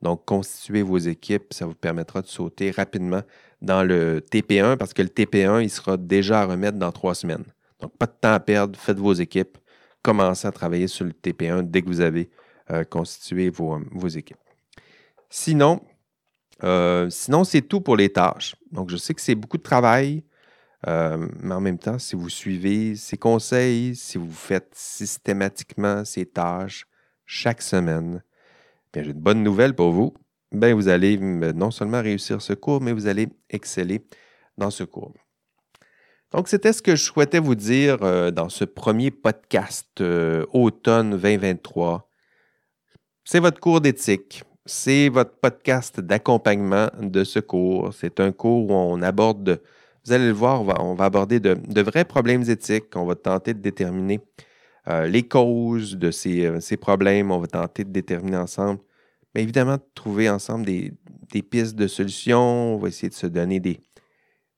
Donc, 0.01 0.25
constituez 0.25 0.81
vos 0.81 0.97
équipes, 0.97 1.53
ça 1.53 1.65
vous 1.65 1.75
permettra 1.75 2.21
de 2.21 2.27
sauter 2.27 2.71
rapidement 2.71 3.21
dans 3.61 3.83
le 3.83 4.21
TP1 4.21 4.77
parce 4.77 4.93
que 4.93 5.01
le 5.01 5.09
TP1, 5.09 5.61
il 5.61 5.69
sera 5.69 5.97
déjà 5.97 6.41
à 6.41 6.45
remettre 6.45 6.77
dans 6.77 6.91
trois 6.91 7.15
semaines. 7.15 7.43
Donc, 7.81 7.95
pas 7.97 8.05
de 8.05 8.13
temps 8.19 8.33
à 8.33 8.39
perdre, 8.39 8.77
faites 8.79 8.97
vos 8.97 9.13
équipes, 9.13 9.57
commencez 10.01 10.47
à 10.47 10.51
travailler 10.51 10.87
sur 10.87 11.05
le 11.05 11.11
TP1 11.11 11.63
dès 11.63 11.81
que 11.81 11.87
vous 11.87 12.01
avez 12.01 12.29
euh, 12.71 12.83
constitué 12.83 13.49
vos, 13.49 13.79
équipes. 14.07 14.37
Sinon, 15.29 15.81
euh, 16.63 17.09
sinon 17.09 17.43
c'est 17.43 17.61
tout 17.61 17.81
pour 17.81 17.97
les 17.97 18.09
tâches. 18.09 18.55
Donc, 18.71 18.89
je 18.89 18.97
sais 18.97 19.13
que 19.13 19.21
c'est 19.21 19.35
beaucoup 19.35 19.57
de 19.57 19.63
travail. 19.63 20.23
Euh, 20.87 21.27
mais 21.41 21.53
en 21.53 21.59
même 21.59 21.77
temps, 21.77 21.99
si 21.99 22.15
vous 22.15 22.29
suivez 22.29 22.95
ces 22.95 23.17
conseils, 23.17 23.95
si 23.95 24.17
vous 24.17 24.31
faites 24.31 24.71
systématiquement 24.73 26.05
ces 26.05 26.25
tâches 26.25 26.87
chaque 27.25 27.61
semaine, 27.61 28.23
bien, 28.93 29.03
j'ai 29.03 29.11
une 29.11 29.19
bonne 29.19 29.43
nouvelle 29.43 29.75
pour 29.75 29.91
vous. 29.91 30.13
Bien, 30.51 30.73
vous 30.73 30.87
allez 30.87 31.17
non 31.17 31.71
seulement 31.71 32.01
réussir 32.01 32.41
ce 32.41 32.53
cours, 32.53 32.81
mais 32.81 32.91
vous 32.91 33.07
allez 33.07 33.27
exceller 33.49 34.05
dans 34.57 34.71
ce 34.71 34.83
cours. 34.83 35.13
Donc, 36.31 36.47
c'était 36.47 36.73
ce 36.73 36.81
que 36.81 36.95
je 36.95 37.03
souhaitais 37.03 37.39
vous 37.39 37.55
dire 37.55 37.97
euh, 38.03 38.29
dans 38.29 38.49
ce 38.49 38.63
premier 38.63 39.09
podcast 39.09 39.89
euh, 40.01 40.45
automne 40.53 41.11
2023. 41.11 42.09
C'est 43.23 43.39
votre 43.39 43.59
cours 43.59 43.81
d'éthique. 43.81 44.43
c'est 44.65 45.09
votre 45.09 45.39
podcast 45.39 45.99
d'accompagnement 45.99 46.89
de 46.99 47.23
ce 47.23 47.39
cours. 47.39 47.93
C'est 47.93 48.19
un 48.19 48.31
cours 48.31 48.69
où 48.69 48.73
on 48.73 49.01
aborde, 49.01 49.61
vous 50.05 50.13
allez 50.13 50.27
le 50.27 50.33
voir, 50.33 50.61
on 50.83 50.93
va, 50.93 51.05
aborder 51.05 51.39
de, 51.39 51.81
vrais 51.81 52.05
problèmes 52.05 52.43
éthiques. 52.47 52.95
On 52.95 53.05
va 53.05 53.15
tenter 53.15 53.55
de 53.55 53.59
déterminer 53.59 54.19
euh, 54.89 55.07
les 55.07 55.27
causes 55.27 55.97
de 55.97 56.07
euh, 56.07 56.59
ces, 56.59 56.77
problèmes. 56.77 57.31
On 57.31 57.39
va 57.39 57.47
tenter 57.47 57.83
de 57.83 57.91
déterminer 57.91 58.37
ensemble, 58.37 58.81
mais 59.33 59.43
évidemment, 59.43 59.77
de 59.77 59.85
trouver 59.93 60.29
ensemble 60.29 60.65
des, 60.65 60.93
pistes 61.43 61.75
de 61.75 61.87
solutions. 61.87 62.75
On 62.75 62.77
va 62.77 62.87
essayer 62.87 63.09
de 63.09 63.13
se 63.13 63.27
donner 63.27 63.59
des, 63.59 63.79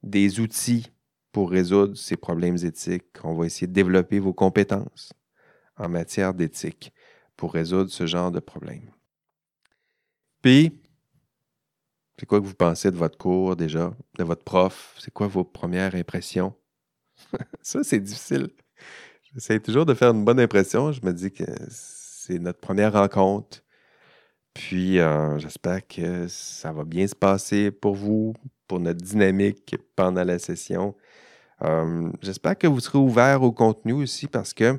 des 0.03 0.39
outils 0.39 0.88
pour 1.32 1.51
résoudre 1.51 1.95
ces 1.95 2.17
problèmes 2.17 2.57
éthiques. 2.63 3.17
On 3.23 3.36
va 3.36 3.45
essayer 3.45 3.67
de 3.67 3.73
développer 3.73 4.19
vos 4.19 4.34
compétences 4.34 5.13
en 5.77 5.89
matière 5.89 6.34
d'éthique 6.34 6.93
pour 7.36 7.53
résoudre 7.53 7.89
ce 7.89 8.05
genre 8.05 8.32
de 8.32 8.39
problème. 8.39 8.91
Puis, 10.41 10.82
c'est 12.17 12.25
quoi 12.25 12.39
que 12.39 12.45
vous 12.45 12.53
pensez 12.53 12.91
de 12.91 12.97
votre 12.97 13.17
cours 13.17 13.55
déjà, 13.55 13.95
de 14.17 14.23
votre 14.23 14.43
prof? 14.43 14.95
C'est 14.99 15.11
quoi 15.11 15.27
vos 15.27 15.43
premières 15.43 15.95
impressions? 15.95 16.53
Ça, 17.61 17.84
c'est 17.84 17.99
difficile. 17.99 18.49
J'essaie 19.34 19.61
toujours 19.61 19.86
de 19.86 19.93
faire 19.93 20.11
une 20.11 20.25
bonne 20.25 20.39
impression. 20.41 20.91
Je 20.91 21.05
me 21.05 21.13
dis 21.13 21.32
que 21.32 21.45
c'est 21.69 22.38
notre 22.38 22.59
première 22.59 22.93
rencontre. 22.93 23.63
Puis, 24.53 24.99
euh, 24.99 25.39
j'espère 25.39 25.88
que 25.88 26.27
ça 26.27 26.73
va 26.73 26.84
bien 26.84 27.07
se 27.07 27.15
passer 27.15 27.71
pour 27.71 27.95
vous, 27.95 28.34
pour 28.67 28.82
notre 28.82 28.99
dynamique 28.99 29.77
pendant 29.95 30.25
la 30.25 30.38
session. 30.38 30.95
Euh, 31.61 32.11
j'espère 32.21 32.57
que 32.57 32.67
vous 32.67 32.82
serez 32.82 32.97
ouvert 32.97 33.43
au 33.43 33.53
contenu 33.53 33.93
aussi 33.93 34.27
parce 34.27 34.53
que, 34.53 34.77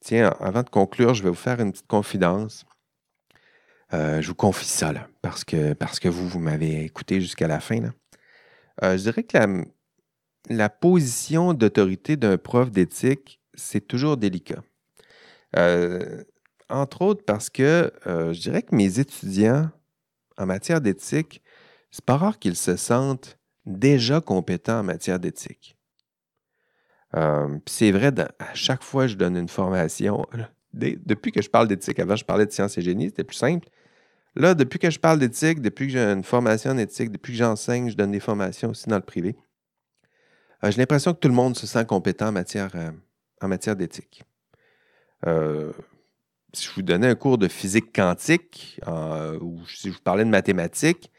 tiens, 0.00 0.34
avant 0.40 0.62
de 0.62 0.70
conclure, 0.70 1.12
je 1.12 1.22
vais 1.22 1.28
vous 1.28 1.34
faire 1.34 1.60
une 1.60 1.72
petite 1.72 1.86
confidence. 1.86 2.64
Euh, 3.92 4.22
je 4.22 4.28
vous 4.28 4.34
confie 4.34 4.64
ça, 4.68 4.94
parce 5.20 5.44
que, 5.44 6.08
vous, 6.08 6.26
vous 6.26 6.38
m'avez 6.38 6.84
écouté 6.84 7.20
jusqu'à 7.20 7.48
la 7.48 7.60
fin. 7.60 7.92
Je 8.80 8.96
dirais 8.96 9.24
que 9.24 9.64
la 10.48 10.70
position 10.70 11.52
d'autorité 11.52 12.16
d'un 12.16 12.38
prof 12.38 12.70
d'éthique, 12.70 13.39
c'est 13.60 13.86
toujours 13.86 14.16
délicat. 14.16 14.62
entre 16.68 17.02
autres 17.02 17.24
parce 17.24 17.50
que 17.50 17.92
je 18.06 18.40
dirais 18.40 18.62
que 18.62 18.74
mes 18.74 18.98
étudiants 18.98 19.70
en 20.36 20.46
matière 20.46 20.80
d'éthique, 20.80 21.42
c'est 21.90 22.04
pas 22.04 22.16
rare 22.16 22.38
qu'ils 22.38 22.56
se 22.56 22.76
sentent 22.76 23.38
déjà 23.66 24.20
compétents 24.20 24.80
en 24.80 24.82
matière 24.82 25.18
d'éthique. 25.18 25.76
Euh, 27.16 27.58
c'est 27.66 27.90
vrai, 27.90 28.12
à 28.38 28.54
chaque 28.54 28.82
fois 28.82 29.04
que 29.04 29.08
je 29.08 29.16
donne 29.16 29.36
une 29.36 29.48
formation, 29.48 30.26
depuis 30.72 31.32
que 31.32 31.42
je 31.42 31.50
parle 31.50 31.68
d'éthique, 31.68 31.98
avant 31.98 32.16
je 32.16 32.24
parlais 32.24 32.46
de 32.46 32.52
sciences 32.52 32.78
et 32.78 32.82
génie, 32.82 33.06
c'était 33.06 33.24
plus 33.24 33.36
simple. 33.36 33.68
Là, 34.36 34.54
depuis 34.54 34.78
que 34.78 34.90
je 34.90 35.00
parle 35.00 35.18
d'éthique, 35.18 35.60
depuis 35.60 35.86
que 35.86 35.92
j'ai 35.92 36.04
une 36.04 36.22
formation 36.22 36.70
en 36.70 36.78
éthique, 36.78 37.10
depuis 37.10 37.32
que 37.32 37.38
j'enseigne, 37.38 37.90
je 37.90 37.96
donne 37.96 38.12
des 38.12 38.20
formations 38.20 38.70
aussi 38.70 38.88
dans 38.88 38.96
le 38.96 39.02
privé, 39.02 39.36
euh, 40.62 40.70
j'ai 40.70 40.78
l'impression 40.78 41.12
que 41.12 41.18
tout 41.18 41.28
le 41.28 41.34
monde 41.34 41.56
se 41.56 41.66
sent 41.66 41.84
compétent 41.86 42.28
en 42.28 42.32
matière, 42.32 42.70
euh, 42.76 42.92
en 43.40 43.48
matière 43.48 43.76
d'éthique. 43.76 44.24
si 45.24 46.66
je 46.66 46.74
vous 46.74 46.82
donnais 46.82 47.08
un 47.08 47.14
cours 47.14 47.38
de 47.38 47.48
physique 47.48 47.94
quantique 47.94 48.80
ou 49.40 49.60
si 49.66 49.88
je 49.88 49.94
vous 49.94 50.02
parlais 50.02 50.24
de 50.24 50.30
mathématiques, 50.30 51.10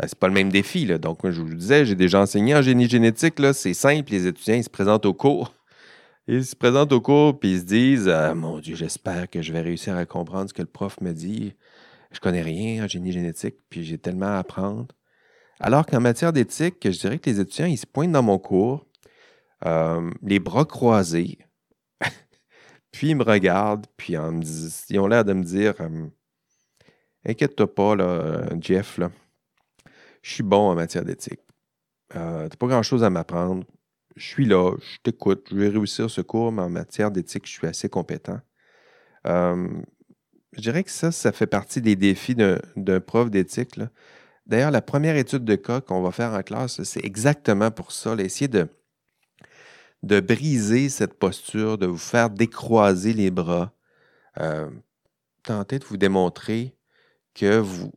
euh, 0.00 0.06
c'est 0.06 0.18
pas 0.18 0.28
le 0.28 0.34
même 0.34 0.50
défi. 0.50 0.86
Là. 0.86 0.98
Donc, 0.98 1.28
je 1.28 1.40
vous 1.40 1.54
disais, 1.54 1.84
j'ai 1.84 1.94
déjà 1.94 2.20
enseigné 2.20 2.54
en 2.54 2.62
génie 2.62 2.88
génétique. 2.88 3.34
C'est 3.52 3.74
simple, 3.74 4.12
les 4.12 4.26
étudiants 4.26 4.62
se 4.62 4.70
présentent 4.70 5.06
au 5.06 5.14
cours. 5.14 5.54
Ils 6.28 6.44
se 6.44 6.54
présentent 6.54 6.92
au 6.92 7.00
cours 7.00 7.40
puis 7.40 7.54
ils 7.54 7.60
se 7.60 7.64
disent 7.64 8.08
ah, 8.08 8.34
Mon 8.34 8.60
Dieu, 8.60 8.76
j'espère 8.76 9.28
que 9.28 9.42
je 9.42 9.52
vais 9.52 9.62
réussir 9.62 9.96
à 9.96 10.04
comprendre 10.04 10.48
ce 10.48 10.54
que 10.54 10.62
le 10.62 10.68
prof 10.68 11.00
me 11.00 11.12
dit. 11.12 11.54
Je 12.12 12.20
connais 12.20 12.42
rien 12.42 12.84
en 12.84 12.88
génie 12.88 13.10
génétique, 13.10 13.56
puis 13.68 13.82
j'ai 13.84 13.98
tellement 13.98 14.26
à 14.26 14.38
apprendre. 14.38 14.86
Alors 15.58 15.86
qu'en 15.86 16.00
matière 16.00 16.32
d'éthique, 16.32 16.76
je 16.84 16.98
dirais 16.98 17.18
que 17.18 17.28
les 17.28 17.40
étudiants, 17.40 17.66
ils 17.66 17.78
se 17.78 17.86
pointent 17.86 18.12
dans 18.12 18.22
mon 18.22 18.38
cours, 18.38 18.86
euh, 19.66 20.10
les 20.22 20.38
bras 20.38 20.64
croisés, 20.64 21.38
puis 22.92 23.10
ils 23.10 23.16
me 23.16 23.24
regardent, 23.24 23.86
puis 23.96 24.14
ils 24.14 24.98
ont 24.98 25.06
l'air 25.06 25.24
de 25.24 25.32
me 25.32 25.44
dire 25.44 25.74
euh, 25.80 26.06
Inquiète-toi 27.26 27.74
pas, 27.74 27.96
là, 27.96 28.48
Jeff, 28.60 28.98
là 28.98 29.10
je 30.22 30.32
suis 30.32 30.42
bon 30.42 30.70
en 30.70 30.74
matière 30.74 31.04
d'éthique. 31.04 31.40
Euh, 32.16 32.48
tu 32.48 32.56
pas 32.56 32.66
grand-chose 32.66 33.04
à 33.04 33.10
m'apprendre. 33.10 33.64
Je 34.16 34.26
suis 34.26 34.46
là, 34.46 34.74
je 34.78 34.98
t'écoute, 35.02 35.48
je 35.50 35.56
vais 35.56 35.68
réussir 35.68 36.10
ce 36.10 36.20
cours, 36.20 36.52
mais 36.52 36.62
en 36.62 36.70
matière 36.70 37.10
d'éthique, 37.10 37.46
je 37.46 37.52
suis 37.52 37.66
assez 37.66 37.88
compétent. 37.88 38.40
Euh, 39.26 39.68
je 40.52 40.60
dirais 40.60 40.82
que 40.82 40.90
ça, 40.90 41.12
ça 41.12 41.32
fait 41.32 41.46
partie 41.46 41.80
des 41.80 41.96
défis 41.96 42.34
d'un 42.34 43.00
prof 43.00 43.30
d'éthique. 43.30 43.78
D'ailleurs, 44.46 44.72
la 44.72 44.82
première 44.82 45.16
étude 45.16 45.44
de 45.44 45.54
cas 45.54 45.80
qu'on 45.80 46.02
va 46.02 46.10
faire 46.10 46.32
en 46.32 46.42
classe, 46.42 46.82
c'est 46.82 47.04
exactement 47.04 47.70
pour 47.70 47.92
ça, 47.92 48.14
essayer 48.18 48.48
de, 48.48 48.68
de 50.02 50.20
briser 50.20 50.88
cette 50.88 51.14
posture, 51.14 51.78
de 51.78 51.86
vous 51.86 51.98
faire 51.98 52.30
décroiser 52.30 53.12
les 53.12 53.30
bras, 53.30 53.72
euh, 54.38 54.70
tenter 55.42 55.78
de 55.78 55.84
vous 55.84 55.96
démontrer 55.96 56.76
que 57.34 57.58
vous, 57.58 57.92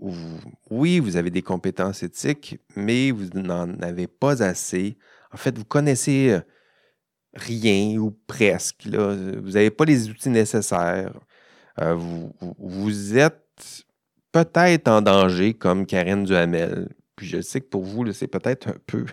oui, 0.70 1.00
vous 1.00 1.18
avez 1.18 1.30
des 1.30 1.42
compétences 1.42 2.04
éthiques, 2.04 2.60
mais 2.76 3.12
vous 3.12 3.30
n'en 3.34 3.80
avez 3.82 4.08
pas 4.08 4.44
assez. 4.44 4.98
En 5.32 5.38
fait, 5.38 5.58
vous 5.58 5.66
connaissez 5.66 6.32
euh, 6.32 6.42
rien 7.34 7.98
ou 7.98 8.12
presque. 8.28 8.86
Vous 8.86 9.52
n'avez 9.52 9.72
pas 9.72 9.86
les 9.86 10.10
outils 10.10 10.30
nécessaires. 10.30 11.14
Euh, 11.80 11.96
vous, 11.96 13.18
êtes 13.18 13.86
peut-être 14.32 14.88
en 14.88 15.02
danger 15.02 15.54
comme 15.54 15.86
Karen 15.86 16.24
Duhamel. 16.24 16.90
Puis 17.16 17.28
je 17.28 17.42
sais 17.42 17.62
que 17.62 17.68
pour 17.68 17.84
vous, 17.84 18.12
c'est 18.14 18.28
peut-être 18.28 18.70
un 18.70 18.76
peu 18.86 19.06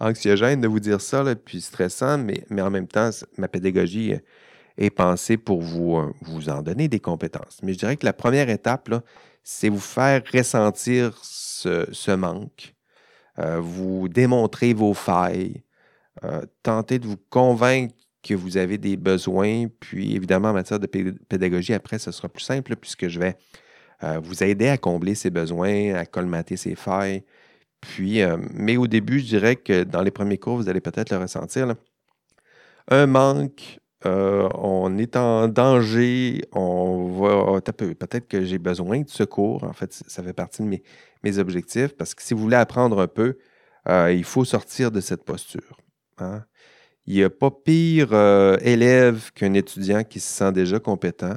anxiogène 0.00 0.60
de 0.60 0.68
vous 0.68 0.80
dire 0.80 1.00
ça, 1.00 1.22
là, 1.22 1.34
puis 1.34 1.60
stressant, 1.60 2.18
mais, 2.18 2.44
mais 2.50 2.62
en 2.62 2.70
même 2.70 2.88
temps, 2.88 3.10
ma 3.36 3.48
pédagogie 3.48 4.14
est 4.78 4.90
pensée 4.90 5.36
pour 5.36 5.60
vous, 5.60 5.96
euh, 5.96 6.12
vous 6.22 6.48
en 6.48 6.62
donner 6.62 6.88
des 6.88 7.00
compétences. 7.00 7.58
Mais 7.62 7.74
je 7.74 7.78
dirais 7.78 7.96
que 7.96 8.06
la 8.06 8.12
première 8.12 8.48
étape, 8.48 8.90
c'est 9.42 9.68
vous 9.68 9.80
faire 9.80 10.22
ressentir 10.32 11.18
ce, 11.22 12.14
manque, 12.14 12.74
euh, 13.38 13.60
vous 13.60 14.08
démontrer 14.08 14.74
vos 14.74 14.94
failles, 14.94 15.62
euh, 16.24 16.42
tenter 16.62 16.98
de 16.98 17.06
vous 17.06 17.18
convaincre 17.30 17.94
que 18.22 18.34
vous 18.34 18.56
avez 18.56 18.78
des 18.78 18.96
besoins, 18.96 19.66
puis 19.80 20.14
évidemment 20.14 20.50
en 20.50 20.52
matière 20.52 20.78
de 20.78 20.86
pédagogie, 20.86 21.72
après, 21.72 21.98
ce 21.98 22.12
sera 22.12 22.28
plus 22.28 22.42
simple 22.42 22.76
puisque 22.76 23.08
je 23.08 23.18
vais 23.18 23.36
euh, 24.02 24.18
vous 24.22 24.42
aider 24.42 24.68
à 24.68 24.78
combler 24.78 25.14
ces 25.14 25.30
besoins, 25.30 25.94
à 25.94 26.06
colmater 26.06 26.56
ces 26.56 26.74
failles. 26.74 27.22
Puis, 27.80 28.20
mais 28.52 28.76
au 28.76 28.86
début, 28.86 29.20
je 29.20 29.26
dirais 29.26 29.56
que 29.56 29.84
dans 29.84 30.02
les 30.02 30.10
premiers 30.10 30.38
cours, 30.38 30.56
vous 30.56 30.68
allez 30.68 30.80
peut-être 30.80 31.10
le 31.10 31.18
ressentir. 31.18 31.74
un 32.88 33.06
manque 33.06 33.80
euh, 34.06 34.48
on 34.54 34.96
est 34.96 35.16
en 35.16 35.48
danger, 35.48 36.42
on 36.52 37.08
va. 37.20 37.60
Peut-être 37.60 38.28
que 38.28 38.44
j'ai 38.44 38.58
besoin 38.58 39.02
de 39.02 39.10
secours. 39.10 39.64
En 39.64 39.72
fait, 39.72 39.92
ça 39.92 40.22
fait 40.22 40.32
partie 40.32 40.62
de 40.62 40.68
mes, 41.22 41.38
objectifs 41.38 41.94
parce 41.96 42.14
que 42.14 42.22
si 42.22 42.32
vous 42.34 42.40
voulez 42.40 42.56
apprendre 42.56 43.00
un 43.00 43.08
peu, 43.08 43.36
euh, 43.88 44.12
il 44.12 44.24
faut 44.24 44.44
sortir 44.44 44.90
de 44.90 45.00
cette 45.00 45.24
posture. 45.24 45.78
Hein. 46.18 46.44
Il 47.06 47.14
n'y 47.14 47.22
a 47.22 47.30
pas 47.30 47.50
pire 47.50 48.10
euh, 48.12 48.56
élève 48.62 49.32
qu'un 49.34 49.54
étudiant 49.54 50.04
qui 50.04 50.20
se 50.20 50.28
sent 50.28 50.52
déjà 50.52 50.78
compétent, 50.80 51.36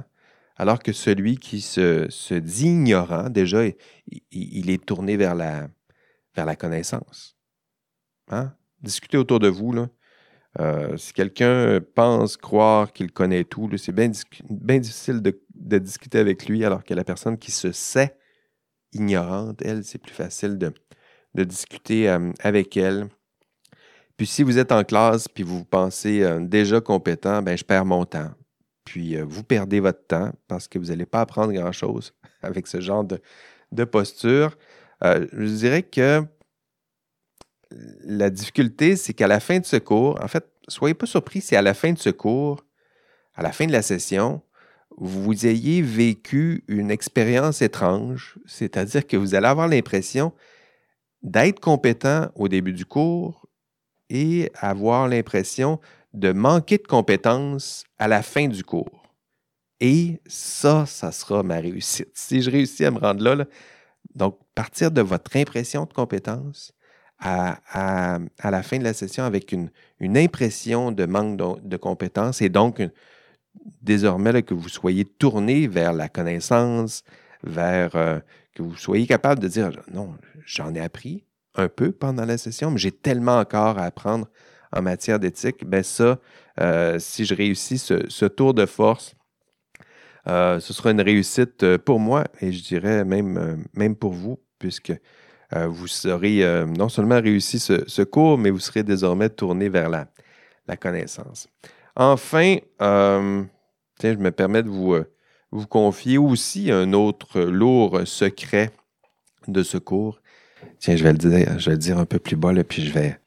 alors 0.57 0.79
que 0.79 0.93
celui 0.93 1.37
qui 1.37 1.61
se, 1.61 2.33
dit 2.35 2.67
ignorant, 2.67 3.29
déjà, 3.29 3.63
il, 4.31 4.69
est 4.69 4.85
tourné 4.85 5.17
vers 5.17 5.35
la, 5.35 5.67
vers 6.36 6.45
la 6.45 6.55
connaissance. 6.55 7.36
Hein? 8.29 8.53
Discutez 8.81 9.17
autour 9.17 9.39
de 9.39 9.47
vous. 9.47 9.71
Là. 9.71 9.89
Euh, 10.59 10.97
si 10.97 11.13
quelqu'un 11.13 11.79
pense 11.95 12.38
croire 12.38 12.93
qu'il 12.93 13.11
connaît 13.11 13.43
tout, 13.43 13.69
c'est 13.77 13.91
bien, 13.91 14.07
difficile 14.07 15.21
de, 15.21 15.39
discuter 15.79 16.19
avec 16.19 16.45
lui, 16.45 16.63
alors 16.63 16.84
que 16.84 16.93
la 16.93 17.03
personne 17.03 17.38
qui 17.38 17.51
se 17.51 17.71
sait 17.71 18.15
ignorante, 18.91 19.61
elle, 19.63 19.84
c'est 19.84 19.97
plus 19.97 20.13
facile 20.13 20.57
de, 20.57 20.73
discuter 21.43 22.09
euh, 22.09 22.31
avec 22.41 22.77
elle. 22.77 23.07
Puis 24.17 24.27
si 24.27 24.43
vous 24.43 24.59
êtes 24.59 24.71
en 24.71 24.84
classe 24.84 25.27
puis 25.27 25.43
vous 25.43 25.65
pensez 25.65 26.21
euh, 26.21 26.39
déjà 26.39 26.79
compétent, 26.79 27.41
ben 27.41 27.57
je 27.57 27.63
perds 27.63 27.86
mon 27.86 28.05
temps. 28.05 28.31
Puis 28.86 29.15
vous 29.15 29.43
perdez 29.43 29.79
votre 29.79 30.05
temps 30.05 30.31
parce 30.47 30.67
que 30.67 30.77
vous 30.77 30.88
n'allez 30.88 31.05
pas 31.05 31.21
apprendre 31.21 31.53
grand-chose 31.53 32.13
avec 32.43 32.67
ce 32.67 32.81
genre 32.81 33.05
de 33.05 33.84
posture. 33.86 34.55
Je 35.04 35.56
dirais 35.56 35.84
que 35.84 36.24
la 38.04 38.30
difficulté, 38.30 38.95
c'est 38.95 39.14
qu'à 39.14 39.28
la 39.28 39.39
fin 39.39 39.60
de 39.60 39.66
ce 39.66 39.78
cours, 39.78 40.20
en 40.22 40.28
fait, 40.28 40.45
soyez 40.68 40.93
pas 40.93 41.06
surpris 41.06 41.41
si 41.41 41.56
à 41.56 41.62
la 41.62 41.74
fin 41.74 41.91
de 41.91 41.99
ce 41.99 42.10
cours, 42.10 42.64
à 43.36 43.43
la 43.43 43.51
fin 43.51 43.66
de 43.66 43.72
la 43.72 43.82
session, 43.82 44.41
vous 44.97 45.47
ayez 45.47 45.82
vécu 45.82 46.64
une 46.68 46.91
expérience 46.91 47.62
étrange, 47.62 48.38
c'est-à-dire 48.45 49.08
que 49.08 49.18
vous 49.18 49.34
allez 49.34 49.47
avoir 49.47 49.68
l'impression 49.68 50.34
d'être 51.24 51.60
compétent 51.60 52.30
au 52.36 52.47
début 52.47 52.74
du 52.74 52.86
cours 52.86 53.47
et 54.10 54.51
avoir 54.56 55.08
l'impression 55.08 55.80
de 56.14 56.32
manquer 56.32 56.78
de 56.78 56.86
compétences 56.86 57.86
à 57.97 58.08
la 58.08 58.22
fin 58.22 58.47
du 58.47 58.64
cours. 58.64 59.04
Et 59.80 60.22
ça, 60.28 60.86
ça 60.86 61.12
sera 61.12 61.41
ma 61.41 61.58
réussite. 61.58 62.10
Si 62.14 62.41
je 62.41 62.51
réussis 62.51 62.86
à 62.86 62.91
me 62.91 62.99
rendre 62.99 63.24
là, 63.24 63.45
Donc, 64.14 64.38
partir 64.56 64.91
de 64.91 65.01
votre 65.01 65.36
impression 65.36 65.86
de 65.86 65.93
compétence 65.93 66.74
à, 67.20 68.20
la 68.43 68.64
fin 68.64 68.78
de 68.78 68.84
la 68.84 68.93
session 68.93 69.24
avec 69.24 69.51
une, 69.51 69.70
impression 70.01 70.91
de 70.91 71.06
manque 71.06 71.38
de, 71.64 71.78
compétences 71.78 72.41
et 72.41 72.49
donc 72.49 72.82
désormais 73.82 74.43
que 74.43 74.54
vous 74.54 74.70
soyez 74.70 75.06
tourné 75.06 75.68
vers 75.68 75.93
la 75.93 76.10
connaissance, 76.10 77.04
vers 77.43 77.95
euh, 77.95 78.20
que 78.54 78.64
vous 78.64 78.76
soyez 78.76 79.08
capable 79.08 79.41
de 79.41 79.47
dire 79.47 79.72
non, 79.93 80.16
j'en 80.45 80.74
ai 80.74 80.82
appris 80.82 81.24
un 81.56 81.70
peu 81.70 81.91
pendant 81.91 82.26
la 82.26 82.38
session, 82.38 82.72
mais 82.72 82.78
j'ai 82.78 82.91
tellement 82.91 83.38
encore 83.38 83.78
à 83.78 83.84
apprendre 83.84 84.28
en 84.72 84.82
matière 84.82 85.20
d'éthique. 85.20 85.66
Ben 85.66 85.84
ça, 85.84 86.20
euh, 86.60 86.99
si 86.99 87.26
je 87.26 87.36
réussis 87.36 87.78
ce, 87.78 88.26
tour 88.26 88.54
de 88.54 88.66
force, 88.66 89.16
euh, 90.28 90.59
ce 90.59 90.74
sera 90.74 90.91
une 90.91 91.01
réussite 91.01 91.78
pour 91.78 91.99
moi 91.99 92.26
et 92.41 92.51
je 92.51 92.63
dirais 92.63 93.03
même, 93.05 93.65
même 93.74 93.95
pour 93.95 94.13
vous, 94.13 94.39
puisque 94.59 94.93
vous 95.55 95.86
serez 95.86 96.65
non 96.65 96.89
seulement 96.89 97.21
réussi 97.21 97.59
ce, 97.59 98.01
cours, 98.01 98.39
mais 98.39 98.49
vous 98.49 98.59
serez 98.59 98.82
désormais 98.82 99.30
tourné 99.30 99.69
vers 99.69 99.88
la, 99.88 100.07
connaissance. 100.78 101.47
Enfin, 101.95 102.57
je 102.80 104.15
me 104.15 104.32
permets 104.32 104.63
de 104.63 104.69
vous, 104.69 104.95
confier 105.69 106.17
aussi 106.17 106.71
un 106.71 106.93
autre 106.93 107.41
lourd 107.41 108.01
secret 108.05 108.71
de 109.47 109.61
ce 109.61 109.78
cours. 109.78 110.21
Tiens, 110.80 110.95
je 110.95 111.03
vais 111.03 111.11
le 111.11 111.17
dire, 111.17 111.59
je 111.59 111.65
vais 111.69 111.76
le 111.76 111.78
dire 111.78 111.97
un 111.99 112.05
peu 112.05 112.19
plus 112.19 112.36
bas, 112.36 112.53
là, 112.53 112.63
puis 112.63 112.84
je 112.86 112.91
vais, 112.91 113.19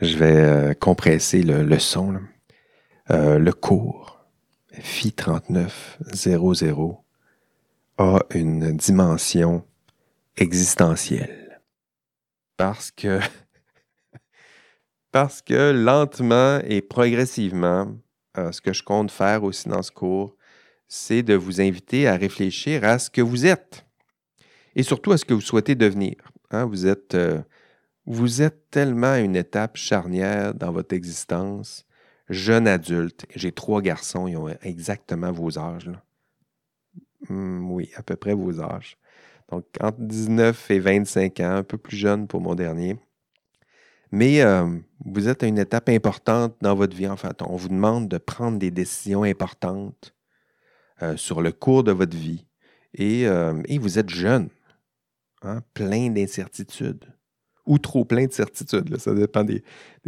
je 0.00 0.16
vais 0.16 0.36
euh, 0.36 0.74
compresser 0.74 1.42
le, 1.42 1.78
son. 1.78 2.20
Euh, 3.10 3.38
le 3.38 3.52
cours 3.52 4.17
Phi 4.82 5.12
3900 5.12 7.04
a 7.98 8.18
une 8.34 8.76
dimension 8.76 9.64
existentielle. 10.36 11.60
Parce 12.56 12.90
que, 12.90 13.20
parce 15.12 15.42
que 15.42 15.72
lentement 15.72 16.60
et 16.64 16.80
progressivement, 16.80 17.96
euh, 18.36 18.52
ce 18.52 18.60
que 18.60 18.72
je 18.72 18.82
compte 18.82 19.10
faire 19.10 19.42
aussi 19.44 19.68
dans 19.68 19.82
ce 19.82 19.90
cours, 19.90 20.36
c'est 20.86 21.22
de 21.22 21.34
vous 21.34 21.60
inviter 21.60 22.08
à 22.08 22.16
réfléchir 22.16 22.84
à 22.84 22.98
ce 22.98 23.10
que 23.10 23.20
vous 23.20 23.46
êtes 23.46 23.84
et 24.74 24.82
surtout 24.82 25.12
à 25.12 25.18
ce 25.18 25.24
que 25.24 25.34
vous 25.34 25.40
souhaitez 25.40 25.74
devenir. 25.74 26.14
Hein. 26.50 26.64
vous, 26.64 26.86
êtes, 26.86 27.14
euh, 27.14 27.40
vous 28.06 28.42
êtes 28.42 28.70
tellement 28.70 29.16
une 29.16 29.36
étape 29.36 29.76
charnière 29.76 30.54
dans 30.54 30.72
votre 30.72 30.94
existence. 30.94 31.84
Jeune 32.28 32.68
adulte, 32.68 33.26
j'ai 33.34 33.52
trois 33.52 33.80
garçons, 33.80 34.26
ils 34.26 34.36
ont 34.36 34.48
exactement 34.62 35.32
vos 35.32 35.58
âges. 35.58 35.90
Hum, 37.28 37.70
oui, 37.72 37.90
à 37.96 38.02
peu 38.02 38.16
près 38.16 38.34
vos 38.34 38.60
âges. 38.60 38.98
Donc, 39.50 39.64
entre 39.80 40.00
19 40.00 40.70
et 40.70 40.78
25 40.78 41.40
ans, 41.40 41.56
un 41.56 41.62
peu 41.62 41.78
plus 41.78 41.96
jeune 41.96 42.26
pour 42.26 42.40
mon 42.40 42.54
dernier. 42.54 42.98
Mais 44.10 44.42
euh, 44.42 44.66
vous 45.04 45.28
êtes 45.28 45.42
à 45.42 45.46
une 45.46 45.58
étape 45.58 45.88
importante 45.88 46.56
dans 46.60 46.74
votre 46.74 46.96
vie. 46.96 47.08
En 47.08 47.16
fait, 47.16 47.42
on 47.42 47.56
vous 47.56 47.68
demande 47.68 48.08
de 48.08 48.18
prendre 48.18 48.58
des 48.58 48.70
décisions 48.70 49.22
importantes 49.22 50.14
euh, 51.02 51.16
sur 51.16 51.42
le 51.42 51.52
cours 51.52 51.84
de 51.84 51.92
votre 51.92 52.16
vie. 52.16 52.46
Et, 52.94 53.26
euh, 53.26 53.62
vous 53.80 53.98
êtes 53.98 54.10
jeune, 54.10 54.48
hein, 55.42 55.62
plein 55.74 56.10
d'incertitudes. 56.10 57.04
Ou 57.68 57.78
trop 57.78 58.04
plein 58.04 58.26
de 58.26 58.32
certitudes. 58.32 58.96
Ça 58.98 59.14
dépend 59.14 59.44
des, 59.44 59.62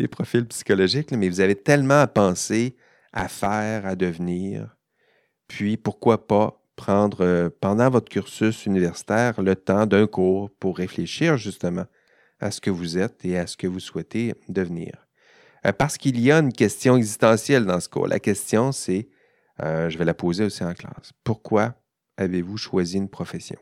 profils 0.08 0.46
psychologiques. 0.46 1.12
mais 1.12 1.28
vous 1.28 1.40
avez 1.40 1.54
tellement 1.54 2.00
à 2.00 2.06
penser, 2.06 2.76
à 3.12 3.28
faire, 3.28 3.86
à 3.86 3.94
devenir. 3.94 4.76
Puis, 5.46 5.76
pourquoi 5.76 6.26
pas 6.26 6.60
prendre, 6.74 7.20
euh, 7.20 7.50
pendant 7.60 7.90
votre 7.90 8.08
cursus 8.08 8.66
universitaire, 8.66 9.40
le 9.42 9.54
temps 9.54 9.86
d'un 9.86 10.06
cours 10.06 10.50
pour 10.58 10.78
réfléchir 10.78 11.36
justement 11.36 11.84
à 12.40 12.50
ce 12.50 12.60
que 12.60 12.70
vous 12.70 12.98
êtes 12.98 13.24
et 13.24 13.38
à 13.38 13.46
ce 13.46 13.56
que 13.56 13.66
vous 13.66 13.80
souhaitez 13.80 14.34
devenir. 14.48 15.06
parce 15.76 15.98
qu'il 15.98 16.18
y 16.18 16.32
a 16.32 16.38
une 16.38 16.54
question 16.54 16.96
existentielle 16.96 17.66
dans 17.66 17.80
ce 17.80 17.88
cours. 17.90 18.08
La 18.08 18.18
question, 18.18 18.72
c'est 18.72 19.10
euh, 19.62 19.90
je 19.90 19.98
vais 19.98 20.04
la 20.04 20.14
poser 20.14 20.44
aussi 20.44 20.64
en 20.64 20.72
classe. 20.72 21.12
Pourquoi 21.22 21.74
avez-vous 22.16 22.56
choisi 22.56 22.96
une 22.96 23.10
profession? 23.10 23.58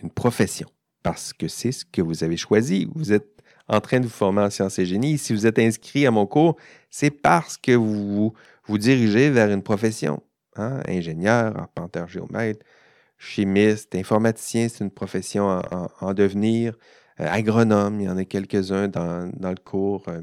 Une 0.00 0.10
profession. 0.10 0.68
Parce 1.02 1.32
que 1.32 1.48
c'est 1.48 1.72
ce 1.72 1.84
que 1.84 2.02
vous 2.02 2.24
avez 2.24 2.36
choisi. 2.36 2.88
Vous 2.94 3.12
êtes 3.12 3.42
en 3.68 3.80
train 3.80 4.00
de 4.00 4.04
vous 4.04 4.12
former 4.12 4.42
en 4.42 4.50
sciences 4.50 4.78
et 4.78 4.86
génie. 4.86 5.18
Si 5.18 5.32
vous 5.32 5.46
êtes 5.46 5.58
inscrit 5.58 6.06
à 6.06 6.10
mon 6.10 6.26
cours, 6.26 6.56
c'est 6.90 7.10
parce 7.10 7.56
que 7.56 7.72
vous 7.72 8.32
vous 8.66 8.78
dirigez 8.78 9.30
vers 9.30 9.50
une 9.50 9.62
profession. 9.62 10.22
Hein? 10.56 10.80
Ingénieur, 10.86 11.56
arpenteur 11.58 12.08
géomètre, 12.08 12.64
chimiste, 13.18 13.94
informaticien, 13.94 14.68
c'est 14.68 14.84
une 14.84 14.90
profession 14.90 15.60
en, 16.00 16.14
devenir. 16.14 16.76
Euh, 17.20 17.26
agronome, 17.28 18.00
il 18.00 18.04
y 18.04 18.08
en 18.08 18.16
a 18.16 18.24
quelques-uns 18.24 18.88
dans, 18.88 19.30
le 19.38 19.62
cours. 19.62 20.04
Euh, 20.08 20.20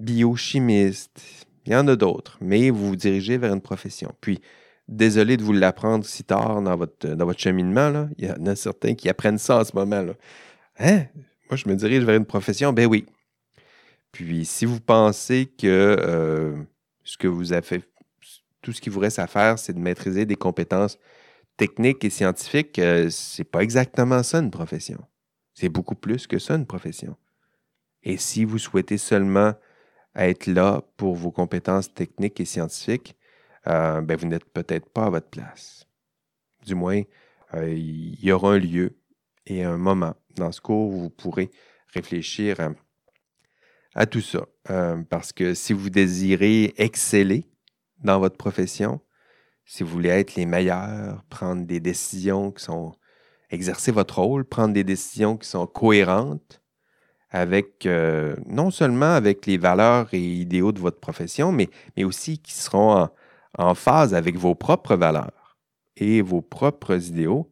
biochimiste, 0.00 1.20
il 1.66 1.72
y 1.72 1.76
en 1.76 1.86
a 1.88 1.96
d'autres, 1.96 2.38
mais 2.40 2.70
vous 2.70 2.88
vous 2.88 2.96
dirigez 2.96 3.36
vers 3.36 3.52
une 3.52 3.60
profession. 3.60 4.12
Puis, 4.20 4.40
désolé 4.88 5.36
de 5.36 5.44
vous 5.44 5.52
l'apprendre 5.52 6.04
si 6.04 6.24
tard 6.24 6.62
dans 6.62 6.76
votre, 6.76 7.06
dans 7.06 7.24
votre 7.26 7.40
cheminement. 7.40 7.90
Là. 7.90 8.08
Il 8.16 8.26
y 8.26 8.30
en 8.30 8.46
a 8.46 8.56
certains 8.56 8.94
qui 8.94 9.08
apprennent 9.08 9.38
ça 9.38 9.58
en 9.58 9.64
ce 9.64 9.76
moment. 9.76 10.02
Là. 10.02 10.14
Hein? 10.78 11.04
Moi, 11.50 11.56
je 11.56 11.68
me 11.68 11.76
dirige 11.76 12.04
vers 12.04 12.16
une 12.16 12.26
profession? 12.26 12.72
Ben 12.72 12.86
oui. 12.86 13.06
Puis, 14.12 14.44
si 14.44 14.64
vous 14.64 14.80
pensez 14.80 15.46
que 15.46 15.66
euh, 15.66 16.56
ce 17.04 17.18
que 17.18 17.28
vous 17.28 17.52
avez 17.52 17.62
fait, 17.62 17.82
tout 18.62 18.72
ce 18.72 18.80
qui 18.80 18.88
vous 18.88 19.00
reste 19.00 19.18
à 19.18 19.26
faire, 19.26 19.58
c'est 19.58 19.74
de 19.74 19.78
maîtriser 19.78 20.24
des 20.24 20.36
compétences 20.36 20.98
techniques 21.56 22.04
et 22.04 22.10
scientifiques, 22.10 22.78
euh, 22.78 23.10
c'est 23.10 23.44
pas 23.44 23.60
exactement 23.60 24.22
ça 24.22 24.38
une 24.38 24.50
profession. 24.50 24.98
C'est 25.54 25.68
beaucoup 25.68 25.94
plus 25.94 26.26
que 26.26 26.38
ça 26.38 26.54
une 26.54 26.66
profession. 26.66 27.16
Et 28.02 28.16
si 28.16 28.44
vous 28.44 28.58
souhaitez 28.58 28.96
seulement 28.96 29.54
être 30.14 30.46
là 30.46 30.82
pour 30.96 31.14
vos 31.14 31.30
compétences 31.30 31.92
techniques 31.92 32.40
et 32.40 32.44
scientifiques, 32.44 33.16
euh, 33.66 34.00
ben, 34.00 34.16
vous 34.16 34.26
n'êtes 34.26 34.44
peut-être 34.44 34.88
pas 34.88 35.06
à 35.06 35.10
votre 35.10 35.28
place. 35.28 35.86
Du 36.64 36.74
moins, 36.74 37.02
euh, 37.54 37.72
il 37.72 38.22
y 38.22 38.32
aura 38.32 38.52
un 38.54 38.58
lieu 38.58 38.98
et 39.46 39.64
un 39.64 39.76
moment 39.76 40.14
dans 40.36 40.52
ce 40.52 40.60
cours 40.60 40.90
où 40.90 41.00
vous 41.00 41.10
pourrez 41.10 41.50
réfléchir 41.88 42.56
à, 43.94 44.06
tout 44.06 44.20
ça. 44.20 44.46
Euh, 44.70 45.02
parce 45.08 45.32
que 45.32 45.54
si 45.54 45.72
vous 45.72 45.90
désirez 45.90 46.74
exceller 46.76 47.46
dans 47.98 48.20
votre 48.20 48.36
profession, 48.36 49.00
si 49.64 49.82
vous 49.82 49.90
voulez 49.90 50.10
être 50.10 50.36
les 50.36 50.46
meilleurs, 50.46 51.24
prendre 51.24 51.66
des 51.66 51.80
décisions 51.80 52.52
qui 52.52 52.64
sont, 52.64 52.94
exercer 53.50 53.92
votre 53.92 54.18
rôle, 54.20 54.44
prendre 54.44 54.74
des 54.74 54.84
décisions 54.84 55.36
qui 55.36 55.48
sont 55.48 55.66
cohérentes, 55.66 56.62
avec 57.30 57.86
non 58.46 58.70
seulement 58.70 59.12
avec 59.12 59.44
les 59.44 59.58
valeurs 59.58 60.08
et 60.12 60.20
idéaux 60.20 60.72
de 60.72 60.80
votre 60.80 60.98
profession, 60.98 61.52
mais, 61.52 61.68
mais 61.94 62.04
aussi 62.04 62.38
qui 62.38 62.54
seront 62.54 62.96
en, 62.96 63.10
phase 63.74 64.14
avec 64.14 64.36
vos 64.36 64.54
propres 64.54 64.96
valeurs 64.96 65.56
et 65.96 66.22
vos 66.22 66.42
propres 66.42 67.08
idéaux. 67.08 67.50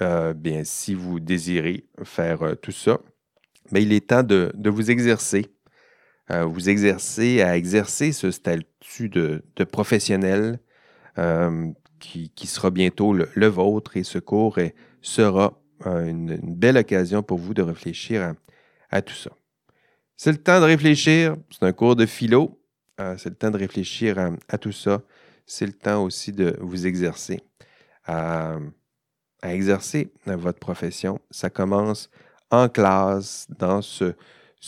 Euh, 0.00 0.32
bien, 0.32 0.64
si 0.64 0.94
vous 0.94 1.20
désirez 1.20 1.84
faire 2.04 2.42
euh, 2.42 2.54
tout 2.54 2.72
ça, 2.72 3.00
bien, 3.70 3.82
il 3.82 3.92
est 3.92 4.08
temps 4.08 4.22
de, 4.22 4.52
vous 4.64 4.90
exercer. 4.90 5.46
vous 6.28 6.68
exercer 6.68 7.42
à 7.42 7.56
exercer 7.56 8.12
ce 8.12 8.30
statut 8.30 9.08
de, 9.08 9.42
professionnel 9.70 10.60
qui, 11.98 12.46
sera 12.46 12.70
bientôt 12.70 13.12
le, 13.12 13.46
vôtre 13.46 13.96
et 13.96 14.04
ce 14.04 14.18
cours 14.18 14.58
sera 15.02 15.60
une, 15.84 16.38
belle 16.42 16.78
occasion 16.78 17.22
pour 17.22 17.38
vous 17.38 17.54
de 17.54 17.62
réfléchir 17.62 18.34
à, 18.90 19.02
tout 19.02 19.14
ça. 19.14 19.30
C'est 20.16 20.32
le 20.32 20.38
temps 20.38 20.60
de 20.60 20.66
réfléchir. 20.66 21.36
C'est 21.50 21.64
un 21.64 21.72
cours 21.72 21.96
de 21.96 22.06
philo. 22.06 22.60
Euh, 23.00 23.16
c'est 23.16 23.30
le 23.30 23.34
temps 23.34 23.50
de 23.50 23.56
réfléchir 23.56 24.18
à, 24.48 24.58
tout 24.58 24.72
ça. 24.72 25.00
C'est 25.52 25.66
le 25.66 25.72
temps 25.72 26.04
aussi 26.04 26.30
de 26.30 26.56
vous 26.60 26.86
exercer 26.86 27.40
à, 28.06 28.58
exercer 29.42 30.12
votre 30.24 30.60
profession. 30.60 31.18
Ça 31.32 31.50
commence 31.50 32.08
en 32.52 32.68
classe, 32.68 33.48
dans 33.58 33.82
ce, 33.82 34.14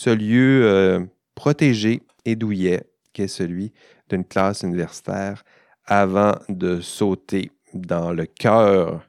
lieu 0.05 0.65
euh, 0.65 0.99
protégé 1.35 2.03
et 2.25 2.35
douillet 2.35 2.83
qui 3.13 3.21
est 3.21 3.29
celui 3.29 3.71
d'une 4.09 4.25
classe 4.25 4.63
universitaire 4.63 5.45
avant 5.85 6.35
de 6.49 6.81
sauter 6.81 7.49
dans 7.73 8.11
le 8.11 8.25
cœur, 8.25 9.07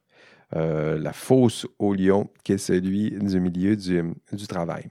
euh, 0.55 0.97
la 0.97 1.13
fosse 1.13 1.67
au 1.81 1.93
lion 1.93 2.31
qui 2.45 2.53
est 2.53 2.59
celui 2.59 3.11
du 3.11 3.41
milieu 3.41 3.75
du 3.75 4.47
travail. 4.47 4.85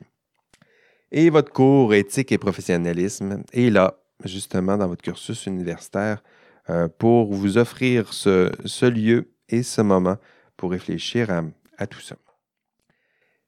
Et 1.14 1.30
votre 1.30 1.54
cours 1.54 1.94
éthique 1.94 2.34
et 2.34 2.38
professionnalisme 2.38 3.42
est 3.54 3.70
là, 3.70 3.98
justement, 4.26 4.78
dans 4.78 4.90
votre 4.90 5.02
cursus 5.02 5.46
universitaire, 5.46 6.22
euh, 6.70 6.88
pour 6.88 7.34
vous 7.34 7.58
offrir 7.58 8.14
ce, 8.14 8.86
lieu 8.86 9.34
et 9.50 9.64
ce 9.64 9.82
moment 9.82 10.16
pour 10.56 10.72
réfléchir 10.72 11.30
à, 11.78 11.88
tout 11.88 12.00
ça. 12.00 12.16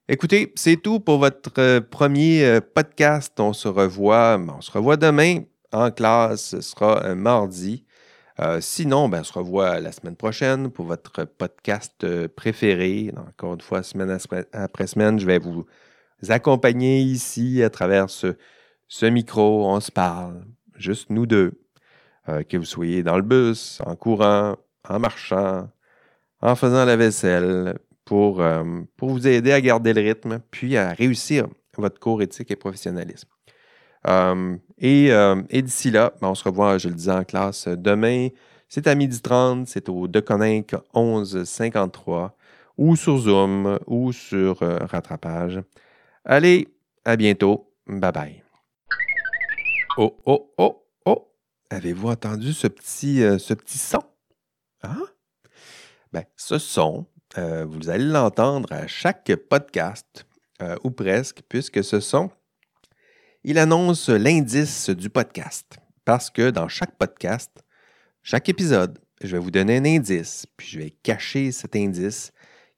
Écoutez, 0.06 0.52
c'est 0.54 0.76
tout 0.76 1.00
pour 1.00 1.18
votre 1.18 1.50
euh, 1.58 1.80
premier 1.80 2.44
euh, 2.44 2.60
podcast. 2.60 3.40
On 3.40 3.54
se 3.54 3.68
revoit, 3.68 4.38
on 4.38 4.60
se 4.60 4.70
revoit 4.70 4.98
demain 4.98 5.40
en 5.72 5.90
classe. 5.90 6.50
Ce 6.50 6.60
sera 6.60 7.14
mardi. 7.14 7.84
Sinon, 8.60 9.08
ben, 9.08 9.20
on 9.20 9.24
se 9.24 9.32
revoit 9.32 9.80
la 9.80 9.92
semaine 9.92 10.14
prochaine 10.14 10.70
pour 10.70 10.84
votre 10.84 11.24
podcast 11.24 12.26
préféré. 12.36 13.10
Encore 13.16 13.54
une 13.54 13.62
fois, 13.62 13.82
semaine 13.82 14.18
après 14.52 14.86
semaine, 14.86 15.18
je 15.18 15.24
vais 15.24 15.38
vous 15.38 15.64
accompagner 16.28 17.00
ici 17.00 17.62
à 17.62 17.70
travers 17.70 18.10
ce, 18.10 18.36
micro. 19.06 19.66
On 19.66 19.80
se 19.80 19.90
parle, 19.90 20.44
juste 20.76 21.08
nous 21.08 21.24
deux. 21.24 21.65
Euh, 22.28 22.42
que 22.42 22.56
vous 22.56 22.64
soyez 22.64 23.02
dans 23.02 23.16
le 23.16 23.22
bus, 23.22 23.80
en 23.86 23.94
courant, 23.96 24.56
en 24.88 24.98
marchant, 24.98 25.68
en 26.40 26.56
faisant 26.56 26.84
la 26.84 26.96
vaisselle, 26.96 27.78
pour, 28.04 28.40
pour 28.96 29.10
vous 29.10 29.26
aider 29.26 29.50
à 29.50 29.60
garder 29.60 29.92
le 29.92 30.00
rythme, 30.00 30.38
puis 30.52 30.76
à 30.76 30.90
réussir 30.90 31.48
votre 31.76 31.98
cours 31.98 32.22
éthique 32.22 32.52
et 32.52 32.56
professionnalisme. 32.56 33.28
Euh, 34.06 34.56
euh, 34.82 35.42
et, 35.50 35.62
d'ici 35.62 35.90
là, 35.90 36.12
ben, 36.20 36.28
on 36.28 36.34
se 36.34 36.44
revoit, 36.44 36.78
je 36.78 36.88
le 36.88 36.94
disais 36.94 37.12
en 37.12 37.24
classe, 37.24 37.68
demain. 37.68 38.28
C'est 38.68 38.86
à 38.86 38.94
12h30, 38.94 39.66
c'est 39.66 39.88
au 39.88 40.08
Deconinck 40.08 40.74
1153 40.94 42.36
ou 42.78 42.96
sur 42.96 43.16
Zoom 43.18 43.78
ou 43.86 44.12
sur 44.12 44.62
euh, 44.62 44.78
rattrapage. 44.80 45.60
Allez, 46.24 46.68
à 47.04 47.16
bientôt. 47.16 47.72
Bye 47.86 48.12
bye. 48.12 48.42
Oh, 49.96 50.16
oh, 50.26 50.52
oh! 50.58 50.85
Avez-vous 51.70 52.08
entendu 52.08 52.52
ce 52.52 52.66
petit, 52.66 53.18
ce 53.38 53.54
petit 53.54 53.78
son? 53.78 54.02
Hein? 54.82 55.02
Ben, 56.12 56.24
ce 56.36 56.58
son, 56.58 57.06
vous 57.36 57.88
allez 57.88 58.04
l'entendre 58.04 58.72
à 58.72 58.86
chaque 58.86 59.34
podcast, 59.48 60.26
ou 60.84 60.90
presque, 60.90 61.42
puisque 61.48 61.82
ce 61.82 62.00
son, 62.00 62.30
il 63.44 63.58
annonce 63.58 64.08
l'indice 64.08 64.90
du 64.90 65.10
podcast. 65.10 65.78
Parce 66.04 66.30
que 66.30 66.50
dans 66.50 66.68
chaque 66.68 66.96
podcast, 66.96 67.50
chaque 68.22 68.48
épisode, 68.48 68.98
je 69.22 69.32
vais 69.32 69.38
vous 69.38 69.50
donner 69.50 69.76
un 69.78 69.84
indice, 69.84 70.46
puis 70.56 70.66
je 70.66 70.78
vais 70.78 70.90
cacher 70.90 71.52
cet 71.52 71.76
indice 71.76 72.32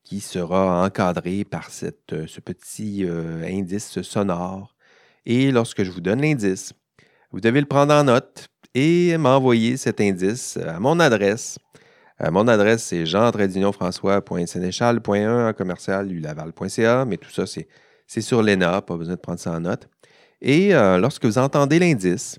qui 0.04 0.20
sera 0.20 0.84
encadré 0.84 1.44
par 1.44 1.70
cette, 1.70 2.12
euh, 2.12 2.26
ce 2.26 2.40
petit 2.40 3.04
euh, 3.04 3.44
indice 3.44 4.00
sonore. 4.02 4.74
Et 5.26 5.50
lorsque 5.50 5.82
je 5.82 5.90
vous 5.90 6.00
donne 6.00 6.22
l'indice, 6.22 6.72
vous 7.30 7.40
devez 7.40 7.60
le 7.60 7.66
prendre 7.66 7.92
en 7.92 8.04
note 8.04 8.48
et 8.78 9.18
m'envoyer 9.18 9.76
cet 9.76 10.00
indice 10.00 10.56
à 10.56 10.78
mon 10.78 11.00
adresse. 11.00 11.58
Euh, 12.22 12.30
mon 12.30 12.46
adresse, 12.46 12.84
c'est 12.84 13.06
jean 13.06 13.32
françois.sénéchal.1 13.72 15.52
commercial 15.54 16.12
ulaval.ca, 16.12 17.04
mais 17.04 17.16
tout 17.16 17.30
ça, 17.30 17.44
c'est 17.46 18.20
sur 18.20 18.40
l'ENA, 18.40 18.82
pas 18.82 18.96
besoin 18.96 19.16
de 19.16 19.20
prendre 19.20 19.40
ça 19.40 19.50
en 19.50 19.60
note. 19.60 19.88
Et 20.40 20.76
euh, 20.76 20.98
lorsque 20.98 21.24
vous 21.24 21.38
entendez 21.38 21.80
l'indice, 21.80 22.38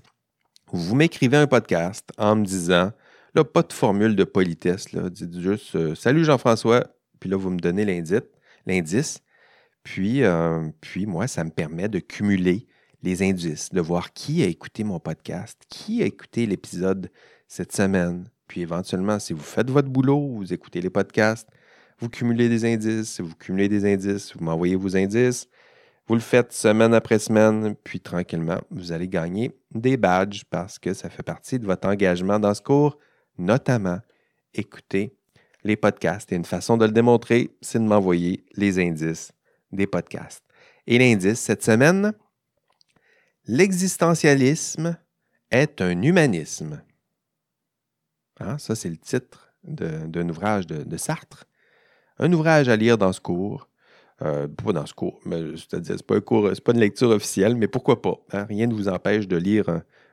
vous 0.72 0.94
m'écrivez 0.94 1.36
un 1.36 1.46
podcast 1.46 2.08
en 2.16 2.36
me 2.36 2.44
disant, 2.46 2.92
là, 3.34 3.44
pas 3.44 3.62
de 3.62 3.74
formule 3.74 4.16
de 4.16 4.24
politesse, 4.24 4.92
là, 4.92 5.10
dites 5.10 5.38
juste 5.40 5.76
euh, 5.76 5.94
Salut 5.94 6.24
Jean-François, 6.24 6.86
puis 7.18 7.28
là, 7.28 7.36
vous 7.36 7.50
me 7.50 7.58
donnez 7.58 7.84
l'indice. 8.66 9.20
Puis, 9.82 10.22
puis 10.80 11.06
moi, 11.06 11.26
ça 11.26 11.42
me 11.42 11.50
permet 11.50 11.88
de 11.88 11.98
cumuler 11.98 12.66
les 13.02 13.22
indices, 13.22 13.70
de 13.70 13.80
voir 13.80 14.12
qui 14.12 14.42
a 14.42 14.46
écouté 14.46 14.84
mon 14.84 15.00
podcast, 15.00 15.62
qui 15.68 16.02
a 16.02 16.06
écouté 16.06 16.46
l'épisode 16.46 17.10
cette 17.48 17.72
semaine. 17.72 18.28
Puis 18.46 18.62
éventuellement, 18.62 19.18
si 19.18 19.32
vous 19.32 19.42
faites 19.42 19.70
votre 19.70 19.88
boulot, 19.88 20.28
vous 20.36 20.52
écoutez 20.52 20.80
les 20.80 20.90
podcasts, 20.90 21.48
vous 22.00 22.08
cumulez 22.08 22.48
des 22.48 22.64
indices, 22.64 23.20
vous 23.20 23.34
cumulez 23.34 23.68
des 23.68 23.90
indices, 23.90 24.34
vous 24.34 24.44
m'envoyez 24.44 24.76
vos 24.76 24.96
indices. 24.96 25.48
Vous 26.08 26.14
le 26.14 26.20
faites 26.20 26.52
semaine 26.52 26.92
après 26.92 27.20
semaine, 27.20 27.76
puis 27.84 28.00
tranquillement, 28.00 28.58
vous 28.70 28.90
allez 28.90 29.06
gagner 29.06 29.52
des 29.70 29.96
badges 29.96 30.42
parce 30.50 30.78
que 30.78 30.92
ça 30.92 31.08
fait 31.08 31.22
partie 31.22 31.58
de 31.58 31.66
votre 31.66 31.86
engagement 31.86 32.40
dans 32.40 32.52
ce 32.52 32.62
cours, 32.62 32.98
notamment 33.38 34.00
écouter 34.54 35.14
les 35.62 35.76
podcasts. 35.76 36.32
Et 36.32 36.36
une 36.36 36.44
façon 36.44 36.76
de 36.76 36.84
le 36.84 36.90
démontrer, 36.90 37.50
c'est 37.60 37.78
de 37.78 37.84
m'envoyer 37.84 38.44
les 38.56 38.80
indices 38.80 39.30
des 39.70 39.86
podcasts. 39.86 40.42
Et 40.86 40.98
l'indice 40.98 41.38
cette 41.38 41.62
semaine, 41.62 42.12
l'existentialisme 43.46 44.96
est 45.50 45.80
un 45.80 46.02
humanisme. 46.02 46.82
Ah, 48.38 48.58
ça, 48.58 48.74
c'est 48.74 48.88
le 48.88 48.96
titre 48.96 49.52
d'un 49.62 50.28
ouvrage 50.28 50.66
de, 50.66 50.96
Sartre. 50.96 51.44
Un 52.18 52.32
ouvrage 52.32 52.68
à 52.68 52.76
lire 52.76 52.96
dans 52.96 53.12
ce 53.12 53.20
cours 53.20 53.68
euh, 54.22 54.48
pas 54.48 54.72
dans 54.72 54.84
ce 54.84 54.92
cours, 54.92 55.18
mais 55.24 55.56
c'est-à-dire, 55.56 55.94
c'est 55.96 56.06
pas 56.06 56.16
un 56.16 56.20
cours, 56.20 56.50
c'est 56.52 56.62
pas 56.62 56.72
une 56.72 56.80
lecture 56.80 57.08
officielle, 57.08 57.56
mais 57.56 57.68
pourquoi 57.68 58.02
pas? 58.02 58.20
Hein? 58.32 58.44
Rien 58.44 58.66
ne 58.66 58.74
vous 58.74 58.86
empêche 58.86 59.26
de 59.26 59.38
lire 59.38 59.64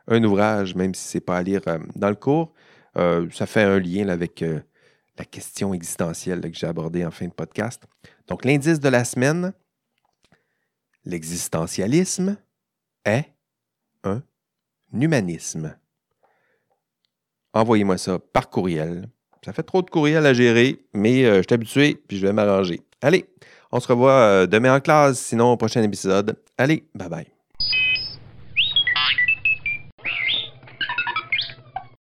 un, 0.07 0.23
ouvrage, 0.23 0.75
même 0.75 0.95
si 0.95 1.05
ce 1.09 1.17
n'est 1.17 1.21
pas 1.21 1.35
à 1.35 1.43
lire 1.43 1.59
euh, 1.67 1.77
dans 1.93 2.07
le 2.07 2.15
cours. 2.15 2.53
Euh, 2.95 3.29
ça 3.31 3.45
fait 3.45 3.63
un 3.63 3.79
lien 3.79 4.07
avec 4.07 4.45
la 5.17 5.25
question 5.25 5.73
existentielle 5.73 6.39
que 6.39 6.57
j'ai 6.57 6.67
abordée 6.67 7.05
en 7.05 7.11
fin 7.11 7.27
de 7.27 7.33
podcast. 7.33 7.83
Donc, 8.27 8.45
l'indice 8.45 8.79
de 8.79 8.87
la 8.87 9.03
semaine, 9.03 9.51
l'existentialisme 11.03 12.37
est 13.07 13.33
un 14.03 14.21
humanisme. 14.93 15.75
Envoyez-moi 17.53 17.97
ça 17.97 18.19
par 18.19 18.49
courriel. 18.49 19.09
Ça 19.43 19.53
fait 19.53 19.63
trop 19.63 19.81
de 19.81 19.89
courriel 19.89 20.25
à 20.25 20.33
gérer, 20.33 20.85
mais 20.93 21.23
je 21.23 21.41
suis 21.41 21.53
habitué, 21.53 22.01
puis 22.07 22.17
je 22.17 22.27
vais 22.27 22.33
m'arranger. 22.33 22.81
Allez, 23.01 23.25
on 23.71 23.79
se 23.79 23.87
revoit 23.87 24.11
euh, 24.11 24.47
demain 24.47 24.75
en 24.75 24.79
classe, 24.79 25.19
sinon 25.19 25.51
au 25.51 25.57
prochain 25.57 25.83
épisode. 25.83 26.37
Allez, 26.57 26.87
bye 26.95 27.09
bye. 27.09 27.36